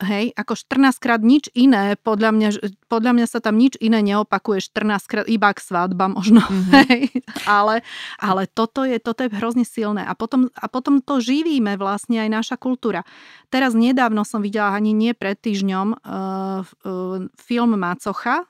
hej, 0.00 0.32
ako 0.34 0.56
14 0.56 0.96
krát 0.96 1.20
nič 1.20 1.52
iné, 1.52 1.94
podľa 2.00 2.30
mňa, 2.32 2.48
podľa 2.88 3.12
mňa 3.16 3.26
sa 3.28 3.38
tam 3.44 3.60
nič 3.60 3.76
iné 3.78 4.00
neopakuje 4.00 4.64
14 4.64 5.10
krát, 5.10 5.26
iba 5.28 5.52
k 5.52 5.60
svadba 5.60 6.08
možno, 6.08 6.40
mm-hmm. 6.40 6.72
hej, 6.88 7.00
ale, 7.44 7.84
ale 8.16 8.48
toto, 8.48 8.82
je, 8.88 8.96
toto 8.98 9.24
je 9.24 9.30
hrozne 9.30 9.68
silné 9.68 10.02
a 10.04 10.16
potom, 10.16 10.48
a 10.56 10.66
potom 10.66 11.04
to 11.04 11.20
živíme 11.20 11.76
vlastne 11.76 12.20
aj 12.24 12.30
naša 12.32 12.56
kultúra. 12.56 13.04
Teraz 13.52 13.76
nedávno 13.76 14.24
som 14.24 14.40
videla, 14.40 14.72
ani 14.72 14.96
nie 14.96 15.12
pred 15.12 15.36
týždňom, 15.36 15.86
uh, 15.92 16.64
uh, 16.64 17.18
film 17.36 17.72
Macocha, 17.76 18.48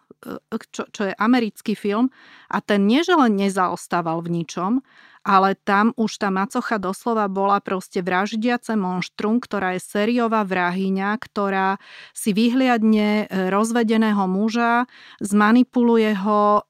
čo, 0.70 0.84
čo 0.92 1.02
je 1.08 1.14
americký 1.16 1.72
film 1.72 2.12
a 2.52 2.60
ten 2.60 2.84
nie, 2.84 3.00
že 3.00 3.16
len 3.16 3.40
nezaostával 3.40 4.20
v 4.20 4.42
ničom, 4.42 4.84
ale 5.20 5.52
tam 5.52 5.92
už 6.00 6.16
tá 6.16 6.32
macocha 6.32 6.80
doslova 6.80 7.28
bola 7.28 7.60
proste 7.60 8.00
vraždiace 8.00 8.72
monštrum, 8.72 9.40
ktorá 9.40 9.76
je 9.76 9.84
sériová 9.84 10.44
vrahyňa, 10.48 11.12
ktorá 11.20 11.76
si 12.16 12.32
vyhliadne 12.32 13.28
e, 13.28 13.52
rozvedeného 13.52 14.24
muža, 14.24 14.88
zmanipuluje 15.20 16.16
ho, 16.24 16.64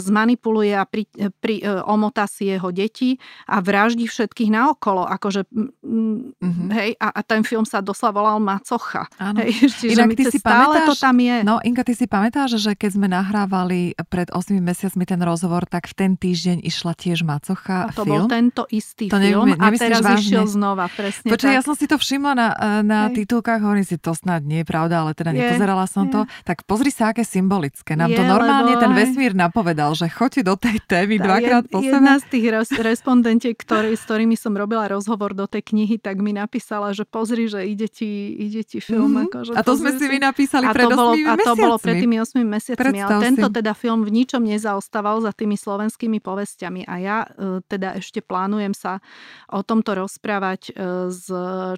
zmanipuluje 0.00 0.72
a 0.72 0.84
pri, 0.88 1.04
e, 1.16 1.28
pri, 1.28 1.60
e, 1.60 1.82
omotá 1.84 2.24
si 2.24 2.48
jeho 2.48 2.72
deti 2.72 3.20
a 3.44 3.60
vraždí 3.60 4.08
všetkých 4.08 4.50
naokolo. 4.50 5.04
Akože, 5.04 5.44
mm-hmm. 5.52 6.68
hej, 6.72 6.90
a, 6.96 7.08
a 7.12 7.20
ten 7.20 7.44
film 7.44 7.68
sa 7.68 7.84
doslova 7.84 8.24
volal 8.24 8.38
Macocha. 8.40 9.06
Hej, 9.20 9.52
čiže 9.80 10.00
Inak 10.00 10.16
ty 10.16 10.24
si 10.32 10.38
stále 10.40 10.80
pamätáš, 10.80 10.88
to 10.88 10.94
tam 10.96 11.16
je. 11.20 11.36
No, 11.44 11.54
Inka, 11.60 11.82
ty 11.84 11.92
si 11.92 12.06
pamätáš, 12.08 12.56
že 12.56 12.72
keď 12.72 12.90
sme 12.96 13.06
nahrávali 13.12 13.94
pred 14.08 14.32
8 14.32 14.56
mesiacmi 14.60 15.04
ten 15.04 15.20
rozhovor, 15.20 15.68
tak 15.68 15.90
v 15.90 15.94
ten 15.94 16.12
týždeň 16.16 16.64
išla 16.64 16.96
tiež 16.96 17.22
Macocha 17.22 17.88
a 17.88 17.92
to 17.92 18.08
film? 18.08 18.24
bol 18.24 18.32
tento 18.32 18.64
istý 18.72 19.12
to 19.12 19.20
film 19.20 19.52
neviem, 19.52 19.60
a 19.60 19.68
teraz 19.76 20.00
vážne? 20.00 20.24
išiel 20.24 20.46
znova, 20.48 20.86
presne 20.88 21.28
Počkaj, 21.28 21.52
ja 21.52 21.62
som 21.62 21.74
si 21.76 21.84
to 21.84 22.00
všimla 22.00 22.32
na, 22.32 22.48
na 22.80 23.00
titulkách, 23.12 23.60
hovorím 23.60 23.84
si, 23.84 24.00
to 24.00 24.16
snad 24.16 24.42
nie 24.42 24.64
je 24.64 24.66
pravda, 24.66 25.04
ale 25.04 25.12
teda 25.12 25.30
je, 25.34 25.38
nepozerala 25.42 25.84
som 25.84 26.08
je. 26.08 26.12
to. 26.16 26.20
Tak 26.48 26.64
pozri 26.64 26.88
sa, 26.88 27.12
aké 27.12 27.26
symbolické. 27.26 27.98
Nám 27.98 28.14
je, 28.14 28.16
to 28.16 28.22
normálne 28.24 28.72
ten 28.80 28.92
vesmír 28.96 29.36
na 29.36 29.49
napovedal, 29.50 29.98
že 29.98 30.06
choďte 30.06 30.46
do 30.46 30.54
tej 30.54 30.78
témy 30.86 31.18
tá, 31.18 31.26
dvakrát 31.26 31.64
po 31.66 31.82
sebe. 31.82 31.90
Jedna 31.90 32.22
z 32.22 32.24
tých 32.30 32.46
respondentiek, 32.78 33.56
ktorý, 33.58 33.98
s 33.98 34.06
ktorými 34.06 34.38
som 34.38 34.54
robila 34.54 34.86
rozhovor 34.86 35.34
do 35.34 35.50
tej 35.50 35.74
knihy, 35.74 35.98
tak 35.98 36.22
mi 36.22 36.30
napísala, 36.30 36.94
že 36.94 37.02
pozri, 37.02 37.50
že 37.50 37.66
ide 37.66 37.90
ti, 37.90 38.30
ide 38.38 38.62
ti 38.62 38.78
film. 38.78 39.18
Mm-hmm. 39.18 39.26
Ako, 39.26 39.38
že 39.42 39.50
a 39.58 39.60
to 39.66 39.74
sme 39.74 39.90
si 39.98 40.06
vy 40.06 40.22
napísali 40.22 40.70
pred 40.70 40.86
8 40.86 40.94
bolo, 40.94 41.12
mesiacmi. 41.18 41.34
A 41.34 41.36
to 41.42 41.52
bolo 41.58 41.76
pred 41.82 41.94
tými 41.98 42.16
8 42.22 42.46
mesiacmi. 42.46 42.78
Predstav 42.78 43.10
ale 43.10 43.24
tento 43.26 43.48
si. 43.50 43.56
teda 43.58 43.72
film 43.74 44.00
v 44.06 44.10
ničom 44.14 44.42
nezaostával 44.46 45.16
za 45.26 45.32
tými 45.34 45.58
slovenskými 45.58 46.22
povestiami. 46.22 46.86
A 46.86 46.94
ja 47.02 47.18
e, 47.26 47.58
teda 47.66 47.98
ešte 47.98 48.22
plánujem 48.22 48.72
sa 48.72 49.02
o 49.50 49.66
tomto 49.66 49.98
rozprávať 49.98 50.70
e, 50.70 50.72
s 51.10 51.26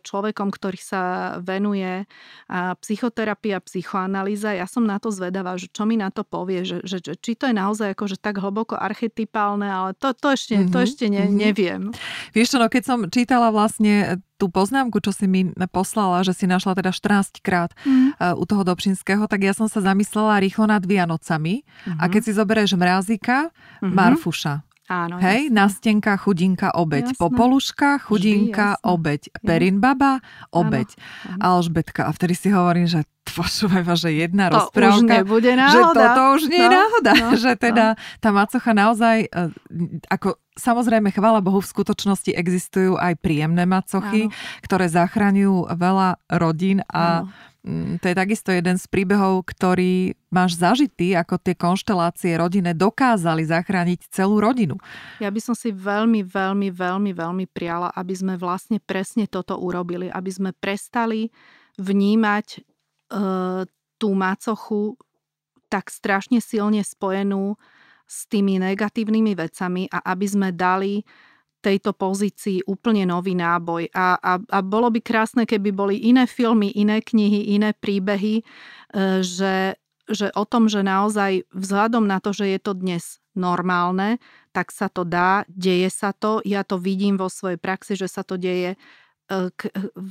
človekom, 0.05 0.53
ktorý 0.53 0.77
sa 0.77 1.03
venuje 1.41 2.05
psychoterapii 2.53 3.57
a 3.57 3.65
psychoanalýza. 3.65 4.53
Ja 4.53 4.69
som 4.69 4.85
na 4.85 5.01
to 5.01 5.09
zvedavá, 5.09 5.57
že 5.57 5.73
čo 5.73 5.89
mi 5.89 5.97
na 5.97 6.13
to 6.13 6.27
povie, 6.27 6.67
že, 6.67 6.85
že, 6.85 7.01
že 7.01 7.15
či 7.17 7.33
to 7.39 7.49
je 7.49 7.55
naozaj 7.63 7.95
akože 7.95 8.19
tak 8.19 8.43
hlboko 8.43 8.75
archetypálne, 8.75 9.71
ale 9.71 9.95
to, 9.95 10.11
to 10.11 10.35
ešte, 10.35 10.55
mm-hmm. 10.59 10.73
to 10.75 10.79
mhm, 10.79 10.87
ešte 10.87 11.05
ne, 11.07 11.23
mm-hmm. 11.23 11.39
neviem. 11.39 11.83
Vieš 12.35 12.49
čo, 12.55 12.59
no 12.59 12.67
keď 12.67 12.83
som 12.83 12.99
čítala 13.07 13.55
vlastne 13.55 14.19
tú 14.43 14.51
poznámku, 14.51 14.99
čo 14.99 15.15
si 15.15 15.31
mi 15.31 15.47
poslala, 15.71 16.27
že 16.27 16.35
si 16.35 16.51
našla 16.51 16.75
teda 16.75 16.91
14 16.91 17.39
krát 17.47 17.71
mm. 17.87 18.35
u 18.35 18.43
toho 18.43 18.67
Dobšinského, 18.67 19.31
tak 19.31 19.47
ja 19.47 19.55
som 19.55 19.71
sa 19.71 19.79
zamyslela 19.79 20.43
rýchlo 20.43 20.67
nad 20.67 20.83
Vianocami. 20.83 21.63
Mm-hmm. 21.63 22.03
A 22.03 22.05
keď 22.11 22.21
si 22.27 22.33
zoberieš 22.35 22.75
mrazíka, 22.75 23.55
mm-hmm. 23.55 23.95
Marfuša, 23.95 24.67
Áno, 24.93 25.17
Hej, 25.25 25.49
jasné. 25.49 25.57
nastenka, 25.57 26.13
chudinka, 26.21 26.69
obeď. 26.77 27.17
Jasné. 27.17 27.21
Popoluška, 27.21 27.91
chudinka, 28.05 28.77
Vždy, 28.77 28.85
obeď. 28.85 29.21
Perinbaba, 29.41 30.21
obeď. 30.53 30.89
Áno, 30.93 31.33
áno. 31.33 31.41
Alžbetka. 31.41 32.05
A 32.05 32.11
vtedy 32.13 32.37
si 32.37 32.53
hovorím, 32.53 32.85
že 32.85 33.09
počúvaj, 33.25 33.89
že 33.97 34.13
jedna 34.13 34.53
to 34.53 34.69
rozprávka. 34.69 35.01
už 35.01 35.09
nebude 35.09 35.53
náhoda. 35.57 35.73
Že 35.73 35.83
toto 35.97 36.23
už 36.37 36.43
nie 36.53 36.61
no, 36.61 36.65
je 36.65 36.69
náhoda. 36.69 37.13
No, 37.17 37.29
že 37.49 37.53
teda 37.57 37.87
no. 37.97 37.99
tá 38.21 38.29
macocha 38.29 38.73
naozaj, 38.77 39.17
e, 39.25 39.29
ako 40.13 40.37
samozrejme, 40.61 41.09
chvála 41.09 41.41
Bohu, 41.41 41.65
v 41.65 41.73
skutočnosti 41.73 42.29
existujú 42.29 43.01
aj 43.01 43.17
príjemné 43.25 43.65
macochy, 43.65 44.29
áno. 44.29 44.35
ktoré 44.61 44.93
zachraňujú 44.93 45.73
veľa 45.73 46.21
rodín 46.37 46.85
a 46.93 47.25
áno 47.25 47.51
to 48.03 48.11
je 48.11 48.17
takisto 48.19 48.51
jeden 48.51 48.75
z 48.75 48.91
príbehov, 48.91 49.47
ktorý 49.47 50.19
máš 50.35 50.59
zažitý, 50.59 51.15
ako 51.15 51.39
tie 51.39 51.55
konštelácie 51.55 52.35
rodine 52.35 52.75
dokázali 52.75 53.47
zachrániť 53.47 54.11
celú 54.11 54.43
rodinu. 54.43 54.83
Ja 55.23 55.31
by 55.31 55.39
som 55.39 55.55
si 55.55 55.71
veľmi, 55.71 56.27
veľmi, 56.27 56.75
veľmi, 56.75 57.11
veľmi 57.15 57.47
priala, 57.47 57.95
aby 57.95 58.19
sme 58.19 58.35
vlastne 58.35 58.83
presne 58.83 59.31
toto 59.31 59.55
urobili, 59.63 60.11
aby 60.11 60.31
sme 60.35 60.51
prestali 60.51 61.31
vnímať 61.79 62.47
e, 62.51 62.61
tú 63.95 64.09
macochu 64.11 64.99
tak 65.71 65.87
strašne 65.89 66.43
silne 66.43 66.83
spojenú 66.83 67.55
s 68.11 68.27
tými 68.27 68.59
negatívnymi 68.59 69.33
vecami 69.39 69.87
a 69.89 70.03
aby 70.11 70.27
sme 70.27 70.49
dali 70.51 71.07
tejto 71.63 71.95
pozícii 71.95 72.67
úplne 72.67 73.07
nový 73.07 73.39
náboj. 73.39 73.89
A, 73.95 74.19
a, 74.19 74.33
a 74.43 74.59
bolo 74.61 74.91
by 74.91 74.99
krásne, 74.99 75.47
keby 75.47 75.71
boli 75.71 75.97
iné 76.03 76.27
filmy, 76.27 76.75
iné 76.75 76.99
knihy, 76.99 77.55
iné 77.55 77.71
príbehy, 77.73 78.43
e, 78.43 78.45
že, 79.23 79.79
že 80.11 80.35
o 80.35 80.43
tom, 80.43 80.67
že 80.67 80.83
naozaj 80.83 81.47
vzhľadom 81.55 82.05
na 82.05 82.19
to, 82.19 82.35
že 82.35 82.51
je 82.51 82.59
to 82.59 82.75
dnes 82.75 83.23
normálne, 83.39 84.19
tak 84.51 84.75
sa 84.75 84.91
to 84.91 85.07
dá, 85.07 85.47
deje 85.49 85.89
sa 85.89 86.11
to. 86.11 86.43
Ja 86.43 86.67
to 86.67 86.77
vidím 86.77 87.17
vo 87.17 87.31
svojej 87.31 87.57
praxi, 87.57 87.95
že 87.95 88.11
sa 88.11 88.27
to 88.27 88.35
deje. 88.35 88.75
E, 88.75 89.39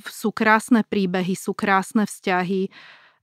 sú 0.08 0.32
krásne 0.32 0.88
príbehy, 0.88 1.36
sú 1.36 1.52
krásne 1.52 2.08
vzťahy, 2.08 2.72
E, 2.72 2.72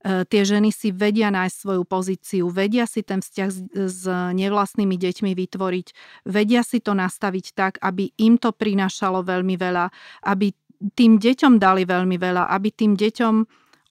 tie 0.03 0.41
ženy 0.47 0.71
si 0.71 0.95
vedia 0.95 1.27
nájsť 1.27 1.55
svoju 1.59 1.83
pozíciu, 1.83 2.47
vedia 2.47 2.87
si 2.87 3.03
ten 3.03 3.19
vzťah 3.19 3.49
s 3.75 4.03
nevlastnými 4.35 4.95
deťmi 4.95 5.31
vytvoriť, 5.35 5.87
vedia 6.23 6.63
si 6.63 6.79
to 6.79 6.95
nastaviť 6.95 7.45
tak, 7.51 7.73
aby 7.83 8.15
im 8.15 8.39
to 8.39 8.55
prinášalo 8.55 9.27
veľmi 9.27 9.59
veľa, 9.59 9.91
aby 10.23 10.55
tým 10.95 11.19
deťom 11.19 11.59
dali 11.59 11.83
veľmi 11.83 12.15
veľa, 12.15 12.47
aby 12.47 12.71
tým 12.71 12.95
deťom 12.95 13.35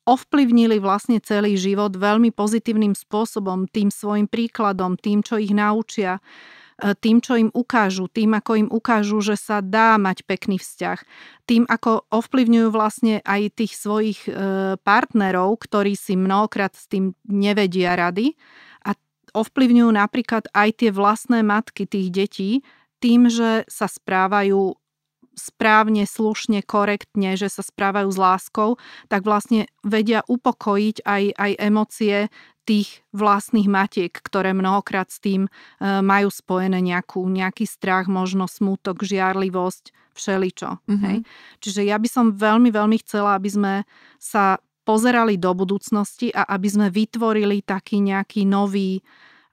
ovplyvnili 0.08 0.80
vlastne 0.80 1.20
celý 1.20 1.60
život 1.60 1.92
veľmi 1.92 2.32
pozitívnym 2.32 2.96
spôsobom, 2.96 3.68
tým 3.68 3.92
svojim 3.92 4.24
príkladom, 4.24 4.96
tým, 4.96 5.20
čo 5.20 5.36
ich 5.36 5.52
naučia. 5.52 6.24
E, 6.78 6.94
tým, 6.94 7.18
čo 7.18 7.34
im 7.34 7.50
ukážu, 7.50 8.06
tým, 8.06 8.38
ako 8.38 8.52
im 8.54 8.68
ukážu, 8.70 9.18
že 9.18 9.34
sa 9.34 9.58
dá 9.58 9.98
mať 9.98 10.22
pekný 10.22 10.62
vzťah, 10.62 10.98
tým, 11.50 11.66
ako 11.66 12.06
ovplyvňujú 12.06 12.68
vlastne 12.70 13.18
aj 13.26 13.58
tých 13.58 13.74
svojich 13.74 14.20
e, 14.30 14.32
partnerov, 14.78 15.58
ktorí 15.58 15.98
si 15.98 16.14
mnohokrát 16.14 16.78
s 16.78 16.86
tým 16.86 17.18
nevedia 17.26 17.98
rady 17.98 18.38
a 18.86 18.94
ovplyvňujú 19.34 19.90
napríklad 19.90 20.46
aj 20.54 20.68
tie 20.78 20.90
vlastné 20.94 21.42
matky 21.42 21.90
tých 21.90 22.08
detí 22.14 22.50
tým, 23.02 23.26
že 23.26 23.66
sa 23.66 23.90
správajú 23.90 24.78
správne, 25.38 26.02
slušne, 26.02 26.66
korektne, 26.66 27.38
že 27.38 27.46
sa 27.46 27.62
správajú 27.62 28.10
s 28.10 28.18
láskou, 28.18 28.70
tak 29.06 29.22
vlastne 29.22 29.70
vedia 29.86 30.26
upokojiť 30.26 31.06
aj, 31.06 31.22
aj 31.38 31.52
emócie 31.62 32.16
tých 32.68 33.00
vlastných 33.16 33.64
matiek, 33.64 34.12
ktoré 34.12 34.52
mnohokrát 34.52 35.08
s 35.08 35.24
tým 35.24 35.48
e, 35.48 35.50
majú 35.80 36.28
spojené 36.28 36.84
nejakú, 36.84 37.24
nejaký 37.24 37.64
strach, 37.64 38.12
možno 38.12 38.44
smutok, 38.44 39.00
žiarlivosť, 39.00 39.96
všeličo. 40.12 40.84
Mm-hmm. 40.84 41.04
Hej? 41.08 41.18
Čiže 41.64 41.80
ja 41.88 41.96
by 41.96 42.08
som 42.12 42.36
veľmi, 42.36 42.68
veľmi 42.68 43.00
chcela, 43.00 43.40
aby 43.40 43.48
sme 43.48 43.74
sa 44.20 44.60
pozerali 44.84 45.40
do 45.40 45.56
budúcnosti 45.56 46.28
a 46.36 46.44
aby 46.52 46.68
sme 46.68 46.86
vytvorili 46.92 47.64
taký 47.64 48.04
nejaký 48.04 48.44
nový 48.44 49.00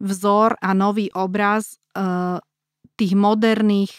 vzor 0.03 0.59
a 0.59 0.75
nový 0.75 1.07
obraz 1.15 1.79
uh, 1.95 2.39
tých 2.95 3.15
moderných 3.15 3.91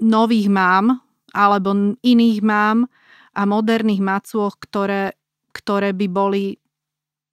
nových 0.00 0.52
mám 0.52 1.00
alebo 1.32 1.96
iných 2.04 2.40
mám 2.44 2.84
a 3.32 3.42
moderných 3.48 4.04
macôch, 4.04 4.60
ktoré, 4.60 5.16
ktoré 5.56 5.96
by 5.96 6.06
boli 6.12 6.60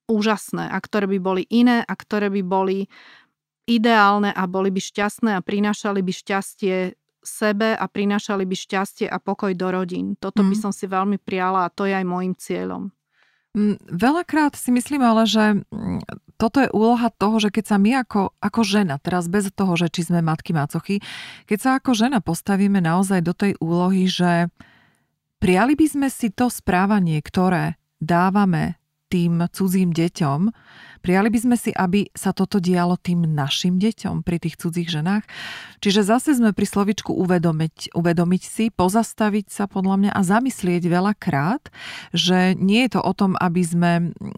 úžasné 0.08 0.72
a 0.72 0.78
ktoré 0.80 1.06
by 1.06 1.18
boli 1.20 1.42
iné 1.52 1.84
a 1.84 1.94
ktoré 1.94 2.32
by 2.32 2.42
boli 2.42 2.88
ideálne 3.68 4.32
a 4.32 4.48
boli 4.48 4.72
by 4.72 4.80
šťastné 4.80 5.36
a 5.36 5.44
prinášali 5.44 6.00
by 6.00 6.12
šťastie 6.12 6.76
sebe 7.20 7.76
a 7.76 7.84
prinášali 7.84 8.48
by 8.48 8.56
šťastie 8.56 9.04
a 9.04 9.20
pokoj 9.20 9.52
do 9.52 9.68
rodín. 9.68 10.16
Toto 10.16 10.40
mm. 10.40 10.48
by 10.48 10.56
som 10.56 10.72
si 10.72 10.88
veľmi 10.88 11.20
priala 11.20 11.68
a 11.68 11.72
to 11.72 11.84
je 11.84 11.92
aj 11.92 12.06
môjim 12.08 12.32
cieľom. 12.32 12.88
Mm, 13.52 13.76
veľakrát 13.84 14.56
si 14.56 14.72
myslím 14.72 15.04
ale, 15.04 15.28
že 15.28 15.60
mm, 15.60 16.00
toto 16.40 16.64
je 16.64 16.72
úloha 16.72 17.12
toho, 17.12 17.36
že 17.42 17.52
keď 17.52 17.64
sa 17.68 17.76
my 17.76 17.90
ako, 18.06 18.32
ako 18.40 18.60
žena, 18.64 18.96
teraz 18.96 19.28
bez 19.28 19.52
toho, 19.52 19.76
že 19.76 19.92
či 19.92 20.08
sme 20.08 20.24
matky 20.24 20.56
macochy, 20.56 21.04
keď 21.44 21.58
sa 21.58 21.70
ako 21.76 21.92
žena 21.92 22.24
postavíme 22.24 22.80
naozaj 22.80 23.20
do 23.20 23.36
tej 23.36 23.58
úlohy, 23.60 24.08
že 24.08 24.48
prijali 25.42 25.76
by 25.76 25.86
sme 25.90 26.08
si 26.08 26.32
to 26.32 26.48
správanie, 26.48 27.20
ktoré 27.20 27.76
dávame 28.00 28.78
tým 29.08 29.48
cudzím 29.50 29.90
deťom, 29.96 30.52
prijali 31.00 31.32
by 31.32 31.38
sme 31.40 31.56
si, 31.56 31.72
aby 31.72 32.12
sa 32.12 32.36
toto 32.36 32.60
dialo 32.60 33.00
tým 33.00 33.24
našim 33.24 33.80
deťom 33.80 34.20
pri 34.20 34.36
tých 34.38 34.60
cudzích 34.60 34.92
ženách. 34.92 35.24
Čiže 35.80 36.04
zase 36.04 36.36
sme 36.36 36.52
pri 36.52 36.68
slovičku 36.68 37.10
uvedomiť, 37.16 37.96
uvedomiť 37.96 38.42
si, 38.44 38.64
pozastaviť 38.68 39.46
sa 39.48 39.64
podľa 39.64 39.96
mňa 39.96 40.10
a 40.12 40.20
zamyslieť 40.20 40.82
veľakrát, 40.84 41.72
že 42.12 42.52
nie 42.60 42.84
je 42.86 42.98
to 42.98 43.00
o 43.00 43.12
tom, 43.16 43.32
aby 43.40 43.62
sme 43.64 43.92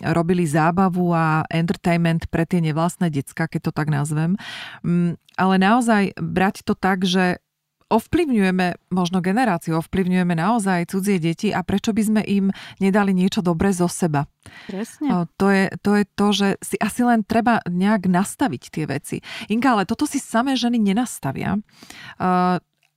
robili 0.07 0.47
zábavu 0.47 1.11
a 1.11 1.43
entertainment 1.51 2.31
pre 2.31 2.47
tie 2.47 2.62
nevlastné 2.62 3.11
decka, 3.11 3.51
keď 3.51 3.71
to 3.71 3.73
tak 3.75 3.91
nazvem, 3.91 4.39
mm, 4.87 5.18
ale 5.35 5.55
naozaj 5.59 6.14
brať 6.21 6.62
to 6.62 6.79
tak, 6.79 7.03
že 7.03 7.43
ovplyvňujeme 7.91 8.95
možno 8.95 9.18
generáciu, 9.18 9.82
ovplyvňujeme 9.82 10.38
naozaj 10.38 10.95
cudzie 10.95 11.18
deti 11.18 11.51
a 11.51 11.66
prečo 11.66 11.91
by 11.91 12.03
sme 12.07 12.22
im 12.22 12.55
nedali 12.78 13.11
niečo 13.11 13.43
dobré 13.43 13.74
zo 13.74 13.91
seba. 13.91 14.30
Presne. 14.70 15.26
To 15.36 15.47
je, 15.51 15.74
to 15.82 15.91
je 15.99 16.05
to, 16.14 16.26
že 16.30 16.49
si 16.62 16.76
asi 16.78 17.03
len 17.03 17.26
treba 17.26 17.59
nejak 17.66 18.07
nastaviť 18.07 18.62
tie 18.70 18.84
veci. 18.86 19.16
Inka, 19.51 19.74
ale 19.74 19.84
toto 19.84 20.07
si 20.07 20.22
samé 20.22 20.55
ženy 20.55 20.78
nenastavia. 20.78 21.59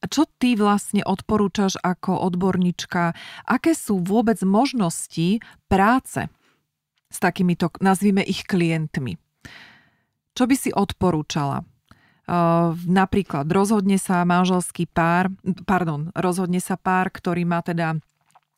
Čo 0.04 0.24
ty 0.38 0.60
vlastne 0.60 1.02
odporúčaš 1.02 1.80
ako 1.80 2.28
odborníčka? 2.28 3.16
Aké 3.48 3.72
sú 3.72 4.04
vôbec 4.04 4.38
možnosti 4.46 5.40
práce 5.72 6.28
s 7.08 7.18
takýmito, 7.24 7.72
nazvime 7.80 8.20
ich 8.20 8.44
klientmi? 8.44 9.16
Čo 10.34 10.44
by 10.44 10.56
si 10.60 10.70
odporúčala? 10.76 11.64
Napríklad 12.88 13.52
rozhodne 13.52 14.00
sa 14.00 14.24
manželský 14.24 14.88
pár, 14.88 15.28
pardon, 15.68 16.08
rozhodne 16.16 16.64
sa 16.64 16.80
pár, 16.80 17.12
ktorý 17.12 17.44
má 17.44 17.60
teda 17.60 18.00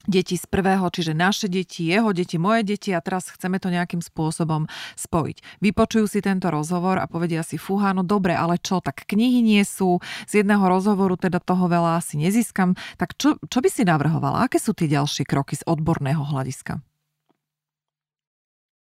deti 0.06 0.38
z 0.38 0.46
prvého, 0.46 0.86
čiže 0.94 1.18
naše 1.18 1.50
deti, 1.50 1.90
jeho 1.90 2.14
deti, 2.14 2.38
moje 2.38 2.62
deti 2.62 2.94
a 2.94 3.02
teraz 3.02 3.34
chceme 3.34 3.58
to 3.58 3.74
nejakým 3.74 4.06
spôsobom 4.06 4.70
spojiť. 4.94 5.62
Vypočujú 5.66 6.06
si 6.06 6.22
tento 6.22 6.54
rozhovor 6.54 7.02
a 7.02 7.10
povedia 7.10 7.42
si, 7.42 7.58
fúha, 7.58 7.90
no 7.92 8.06
dobre, 8.06 8.38
ale 8.38 8.62
čo, 8.62 8.86
tak 8.86 9.10
knihy 9.10 9.42
nie 9.42 9.66
sú, 9.66 9.98
z 10.30 10.46
jedného 10.46 10.62
rozhovoru 10.62 11.18
teda 11.18 11.42
toho 11.42 11.66
veľa 11.66 11.98
asi 11.98 12.22
nezískam, 12.22 12.78
tak 13.02 13.18
čo, 13.18 13.42
čo 13.50 13.60
by 13.66 13.70
si 13.70 13.82
navrhovala? 13.82 14.46
Aké 14.46 14.62
sú 14.62 14.78
tie 14.78 14.86
ďalšie 14.86 15.26
kroky 15.26 15.58
z 15.58 15.66
odborného 15.66 16.22
hľadiska? 16.22 16.86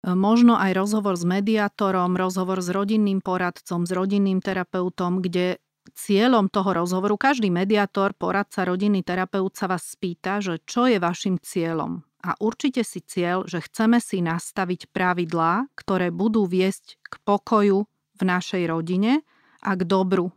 Možno 0.03 0.59
aj 0.59 0.75
rozhovor 0.75 1.15
s 1.15 1.23
mediátorom, 1.23 2.19
rozhovor 2.19 2.59
s 2.59 2.69
rodinným 2.75 3.23
poradcom, 3.23 3.87
s 3.87 3.91
rodinným 3.95 4.43
terapeutom, 4.43 5.23
kde 5.23 5.63
cieľom 5.95 6.47
toho 6.47 6.71
rozhovoru, 6.75 7.19
každý 7.19 7.51
mediátor, 7.51 8.15
poradca, 8.15 8.67
rodinný 8.67 9.03
terapeut 9.03 9.55
sa 9.55 9.67
vás 9.67 9.83
spýta, 9.83 10.39
že 10.39 10.63
čo 10.63 10.87
je 10.87 11.03
vašim 11.03 11.39
cieľom. 11.43 12.07
A 12.23 12.39
určite 12.39 12.87
si 12.87 13.03
cieľ, 13.03 13.51
že 13.51 13.59
chceme 13.59 13.99
si 13.99 14.23
nastaviť 14.23 14.95
pravidlá, 14.95 15.75
ktoré 15.75 16.15
budú 16.15 16.47
viesť 16.47 17.03
k 17.03 17.15
pokoju 17.27 17.83
v 18.15 18.23
našej 18.23 18.71
rodine 18.71 19.27
a 19.59 19.75
k 19.75 19.83
dobru. 19.83 20.31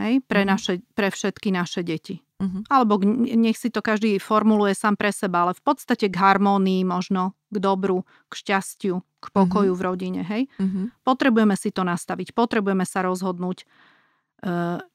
Hej? 0.00 0.24
Pre, 0.24 0.42
mhm. 0.44 0.48
naše, 0.48 0.74
pre 0.96 1.12
všetky 1.12 1.52
naše 1.52 1.84
deti. 1.84 2.24
Uh-huh. 2.40 2.64
Alebo 2.72 2.96
nech 3.04 3.60
si 3.60 3.68
to 3.68 3.84
každý 3.84 4.16
formuluje 4.16 4.72
sám 4.72 4.96
pre 4.96 5.12
seba, 5.12 5.44
ale 5.44 5.52
v 5.52 5.60
podstate 5.60 6.08
k 6.08 6.16
harmónii 6.16 6.88
možno, 6.88 7.36
k 7.52 7.56
dobru, 7.60 8.08
k 8.32 8.32
šťastiu, 8.32 9.04
k 9.20 9.26
pokoju 9.28 9.76
uh-huh. 9.76 9.80
v 9.80 9.84
rodine. 9.84 10.20
Hej? 10.24 10.48
Uh-huh. 10.56 10.88
Potrebujeme 11.04 11.52
si 11.60 11.68
to 11.68 11.84
nastaviť, 11.84 12.32
potrebujeme 12.32 12.88
sa 12.88 13.04
rozhodnúť, 13.04 13.58
e, 13.60 13.64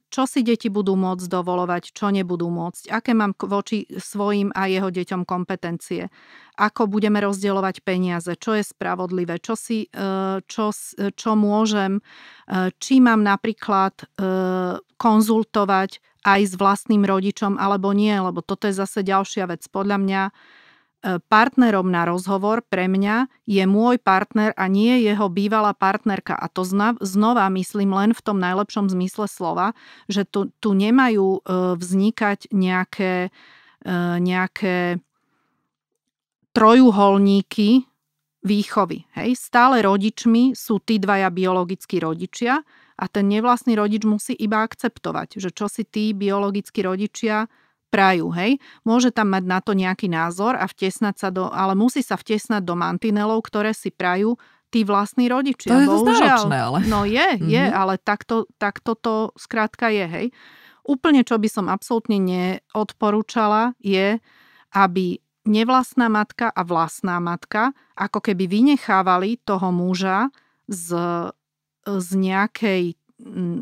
čo 0.10 0.24
si 0.26 0.42
deti 0.42 0.74
budú 0.74 0.98
môcť 0.98 1.28
dovolovať, 1.28 1.94
čo 1.94 2.10
nebudú 2.10 2.50
môcť, 2.50 2.90
aké 2.90 3.14
mám 3.14 3.38
voči 3.38 3.86
svojim 3.94 4.50
a 4.56 4.66
jeho 4.66 4.90
deťom 4.90 5.28
kompetencie, 5.28 6.10
ako 6.58 6.90
budeme 6.90 7.22
rozdielovať 7.22 7.86
peniaze, 7.86 8.32
čo 8.42 8.58
je 8.58 8.66
spravodlivé, 8.66 9.38
čo, 9.38 9.54
si, 9.54 9.86
e, 9.86 10.42
čo, 10.42 10.74
čo 11.14 11.32
môžem, 11.38 12.02
e, 12.02 12.74
či 12.82 12.98
mám 12.98 13.22
napríklad 13.22 14.02
konzultovať 14.96 16.15
aj 16.26 16.42
s 16.42 16.54
vlastným 16.58 17.06
rodičom 17.06 17.62
alebo 17.62 17.94
nie, 17.94 18.12
lebo 18.12 18.42
toto 18.42 18.66
je 18.66 18.74
zase 18.74 19.06
ďalšia 19.06 19.46
vec. 19.46 19.62
Podľa 19.70 19.98
mňa 20.02 20.22
e, 20.26 20.32
partnerom 21.22 21.86
na 21.94 22.10
rozhovor 22.10 22.66
pre 22.66 22.90
mňa 22.90 23.30
je 23.46 23.64
môj 23.70 24.02
partner 24.02 24.50
a 24.58 24.66
nie 24.66 25.06
jeho 25.06 25.30
bývalá 25.30 25.78
partnerka. 25.78 26.34
A 26.34 26.50
to 26.50 26.66
znova 27.00 27.46
myslím 27.54 27.94
len 27.94 28.12
v 28.18 28.22
tom 28.26 28.42
najlepšom 28.42 28.90
zmysle 28.90 29.30
slova, 29.30 29.78
že 30.10 30.26
tu, 30.26 30.50
tu 30.58 30.74
nemajú 30.74 31.40
e, 31.40 31.40
vznikať 31.78 32.50
nejaké, 32.50 33.30
e, 33.86 33.94
nejaké 34.18 34.98
trojuholníky 36.58 37.86
výchovy. 38.42 39.06
Hej? 39.14 39.38
Stále 39.38 39.86
rodičmi 39.86 40.58
sú 40.58 40.82
tí 40.82 40.98
dvaja 40.98 41.30
biologickí 41.30 42.02
rodičia, 42.02 42.66
a 42.96 43.06
ten 43.12 43.28
nevlastný 43.28 43.76
rodič 43.76 44.08
musí 44.08 44.32
iba 44.36 44.64
akceptovať, 44.64 45.40
že 45.44 45.50
čo 45.52 45.68
si 45.68 45.84
tí 45.84 46.16
biologickí 46.16 46.80
rodičia 46.80 47.52
prajú, 47.92 48.32
hej. 48.36 48.60
Môže 48.84 49.12
tam 49.12 49.32
mať 49.32 49.44
na 49.48 49.60
to 49.64 49.72
nejaký 49.72 50.12
názor 50.12 50.60
a 50.60 50.68
vtesnať 50.68 51.16
sa 51.16 51.30
do, 51.32 51.48
ale 51.48 51.76
musí 51.80 52.04
sa 52.04 52.20
vtesnať 52.20 52.60
do 52.64 52.76
mantinelov, 52.76 53.44
ktoré 53.48 53.72
si 53.72 53.92
prajú 53.92 54.36
tí 54.74 54.84
vlastní 54.84 55.32
rodičia. 55.32 55.72
To 55.72 55.80
je 55.80 55.88
Bohužiaľ. 55.88 56.52
ale... 56.52 56.80
No 56.92 57.08
je, 57.08 57.40
je, 57.40 57.64
mm-hmm. 57.64 57.80
ale 57.80 57.96
takto, 57.96 58.52
takto 58.60 59.00
to 59.00 59.32
skrátka 59.40 59.88
je, 59.88 60.06
hej. 60.08 60.28
Úplne, 60.84 61.24
čo 61.24 61.40
by 61.40 61.48
som 61.48 61.66
absolútne 61.72 62.20
neodporúčala, 62.20 63.74
je, 63.80 64.20
aby 64.76 65.24
nevlastná 65.48 66.12
matka 66.12 66.52
a 66.52 66.62
vlastná 66.66 67.22
matka 67.22 67.72
ako 67.96 68.20
keby 68.20 68.50
vynechávali 68.50 69.40
toho 69.46 69.72
muža 69.72 70.34
z 70.68 70.98
z 71.86 72.10
nejakej 72.18 72.84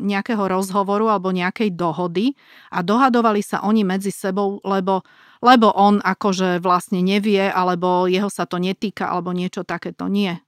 nejakého 0.02 0.50
rozhovoru 0.50 1.06
alebo 1.06 1.30
nejakej 1.30 1.78
dohody 1.78 2.34
a 2.74 2.82
dohadovali 2.82 3.38
sa 3.38 3.62
oni 3.62 3.86
medzi 3.86 4.10
sebou, 4.10 4.58
lebo, 4.66 5.06
lebo 5.38 5.70
on 5.70 6.02
akože 6.02 6.58
vlastne 6.58 6.98
nevie, 7.06 7.46
alebo 7.54 8.10
jeho 8.10 8.26
sa 8.26 8.50
to 8.50 8.58
netýka, 8.58 9.06
alebo 9.06 9.30
niečo 9.30 9.62
takéto. 9.62 10.10
Nie. 10.10 10.42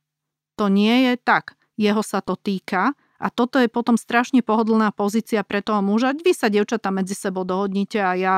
To 0.59 0.67
nie 0.67 1.07
je 1.07 1.15
tak. 1.23 1.55
Jeho 1.79 2.03
sa 2.03 2.19
to 2.19 2.35
týka 2.35 2.99
a 3.17 3.27
toto 3.33 3.57
je 3.57 3.69
potom 3.69 3.97
strašne 3.97 4.45
pohodlná 4.45 4.93
pozícia 4.93 5.41
pre 5.43 5.65
toho 5.65 5.81
muža. 5.81 6.13
Vy 6.17 6.33
sa, 6.37 6.53
devčatá, 6.53 6.93
medzi 6.93 7.17
sebou 7.17 7.43
dohodnite 7.43 8.01
a 8.01 8.13
ja 8.17 8.37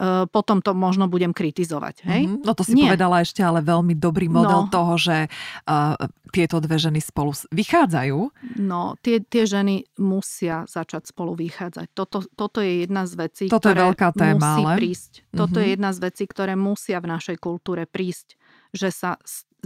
E, 0.00 0.24
potom 0.32 0.64
to 0.64 0.72
možno 0.72 1.12
budem 1.12 1.36
kritizovať. 1.36 2.08
Hej? 2.08 2.22
Mm-hmm. 2.24 2.46
No 2.48 2.52
to 2.56 2.64
si 2.64 2.72
Nie. 2.72 2.88
povedala 2.88 3.20
ešte 3.20 3.44
ale 3.44 3.60
veľmi 3.60 3.92
dobrý 3.92 4.32
model 4.32 4.66
no. 4.66 4.72
toho, 4.72 4.96
že 4.96 5.28
uh, 5.28 5.92
tieto 6.32 6.56
dve 6.64 6.80
ženy 6.80 7.04
spolu 7.04 7.36
vychádzajú. 7.52 8.18
No, 8.64 8.96
tie, 9.04 9.20
tie 9.20 9.44
ženy 9.44 9.84
musia 10.00 10.64
začať 10.64 11.12
spolu 11.12 11.36
vychádzať. 11.36 11.92
Toto, 11.92 12.24
toto 12.32 12.64
je 12.64 12.88
jedna 12.88 13.04
z 13.04 13.12
vecí, 13.28 13.44
toto 13.52 13.68
ktoré 13.68 13.76
je 13.76 13.86
veľká 13.92 14.08
téma, 14.16 14.40
musí 14.40 14.62
ale... 14.64 14.74
prísť. 14.80 15.12
Toto 15.36 15.60
mm-hmm. 15.60 15.60
je 15.60 15.74
jedna 15.76 15.90
z 15.92 15.98
vecí, 16.00 16.24
ktoré 16.24 16.52
musia 16.56 16.98
v 17.04 17.06
našej 17.12 17.36
kultúre 17.36 17.84
prísť. 17.84 18.40
Že, 18.70 18.88
sa, 18.94 19.10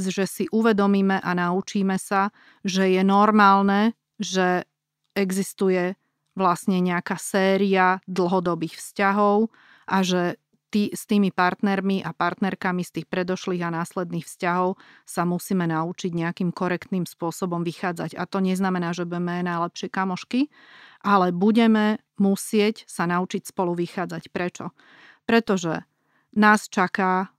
že 0.00 0.24
si 0.24 0.48
uvedomíme 0.48 1.20
a 1.20 1.30
naučíme 1.36 2.00
sa, 2.00 2.32
že 2.64 2.88
je 2.88 3.04
normálne, 3.04 3.92
že 4.18 4.66
existuje 5.14 5.94
vlastne 6.34 6.82
nejaká 6.82 7.14
séria 7.14 8.02
dlhodobých 8.10 8.78
vzťahov, 8.78 9.54
a 9.88 10.00
že 10.00 10.40
tý, 10.72 10.90
s 10.90 11.06
tými 11.06 11.30
partnermi 11.30 12.02
a 12.02 12.10
partnerkami 12.10 12.82
z 12.82 12.90
tých 12.98 13.06
predošlých 13.06 13.62
a 13.62 13.74
následných 13.78 14.26
vzťahov 14.26 14.74
sa 15.06 15.22
musíme 15.22 15.70
naučiť 15.70 16.10
nejakým 16.10 16.50
korektným 16.50 17.06
spôsobom 17.06 17.62
vychádzať. 17.62 18.18
A 18.18 18.26
to 18.26 18.42
neznamená, 18.42 18.90
že 18.90 19.06
budeme 19.06 19.38
najlepšie 19.46 19.86
kamošky, 19.86 20.50
ale 21.06 21.30
budeme 21.30 22.02
musieť 22.18 22.82
sa 22.90 23.06
naučiť 23.06 23.46
spolu 23.46 23.78
vychádzať. 23.78 24.34
Prečo? 24.34 24.74
Pretože 25.22 25.86
nás 26.34 26.66
čaká 26.66 27.30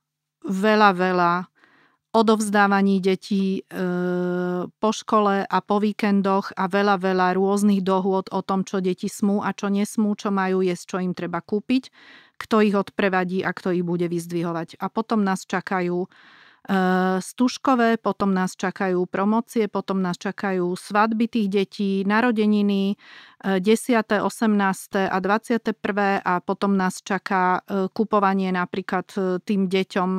veľa, 0.48 0.96
veľa 0.96 1.34
odovzdávaní 2.16 3.04
detí 3.04 3.60
e, 3.60 3.62
po 4.72 4.90
škole 4.96 5.44
a 5.44 5.58
po 5.60 5.84
víkendoch 5.84 6.56
a 6.56 6.72
veľa, 6.72 6.96
veľa 7.04 7.36
rôznych 7.36 7.84
dohôd 7.84 8.32
o 8.32 8.40
tom, 8.40 8.64
čo 8.64 8.80
deti 8.80 9.12
smú 9.12 9.44
a 9.44 9.52
čo 9.52 9.68
nesmú, 9.68 10.16
čo 10.16 10.32
majú 10.32 10.64
jesť, 10.64 10.96
čo 10.96 10.98
im 11.04 11.12
treba 11.12 11.44
kúpiť 11.44 11.92
kto 12.36 12.68
ich 12.68 12.76
odprevadí 12.76 13.48
a 13.48 13.56
kto 13.56 13.72
ich 13.72 13.86
bude 13.88 14.12
vyzdvihovať. 14.12 14.80
A 14.84 14.92
potom 14.92 15.24
nás 15.24 15.48
čakajú 15.48 16.08
stužkové, 17.22 18.02
potom 18.02 18.34
nás 18.34 18.58
čakajú 18.58 19.06
promocie, 19.06 19.70
potom 19.70 20.02
nás 20.02 20.18
čakajú 20.18 20.74
svadby 20.74 21.30
tých 21.30 21.48
detí, 21.54 21.92
narodeniny, 22.10 22.98
10., 23.44 24.24
18. 24.24 25.12
a 25.12 25.18
21. 25.20 26.22
a 26.24 26.34
potom 26.40 26.80
nás 26.80 27.04
čaká 27.04 27.60
e, 27.66 27.92
kupovanie 27.92 28.50
napríklad 28.56 29.08
e, 29.16 29.20
tým 29.44 29.68
deťom 29.68 30.10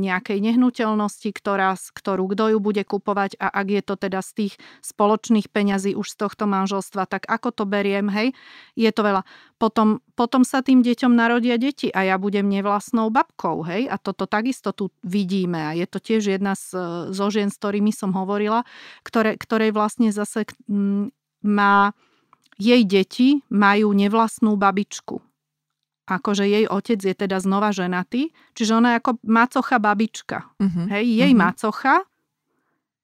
nejakej 0.00 0.38
nehnuteľnosti, 0.40 1.28
ktorá, 1.30 1.76
ktorú 1.76 2.32
kto 2.32 2.56
ju 2.56 2.58
bude 2.58 2.82
kupovať 2.82 3.36
a 3.36 3.52
ak 3.52 3.66
je 3.68 3.82
to 3.84 3.94
teda 4.00 4.20
z 4.24 4.30
tých 4.32 4.54
spoločných 4.80 5.52
peňazí 5.52 5.92
už 5.92 6.16
z 6.16 6.16
tohto 6.16 6.48
manželstva, 6.48 7.04
tak 7.06 7.28
ako 7.28 7.52
to 7.52 7.64
beriem, 7.68 8.08
hej, 8.08 8.32
je 8.74 8.90
to 8.90 9.04
veľa. 9.04 9.22
Potom, 9.60 10.02
potom 10.18 10.42
sa 10.42 10.64
tým 10.64 10.82
deťom 10.82 11.12
narodia 11.14 11.60
deti 11.60 11.92
a 11.92 12.02
ja 12.02 12.16
budem 12.18 12.48
nevlastnou 12.48 13.12
babkou, 13.12 13.62
hej, 13.68 13.86
a 13.86 14.00
toto 14.00 14.26
takisto 14.26 14.74
tu 14.74 14.90
vidíme 15.04 15.60
a 15.60 15.70
je 15.76 15.86
to 15.86 16.02
tiež 16.02 16.34
jedna 16.34 16.58
z, 16.58 16.74
zo 17.12 17.26
žien, 17.28 17.52
s 17.52 17.60
ktorými 17.60 17.92
som 17.94 18.10
hovorila, 18.16 18.64
ktoré, 19.06 19.36
ktorej 19.38 19.70
vlastne 19.70 20.10
zase 20.10 20.48
m, 20.66 21.14
má 21.42 21.94
jej 22.60 22.82
deti 22.84 23.40
majú 23.48 23.96
nevlastnú 23.96 24.56
babičku. 24.56 25.20
Akože 26.06 26.44
jej 26.44 26.66
otec 26.66 26.98
je 26.98 27.14
teda 27.14 27.38
znova 27.38 27.70
ženatý, 27.70 28.34
čiže 28.52 28.74
ona 28.74 28.94
je 28.94 28.98
ako 29.00 29.12
macocha 29.22 29.78
babička. 29.78 30.38
Uh-huh. 30.58 30.86
Hej, 30.90 31.04
jej 31.08 31.32
uh-huh. 31.32 31.42
macocha 31.46 31.96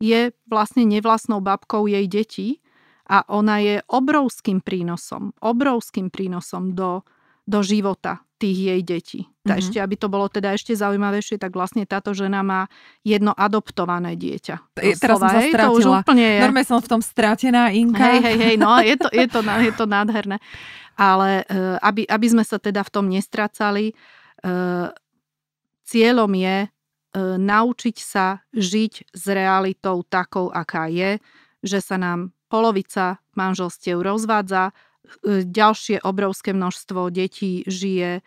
je 0.03 0.35
vlastne 0.51 0.85
nevlastnou 0.85 1.41
babkou 1.41 1.87
jej 1.87 2.07
detí 2.11 2.61
a 3.09 3.25
ona 3.31 3.63
je 3.65 3.77
obrovským 3.89 4.61
prínosom, 4.61 5.33
obrovským 5.41 6.13
prínosom 6.13 6.77
do, 6.77 7.03
do 7.49 7.65
života 7.65 8.28
tých 8.39 8.59
jej 8.71 8.81
detí. 8.87 9.21
Mm-hmm. 9.27 9.59
Ešte, 9.59 9.79
aby 9.83 9.95
to 9.99 10.07
bolo 10.07 10.31
teda 10.31 10.55
ešte 10.55 10.73
zaujímavejšie, 10.79 11.43
tak 11.43 11.51
vlastne 11.51 11.83
táto 11.83 12.15
žena 12.15 12.47
má 12.47 12.71
jedno 13.03 13.35
adoptované 13.35 14.15
dieťa. 14.15 14.79
Je, 14.79 14.95
teraz 14.95 15.19
som 15.19 15.27
sa 15.27 15.43
hej, 15.43 15.51
to 15.51 15.69
už 15.75 15.85
úplne 15.91 16.39
je. 16.39 16.41
Normálne 16.47 16.69
som 16.71 16.79
v 16.79 16.89
tom 16.89 17.03
stratená, 17.03 17.75
Inka. 17.75 17.99
Hej, 17.99 18.19
hej, 18.23 18.37
hej, 18.39 18.55
no 18.57 18.79
je 18.79 18.95
to, 18.95 19.11
je 19.11 19.27
to, 19.27 19.43
je 19.43 19.73
to 19.75 19.85
nádherné. 19.91 20.39
Ale 20.95 21.43
e, 21.47 21.79
aby, 21.83 22.07
aby 22.07 22.27
sme 22.31 22.45
sa 22.47 22.63
teda 22.63 22.87
v 22.87 22.91
tom 22.95 23.11
nestracali, 23.11 23.91
e, 23.91 23.95
cieľom 25.83 26.31
je 26.35 26.57
e, 26.63 26.69
naučiť 27.39 27.97
sa 27.99 28.43
žiť 28.55 29.15
s 29.15 29.25
realitou 29.27 30.07
takou, 30.07 30.51
aká 30.55 30.87
je, 30.87 31.19
že 31.63 31.83
sa 31.83 31.99
nám 31.99 32.31
polovica 32.47 33.21
manželstiev 33.35 34.01
rozvádza, 34.01 34.73
ďalšie 35.25 36.05
obrovské 36.05 36.53
množstvo 36.53 37.09
detí 37.09 37.65
žije 37.65 38.21
e, 38.21 38.23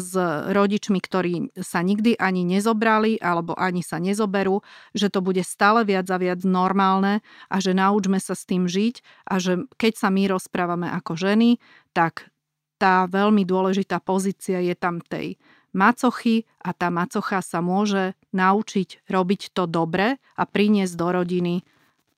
s 0.00 0.12
rodičmi, 0.50 0.98
ktorí 1.00 1.52
sa 1.60 1.84
nikdy 1.84 2.16
ani 2.16 2.48
nezobrali 2.48 3.20
alebo 3.20 3.52
ani 3.52 3.84
sa 3.84 4.00
nezoberú, 4.00 4.64
že 4.96 5.12
to 5.12 5.20
bude 5.20 5.44
stále 5.44 5.84
viac 5.84 6.08
a 6.08 6.16
viac 6.16 6.40
normálne 6.46 7.20
a 7.52 7.56
že 7.60 7.76
naučme 7.76 8.16
sa 8.20 8.32
s 8.32 8.48
tým 8.48 8.64
žiť 8.64 9.04
a 9.28 9.36
že 9.36 9.68
keď 9.76 9.92
sa 10.00 10.08
my 10.08 10.32
rozprávame 10.32 10.88
ako 10.88 11.12
ženy, 11.18 11.60
tak 11.92 12.32
tá 12.80 13.06
veľmi 13.06 13.46
dôležitá 13.46 14.00
pozícia 14.02 14.58
je 14.60 14.74
tam 14.74 14.98
tej 15.04 15.36
macochy 15.74 16.46
a 16.62 16.70
tá 16.70 16.88
macocha 16.88 17.42
sa 17.42 17.58
môže 17.58 18.14
naučiť 18.30 19.10
robiť 19.10 19.52
to 19.52 19.66
dobre 19.66 20.16
a 20.38 20.42
priniesť 20.46 20.94
do 20.94 21.08
rodiny 21.10 21.54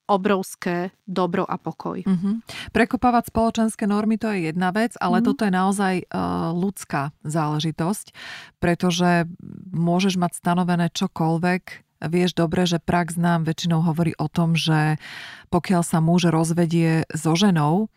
obrovské 0.06 0.94
dobro 1.06 1.42
a 1.42 1.58
pokoj. 1.58 2.02
Mm-hmm. 2.06 2.34
Prekopávať 2.70 3.30
spoločenské 3.30 3.90
normy 3.90 4.18
to 4.18 4.30
je 4.30 4.50
jedna 4.50 4.70
vec, 4.70 4.94
ale 5.02 5.18
mm-hmm. 5.18 5.26
toto 5.26 5.42
je 5.42 5.52
naozaj 5.52 5.94
uh, 6.06 6.54
ľudská 6.54 7.10
záležitosť, 7.26 8.14
pretože 8.62 9.26
môžeš 9.74 10.14
mať 10.18 10.32
stanovené 10.38 10.88
čokoľvek, 10.94 11.86
Vieš 11.96 12.36
dobre, 12.36 12.68
že 12.68 12.76
prax 12.76 13.16
nám 13.16 13.48
väčšinou 13.48 13.80
hovorí 13.80 14.12
o 14.20 14.28
tom, 14.28 14.52
že 14.52 15.00
pokiaľ 15.48 15.80
sa 15.80 16.04
muž 16.04 16.28
rozvedie 16.28 17.08
so 17.08 17.32
ženou, 17.32 17.88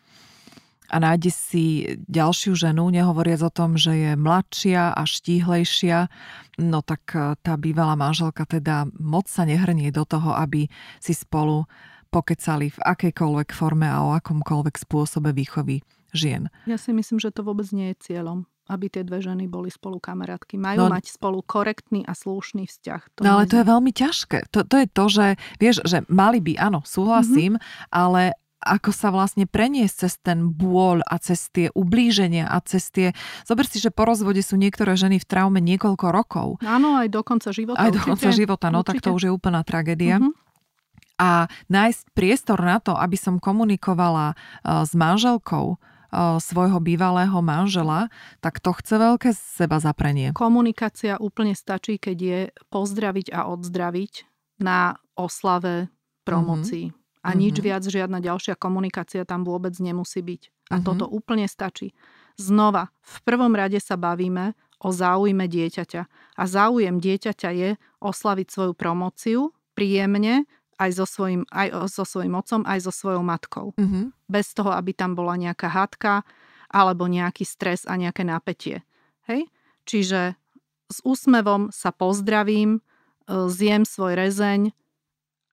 a 0.90 0.96
nájde 0.98 1.30
si 1.30 1.64
ďalšiu 2.10 2.58
ženu, 2.58 2.90
nehovoriac 2.90 3.46
o 3.46 3.54
tom, 3.54 3.78
že 3.78 3.94
je 3.94 4.12
mladšia 4.18 4.90
a 4.90 5.02
štíhlejšia, 5.06 6.10
no 6.58 6.82
tak 6.82 7.14
uh, 7.14 7.38
tá 7.38 7.54
bývalá 7.54 7.94
manželka 7.94 8.42
teda 8.42 8.90
moc 8.98 9.30
sa 9.30 9.46
nehrnie 9.46 9.94
do 9.94 10.02
toho, 10.02 10.34
aby 10.34 10.66
si 10.98 11.14
spolu 11.14 11.70
pokecali 12.10 12.74
v 12.74 12.78
akejkoľvek 12.82 13.48
forme 13.54 13.86
a 13.86 14.02
o 14.02 14.12
akomkoľvek 14.18 14.76
spôsobe 14.76 15.30
výchovy 15.30 15.86
žien. 16.10 16.50
Ja 16.66 16.76
si 16.76 16.90
myslím, 16.90 17.22
že 17.22 17.30
to 17.30 17.46
vôbec 17.46 17.70
nie 17.70 17.94
je 17.94 18.12
cieľom 18.12 18.50
aby 18.70 18.86
tie 18.86 19.02
dve 19.02 19.18
ženy 19.18 19.50
boli 19.50 19.66
spolu 19.66 19.98
kamarátky. 19.98 20.54
Majú 20.54 20.86
no, 20.86 20.94
mať 20.94 21.10
spolu 21.10 21.42
korektný 21.42 22.06
a 22.06 22.14
slušný 22.14 22.70
vzťah. 22.70 23.18
To 23.18 23.20
no 23.26 23.42
ale 23.42 23.50
to 23.50 23.58
je 23.58 23.66
veľmi 23.66 23.90
ťažké. 23.90 24.46
To, 24.54 24.62
to 24.62 24.76
je 24.78 24.86
to, 24.86 25.04
že 25.10 25.26
vieš, 25.58 25.82
že 25.82 26.06
mali 26.06 26.38
by, 26.38 26.54
áno, 26.54 26.86
súhlasím, 26.86 27.58
mm-hmm. 27.58 27.90
ale 27.90 28.38
ako 28.60 28.92
sa 28.92 29.08
vlastne 29.10 29.48
preniesť 29.48 30.06
cez 30.06 30.14
ten 30.20 30.52
bôľ 30.52 31.02
a 31.08 31.16
cez 31.18 31.50
tie 31.50 31.72
ublíženia 31.74 32.46
a 32.46 32.62
cez 32.62 32.92
tie... 32.92 33.16
Zober 33.42 33.66
si, 33.66 33.82
že 33.82 33.90
po 33.90 34.06
rozvode 34.06 34.44
sú 34.44 34.54
niektoré 34.60 34.94
ženy 34.94 35.18
v 35.18 35.26
traume 35.26 35.58
niekoľko 35.58 36.06
rokov. 36.12 36.48
Áno, 36.62 37.00
aj 37.00 37.08
do 37.10 37.24
konca 37.24 37.50
života. 37.50 37.80
Aj 37.80 37.90
do 37.90 37.98
konca 37.98 38.30
života, 38.30 38.68
no 38.68 38.84
určite. 38.84 39.00
tak 39.00 39.04
to 39.08 39.10
už 39.16 39.22
je 39.26 39.32
úplná 39.34 39.66
tragédia. 39.66 40.22
Mm-hmm 40.22 40.49
a 41.20 41.52
nájsť 41.68 42.16
priestor 42.16 42.56
na 42.64 42.80
to, 42.80 42.96
aby 42.96 43.20
som 43.20 43.36
komunikovala 43.36 44.32
e, 44.32 44.34
s 44.88 44.96
manželkou 44.96 45.76
e, 45.76 45.78
svojho 46.40 46.80
bývalého 46.80 47.36
manžela, 47.44 48.08
tak 48.40 48.56
to 48.64 48.72
chce 48.72 48.96
veľké 48.96 49.30
seba 49.36 49.76
zaprenie. 49.76 50.32
Komunikácia 50.32 51.20
úplne 51.20 51.52
stačí, 51.52 52.00
keď 52.00 52.16
je 52.16 52.40
pozdraviť 52.72 53.36
a 53.36 53.52
odzdraviť 53.52 54.12
na 54.64 54.96
oslave 55.12 55.92
promocii. 56.24 56.88
Mm-hmm. 56.88 57.20
A 57.20 57.28
nič 57.36 57.60
mm-hmm. 57.60 57.68
viac, 57.68 57.82
žiadna 57.84 58.18
ďalšia 58.24 58.56
komunikácia 58.56 59.28
tam 59.28 59.44
vôbec 59.44 59.76
nemusí 59.76 60.24
byť. 60.24 60.72
A 60.72 60.80
mm-hmm. 60.80 60.86
toto 60.88 61.04
úplne 61.04 61.44
stačí. 61.44 61.92
Znova, 62.40 62.88
v 63.04 63.16
prvom 63.28 63.52
rade 63.52 63.76
sa 63.76 64.00
bavíme 64.00 64.56
o 64.80 64.88
záujme 64.88 65.44
dieťaťa. 65.44 66.02
A 66.40 66.42
záujem 66.48 66.96
dieťaťa 66.96 67.50
je 67.52 67.70
oslaviť 68.00 68.46
svoju 68.48 68.72
promociu 68.72 69.52
príjemne, 69.80 70.44
aj 70.80 70.90
so 70.96 71.04
svojím, 71.04 71.44
aj 71.52 71.92
so 71.92 72.08
svojím 72.08 72.32
otcom, 72.40 72.64
aj 72.64 72.88
so 72.88 72.92
svojou 72.92 73.20
matkou. 73.20 73.76
Mm-hmm. 73.76 74.16
Bez 74.32 74.56
toho, 74.56 74.72
aby 74.72 74.96
tam 74.96 75.12
bola 75.12 75.36
nejaká 75.36 75.68
hádka 75.68 76.24
alebo 76.72 77.04
nejaký 77.04 77.44
stres 77.44 77.84
a 77.84 78.00
nejaké 78.00 78.24
napätie. 78.24 78.80
Hej? 79.28 79.52
Čiže 79.84 80.40
s 80.88 80.98
úsmevom 81.04 81.68
sa 81.70 81.92
pozdravím, 81.92 82.80
e, 82.80 82.80
zjem 83.52 83.84
svoj 83.84 84.16
rezeň, 84.16 84.72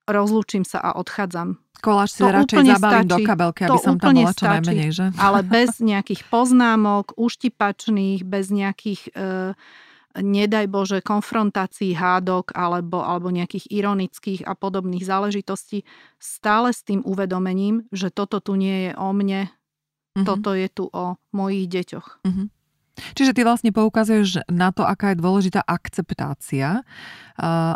rozlúčim 0.08 0.64
sa 0.64 0.80
a 0.80 0.96
odchádzam. 0.96 1.60
Koláč 1.78 2.18
si 2.18 2.26
to 2.26 2.34
radšej 2.34 2.58
zabalím 2.80 3.06
stačí, 3.06 3.12
do 3.12 3.18
kabelky, 3.22 3.62
aby 3.70 3.80
som 3.84 3.96
tam 4.02 4.14
bola 4.18 4.34
čo 4.34 4.34
stačí, 4.34 4.50
najmenej, 4.50 4.90
že? 4.96 5.06
Ale 5.20 5.40
bez 5.46 5.70
nejakých 5.78 6.22
poznámok, 6.32 7.14
uštipačných, 7.28 8.24
bez 8.24 8.50
nejakých... 8.50 9.02
E, 9.14 9.54
nedaj 10.20 10.66
Bože, 10.68 11.00
konfrontácií, 11.06 11.94
hádok 11.94 12.52
alebo, 12.58 13.02
alebo 13.06 13.30
nejakých 13.30 13.70
ironických 13.70 14.42
a 14.44 14.58
podobných 14.58 15.06
záležitostí, 15.06 15.86
stále 16.18 16.74
s 16.74 16.82
tým 16.82 17.06
uvedomením, 17.06 17.86
že 17.94 18.10
toto 18.10 18.42
tu 18.42 18.58
nie 18.58 18.90
je 18.90 18.92
o 18.98 19.10
mne, 19.14 19.48
mm-hmm. 19.48 20.26
toto 20.26 20.58
je 20.58 20.68
tu 20.68 20.90
o 20.90 21.22
mojich 21.32 21.70
deťoch. 21.70 22.26
Mm-hmm. 22.26 22.48
Čiže 23.14 23.38
ty 23.38 23.42
vlastne 23.46 23.70
poukazuješ 23.70 24.50
na 24.50 24.74
to, 24.74 24.82
aká 24.82 25.14
je 25.14 25.22
dôležitá 25.22 25.62
akceptácia 25.62 26.82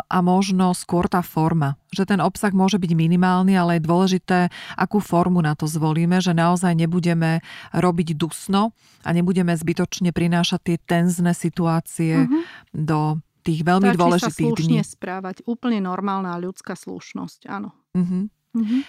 a 0.06 0.18
možno 0.18 0.74
skôr 0.74 1.06
tá 1.06 1.22
forma. 1.22 1.78
Že 1.94 2.16
ten 2.16 2.20
obsah 2.20 2.50
môže 2.50 2.82
byť 2.82 2.92
minimálny, 2.98 3.54
ale 3.54 3.78
je 3.78 3.86
dôležité, 3.86 4.38
akú 4.74 4.98
formu 4.98 5.38
na 5.38 5.54
to 5.54 5.70
zvolíme, 5.70 6.18
že 6.18 6.34
naozaj 6.34 6.74
nebudeme 6.74 7.38
robiť 7.70 8.18
dusno 8.18 8.74
a 9.06 9.14
nebudeme 9.14 9.54
zbytočne 9.54 10.10
prinášať 10.10 10.60
tie 10.66 10.76
tenzné 10.82 11.30
situácie 11.30 12.26
uh-huh. 12.26 12.42
do 12.74 13.22
tých 13.46 13.62
veľmi 13.62 13.94
Stačí 13.94 14.00
dôležitých 14.02 14.34
sa 14.34 14.54
slušne 14.58 14.82
dní. 14.82 14.86
správať. 14.86 15.36
Úplne 15.46 15.78
normálna 15.82 16.34
ľudská 16.42 16.74
slušnosť, 16.74 17.46
áno. 17.46 17.70
Uh-huh. 17.94 18.26
Uh-huh. 18.58 18.82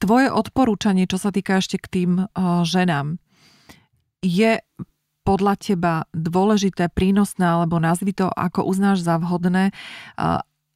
Tvoje 0.00 0.28
odporúčanie, 0.28 1.08
čo 1.08 1.16
sa 1.16 1.32
týka 1.32 1.58
ešte 1.58 1.80
k 1.80 1.86
tým 1.88 2.10
ženám, 2.64 3.16
je 4.20 4.60
podľa 5.22 5.54
teba 5.60 5.94
dôležité, 6.16 6.88
prínosné, 6.90 7.44
alebo 7.44 7.76
nazvi 7.76 8.16
to, 8.16 8.28
ako 8.32 8.64
uznáš 8.64 9.04
za 9.04 9.20
vhodné, 9.20 9.70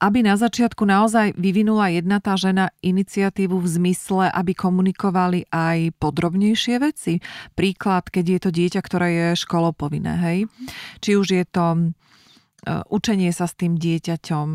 aby 0.05 0.21
na 0.21 0.37
začiatku 0.37 0.85
naozaj 0.85 1.33
vyvinula 1.41 1.89
jedna 1.89 2.21
tá 2.21 2.37
žena 2.37 2.69
iniciatívu 2.85 3.57
v 3.57 3.69
zmysle, 3.81 4.29
aby 4.29 4.53
komunikovali 4.53 5.49
aj 5.49 5.97
podrobnejšie 5.97 6.77
veci. 6.77 7.25
Príklad, 7.57 8.13
keď 8.13 8.25
je 8.25 8.41
to 8.45 8.51
dieťa, 8.53 8.81
ktoré 8.85 9.09
je 9.09 9.29
školopovinné, 9.41 10.15
hej? 10.29 10.39
Či 11.01 11.11
už 11.17 11.27
je 11.33 11.45
to 11.49 11.65
e, 11.73 11.81
učenie 12.93 13.33
sa 13.33 13.49
s 13.49 13.57
tým 13.57 13.81
dieťaťom. 13.81 14.49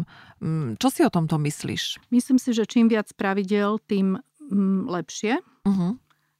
Čo 0.77 0.87
si 0.93 1.01
o 1.01 1.09
tomto 1.09 1.41
myslíš? 1.41 2.13
Myslím 2.13 2.37
si, 2.37 2.53
že 2.53 2.69
čím 2.69 2.85
viac 2.85 3.09
pravidel, 3.17 3.81
tým 3.89 4.21
lepšie. 4.85 5.41
Uh-huh 5.65 5.97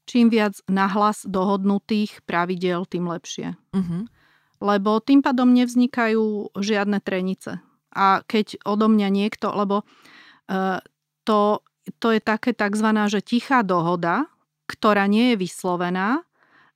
čím 0.10 0.34
viac 0.34 0.58
nahlas 0.66 1.22
dohodnutých 1.22 2.26
pravidel, 2.26 2.90
tým 2.90 3.06
lepšie. 3.06 3.54
Uh-huh. 3.78 4.10
Lebo 4.58 4.98
tým 4.98 5.22
pádom 5.22 5.54
nevznikajú 5.54 6.58
žiadne 6.58 6.98
trenice. 7.06 7.62
A 7.94 8.26
keď 8.26 8.58
odo 8.66 8.90
mňa 8.90 9.10
niekto, 9.14 9.54
lebo 9.54 9.86
uh, 9.86 10.82
to, 11.30 11.62
to 12.02 12.18
je 12.18 12.22
také 12.26 12.58
tzv. 12.58 12.90
že 13.06 13.22
tichá 13.22 13.62
dohoda, 13.62 14.26
ktorá 14.66 15.06
nie 15.06 15.34
je 15.34 15.46
vyslovená, 15.46 16.26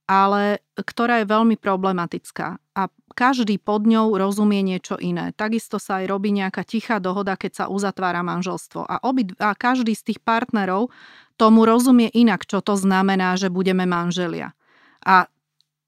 ale 0.10 0.60
ktorá 0.76 1.24
je 1.24 1.32
veľmi 1.32 1.56
problematická. 1.56 2.60
A 2.76 2.82
každý 3.14 3.62
pod 3.62 3.86
ňou 3.86 4.18
rozumie 4.18 4.66
niečo 4.66 4.98
iné. 4.98 5.32
Takisto 5.38 5.78
sa 5.78 6.02
aj 6.02 6.10
robí 6.10 6.34
nejaká 6.34 6.66
tichá 6.66 6.98
dohoda, 6.98 7.38
keď 7.38 7.52
sa 7.54 7.66
uzatvára 7.70 8.26
manželstvo. 8.26 8.84
A, 8.84 9.00
obi, 9.06 9.30
a 9.38 9.54
každý 9.54 9.94
z 9.94 10.14
tých 10.14 10.20
partnerov 10.20 10.90
tomu 11.38 11.64
rozumie 11.64 12.10
inak, 12.12 12.44
čo 12.50 12.60
to 12.60 12.74
znamená, 12.74 13.38
že 13.38 13.54
budeme 13.54 13.86
manželia. 13.86 14.58
A 15.06 15.30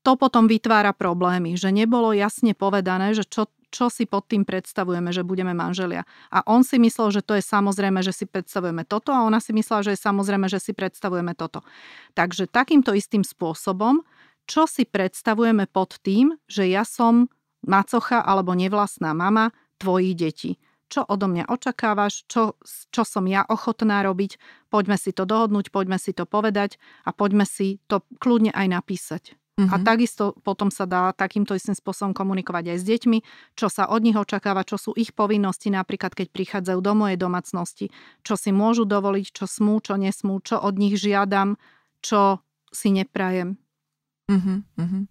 to 0.05 0.13
potom 0.13 0.45
vytvára 0.45 0.93
problémy, 0.93 1.57
že 1.57 1.74
nebolo 1.74 2.13
jasne 2.13 2.53
povedané, 2.53 3.18
že 3.18 3.26
čo, 3.26 3.49
čo 3.70 3.89
si 3.89 4.09
pod 4.09 4.30
tým 4.30 4.43
predstavujeme, 4.43 5.09
že 5.13 5.26
budeme 5.26 5.53
manželia. 5.53 6.05
A 6.34 6.45
on 6.45 6.66
si 6.66 6.82
myslel, 6.82 7.13
že 7.13 7.22
to 7.22 7.38
je 7.38 7.43
samozrejme, 7.43 8.01
že 8.01 8.13
si 8.13 8.26
predstavujeme 8.26 8.84
toto 8.86 9.13
a 9.13 9.26
ona 9.26 9.38
si 9.38 9.53
myslela, 9.53 9.86
že 9.86 9.93
je 9.93 10.05
samozrejme, 10.05 10.45
že 10.49 10.59
si 10.61 10.72
predstavujeme 10.74 11.38
toto. 11.38 11.61
Takže 12.18 12.49
takýmto 12.49 12.93
istým 12.93 13.26
spôsobom, 13.26 14.05
čo 14.45 14.70
si 14.70 14.86
predstavujeme 14.86 15.66
pod 15.70 15.97
tým, 16.01 16.38
že 16.45 16.70
ja 16.70 16.86
som 16.86 17.30
macocha 17.66 18.22
alebo 18.22 18.53
nevlastná 18.53 19.18
mama 19.18 19.49
tvojich 19.82 20.16
detí 20.16 20.51
čo 20.86 21.01
odo 21.01 21.26
mňa 21.26 21.49
očakávaš, 21.49 22.30
čo, 22.30 22.57
čo 22.93 23.03
som 23.03 23.26
ja 23.26 23.43
ochotná 23.49 24.05
robiť, 24.05 24.38
poďme 24.70 24.97
si 25.01 25.11
to 25.11 25.26
dohodnúť, 25.26 25.74
poďme 25.74 25.97
si 25.97 26.13
to 26.13 26.30
povedať 26.30 26.78
a 27.03 27.11
poďme 27.11 27.43
si 27.43 27.82
to 27.89 28.05
kľudne 28.22 28.53
aj 28.53 28.68
napísať. 28.70 29.24
Mm-hmm. 29.56 29.72
A 29.72 29.76
mhm. 29.80 29.86
takisto 29.88 30.36
potom 30.43 30.68
sa 30.68 30.84
dá 30.84 31.16
takýmto 31.16 31.56
istým 31.56 31.80
spôsobom 31.80 32.12
komunikovať 32.12 32.76
aj 32.76 32.78
s 32.78 32.86
deťmi, 32.91 33.18
čo 33.56 33.72
sa 33.72 33.88
od 33.88 34.03
nich 34.03 34.20
očakáva, 34.20 34.68
čo 34.68 34.76
sú 34.76 34.91
ich 34.99 35.16
povinnosti, 35.16 35.72
napríklad 35.72 36.12
keď 36.12 36.28
prichádzajú 36.36 36.80
do 36.84 36.91
mojej 36.91 37.16
domácnosti, 37.16 37.88
čo 38.28 38.36
si 38.36 38.51
môžu 38.51 38.84
dovoliť, 38.84 39.32
čo 39.32 39.47
smú, 39.47 39.80
čo 39.80 39.95
nesmú, 39.95 40.43
čo 40.43 40.60
od 40.60 40.76
nich 40.76 40.99
žiadam, 40.99 41.56
čo 42.03 42.43
si 42.76 42.91
neprajem. 42.91 43.56
Mm-hmm. 44.28 45.03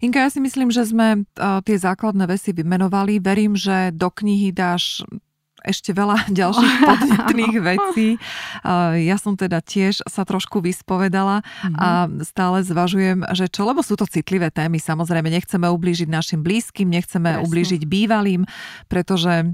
Inka, 0.00 0.24
ja 0.24 0.30
si 0.32 0.40
myslím, 0.40 0.72
že 0.72 0.88
sme 0.88 1.24
uh, 1.24 1.60
tie 1.60 1.76
základné 1.76 2.24
veci 2.28 2.56
vymenovali. 2.56 3.20
Verím, 3.20 3.56
že 3.56 3.92
do 3.92 4.08
knihy 4.08 4.56
dáš 4.56 5.04
ešte 5.66 5.90
veľa 5.90 6.30
ďalších 6.40 6.74
podnetných 6.88 7.56
vecí. 7.60 8.08
Ja 9.02 9.16
som 9.18 9.34
teda 9.34 9.60
tiež 9.60 10.06
sa 10.06 10.22
trošku 10.22 10.62
vyspovedala 10.62 11.42
a 11.76 12.06
mhm. 12.06 12.22
stále 12.22 12.62
zvažujem, 12.62 13.26
že 13.34 13.50
čo, 13.50 13.66
lebo 13.66 13.82
sú 13.82 13.98
to 13.98 14.06
citlivé 14.06 14.48
témy. 14.54 14.78
Samozrejme, 14.78 15.28
nechceme 15.28 15.66
ublížiť 15.66 16.08
našim 16.08 16.40
blízkym, 16.46 16.88
nechceme 16.88 17.36
Presne. 17.36 17.44
ublížiť 17.44 17.82
bývalým, 17.84 18.46
pretože 18.86 19.52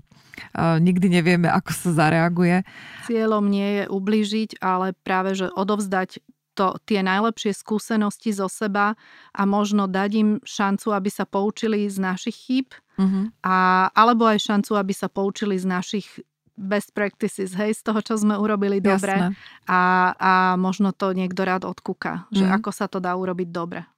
nikdy 0.56 1.20
nevieme, 1.20 1.48
ako 1.48 1.70
sa 1.72 1.90
zareaguje. 1.92 2.64
Cieľom 3.08 3.44
nie 3.48 3.82
je 3.82 3.84
ublížiť, 3.88 4.60
ale 4.64 4.96
práve, 5.04 5.36
že 5.36 5.52
odovzdať 5.52 6.24
to, 6.52 6.76
tie 6.84 7.00
najlepšie 7.00 7.56
skúsenosti 7.56 8.32
zo 8.32 8.46
seba 8.46 8.94
a 9.32 9.42
možno 9.48 9.88
dať 9.88 10.10
im 10.16 10.30
šancu, 10.44 10.92
aby 10.92 11.10
sa 11.10 11.24
poučili 11.24 11.88
z 11.88 11.98
našich 11.98 12.36
chýb 12.36 12.68
uh-huh. 12.96 13.32
a, 13.44 13.88
alebo 13.92 14.28
aj 14.28 14.44
šancu, 14.44 14.76
aby 14.76 14.92
sa 14.92 15.08
poučili 15.08 15.56
z 15.56 15.66
našich 15.66 16.06
best 16.52 16.92
practices, 16.92 17.56
hej, 17.56 17.72
z 17.72 17.82
toho, 17.82 18.04
čo 18.04 18.14
sme 18.20 18.36
urobili 18.36 18.78
dobre 18.78 19.32
a, 19.64 19.80
a 20.12 20.32
možno 20.60 20.92
to 20.92 21.16
niekto 21.16 21.48
rád 21.48 21.64
odkúka, 21.64 22.28
že 22.28 22.44
uh-huh. 22.44 22.60
ako 22.60 22.70
sa 22.70 22.86
to 22.86 23.00
dá 23.00 23.16
urobiť 23.16 23.48
dobre. 23.48 23.88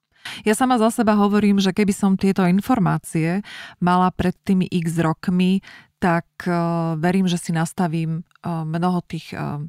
Ja 0.49 0.57
sama 0.57 0.81
za 0.81 0.89
seba 0.89 1.13
hovorím, 1.21 1.61
že 1.61 1.77
keby 1.77 1.93
som 1.93 2.17
tieto 2.17 2.49
informácie 2.49 3.45
mala 3.77 4.09
pred 4.09 4.33
tými 4.41 4.65
x 4.73 4.97
rokmi, 4.97 5.61
tak 6.01 6.27
uh, 6.49 6.97
verím, 6.97 7.29
že 7.29 7.37
si 7.37 7.53
nastavím 7.53 8.25
uh, 8.25 8.65
mnoho 8.65 9.05
tých 9.05 9.37
uh, 9.37 9.61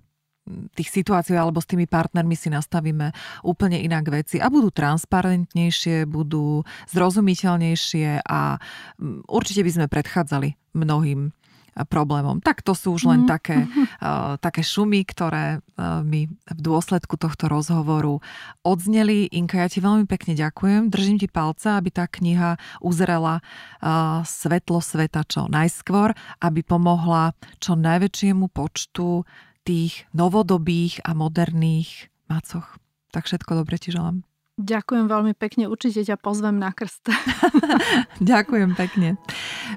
tých 0.77 0.89
situácií 0.93 1.33
alebo 1.33 1.57
s 1.57 1.69
tými 1.69 1.89
partnermi 1.89 2.37
si 2.37 2.53
nastavíme 2.53 3.11
úplne 3.41 3.81
inak 3.81 4.05
veci 4.13 4.37
a 4.37 4.47
budú 4.47 4.69
transparentnejšie, 4.69 6.05
budú 6.05 6.61
zrozumiteľnejšie 6.93 8.21
a 8.21 8.61
mm, 9.01 9.25
určite 9.25 9.65
by 9.65 9.71
sme 9.73 9.85
predchádzali 9.89 10.49
mnohým 10.77 11.33
problémom. 11.83 12.39
Tak 12.39 12.63
to 12.63 12.71
sú 12.71 12.95
už 12.95 13.11
len 13.11 13.27
mm. 13.27 13.29
také, 13.29 13.67
uh, 13.67 14.39
také 14.39 14.63
šumy, 14.63 15.03
ktoré 15.03 15.59
uh, 15.59 15.99
mi 16.07 16.31
v 16.31 16.59
dôsledku 16.63 17.19
tohto 17.19 17.51
rozhovoru 17.51 18.23
odzneli. 18.63 19.27
Inka, 19.35 19.59
ja 19.59 19.67
ti 19.67 19.83
veľmi 19.83 20.07
pekne 20.07 20.39
ďakujem. 20.39 20.87
Držím 20.87 21.19
ti 21.19 21.27
palce, 21.27 21.75
aby 21.75 21.91
tá 21.91 22.07
kniha 22.07 22.55
uzrela 22.79 23.43
uh, 23.43 24.23
svetlo 24.23 24.79
sveta 24.79 25.27
čo 25.27 25.51
najskôr, 25.51 26.15
aby 26.39 26.63
pomohla 26.63 27.35
čo 27.59 27.75
najväčšiemu 27.75 28.47
počtu 28.55 29.27
tých 29.65 30.05
novodobých 30.13 31.01
a 31.01 31.17
moderných 31.17 32.13
macoch. 32.29 32.77
Tak 33.09 33.25
všetko 33.25 33.65
dobre 33.65 33.81
ti 33.81 33.89
želám. 33.89 34.21
Ďakujem 34.55 35.11
veľmi 35.11 35.35
pekne, 35.35 35.67
určite 35.67 36.07
ťa 36.07 36.15
pozvem 36.15 36.55
na 36.55 36.71
krst. 36.71 37.11
ďakujem 38.23 38.71
pekne. 38.79 39.19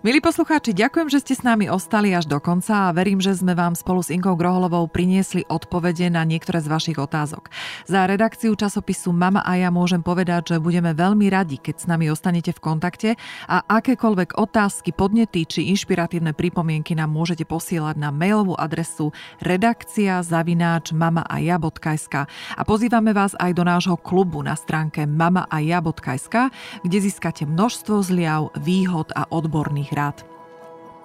Milí 0.06 0.22
poslucháči, 0.22 0.70
ďakujem, 0.70 1.10
že 1.10 1.18
ste 1.18 1.34
s 1.34 1.42
nami 1.42 1.66
ostali 1.66 2.14
až 2.14 2.30
do 2.30 2.38
konca 2.38 2.86
a 2.86 2.94
verím, 2.94 3.18
že 3.18 3.34
sme 3.34 3.58
vám 3.58 3.74
spolu 3.74 4.06
s 4.06 4.14
Inkou 4.14 4.38
Groholovou 4.38 4.86
priniesli 4.86 5.42
odpovede 5.50 6.06
na 6.14 6.22
niektoré 6.22 6.62
z 6.62 6.70
vašich 6.70 6.94
otázok. 6.94 7.50
Za 7.90 8.06
redakciu 8.06 8.54
časopisu 8.54 9.10
Mama 9.10 9.42
a 9.42 9.58
ja 9.58 9.74
môžem 9.74 9.98
povedať, 9.98 10.54
že 10.54 10.62
budeme 10.62 10.94
veľmi 10.94 11.26
radi, 11.26 11.58
keď 11.58 11.74
s 11.74 11.90
nami 11.90 12.06
ostanete 12.06 12.54
v 12.54 12.62
kontakte 12.62 13.10
a 13.50 13.66
akékoľvek 13.66 14.38
otázky, 14.38 14.94
podnety 14.94 15.42
či 15.42 15.74
inšpiratívne 15.74 16.38
pripomienky 16.38 16.94
nám 16.94 17.10
môžete 17.10 17.42
posielať 17.42 17.98
na 17.98 18.14
mailovú 18.14 18.54
adresu 18.54 19.10
redakcia 19.42 20.22
zavináč 20.22 20.94
mamaaja.sk 20.94 22.30
a 22.30 22.62
pozývame 22.62 23.10
vás 23.10 23.34
aj 23.42 23.58
do 23.58 23.66
nášho 23.66 23.98
klubu 23.98 24.38
na 24.46 24.54
stránke 24.68 25.08
mamaaja.sk, 25.08 26.52
kde 26.84 26.98
získate 27.00 27.48
množstvo 27.48 28.04
zliav, 28.04 28.52
výhod 28.60 29.08
a 29.16 29.24
odborných 29.32 29.96
rád. 29.96 30.28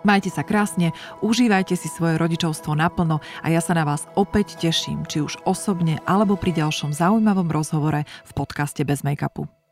Majte 0.03 0.27
sa 0.27 0.43
krásne, 0.43 0.91
užívajte 1.23 1.79
si 1.79 1.87
svoje 1.87 2.19
rodičovstvo 2.19 2.75
naplno 2.75 3.23
a 3.39 3.47
ja 3.47 3.63
sa 3.63 3.71
na 3.71 3.87
vás 3.87 4.03
opäť 4.19 4.59
teším, 4.59 5.07
či 5.07 5.23
už 5.23 5.39
osobne 5.47 6.03
alebo 6.03 6.35
pri 6.35 6.51
ďalšom 6.59 6.91
zaujímavom 6.91 7.47
rozhovore 7.47 8.03
v 8.03 8.31
podcaste 8.35 8.83
Bez 8.83 9.07
make-upu. 9.07 9.62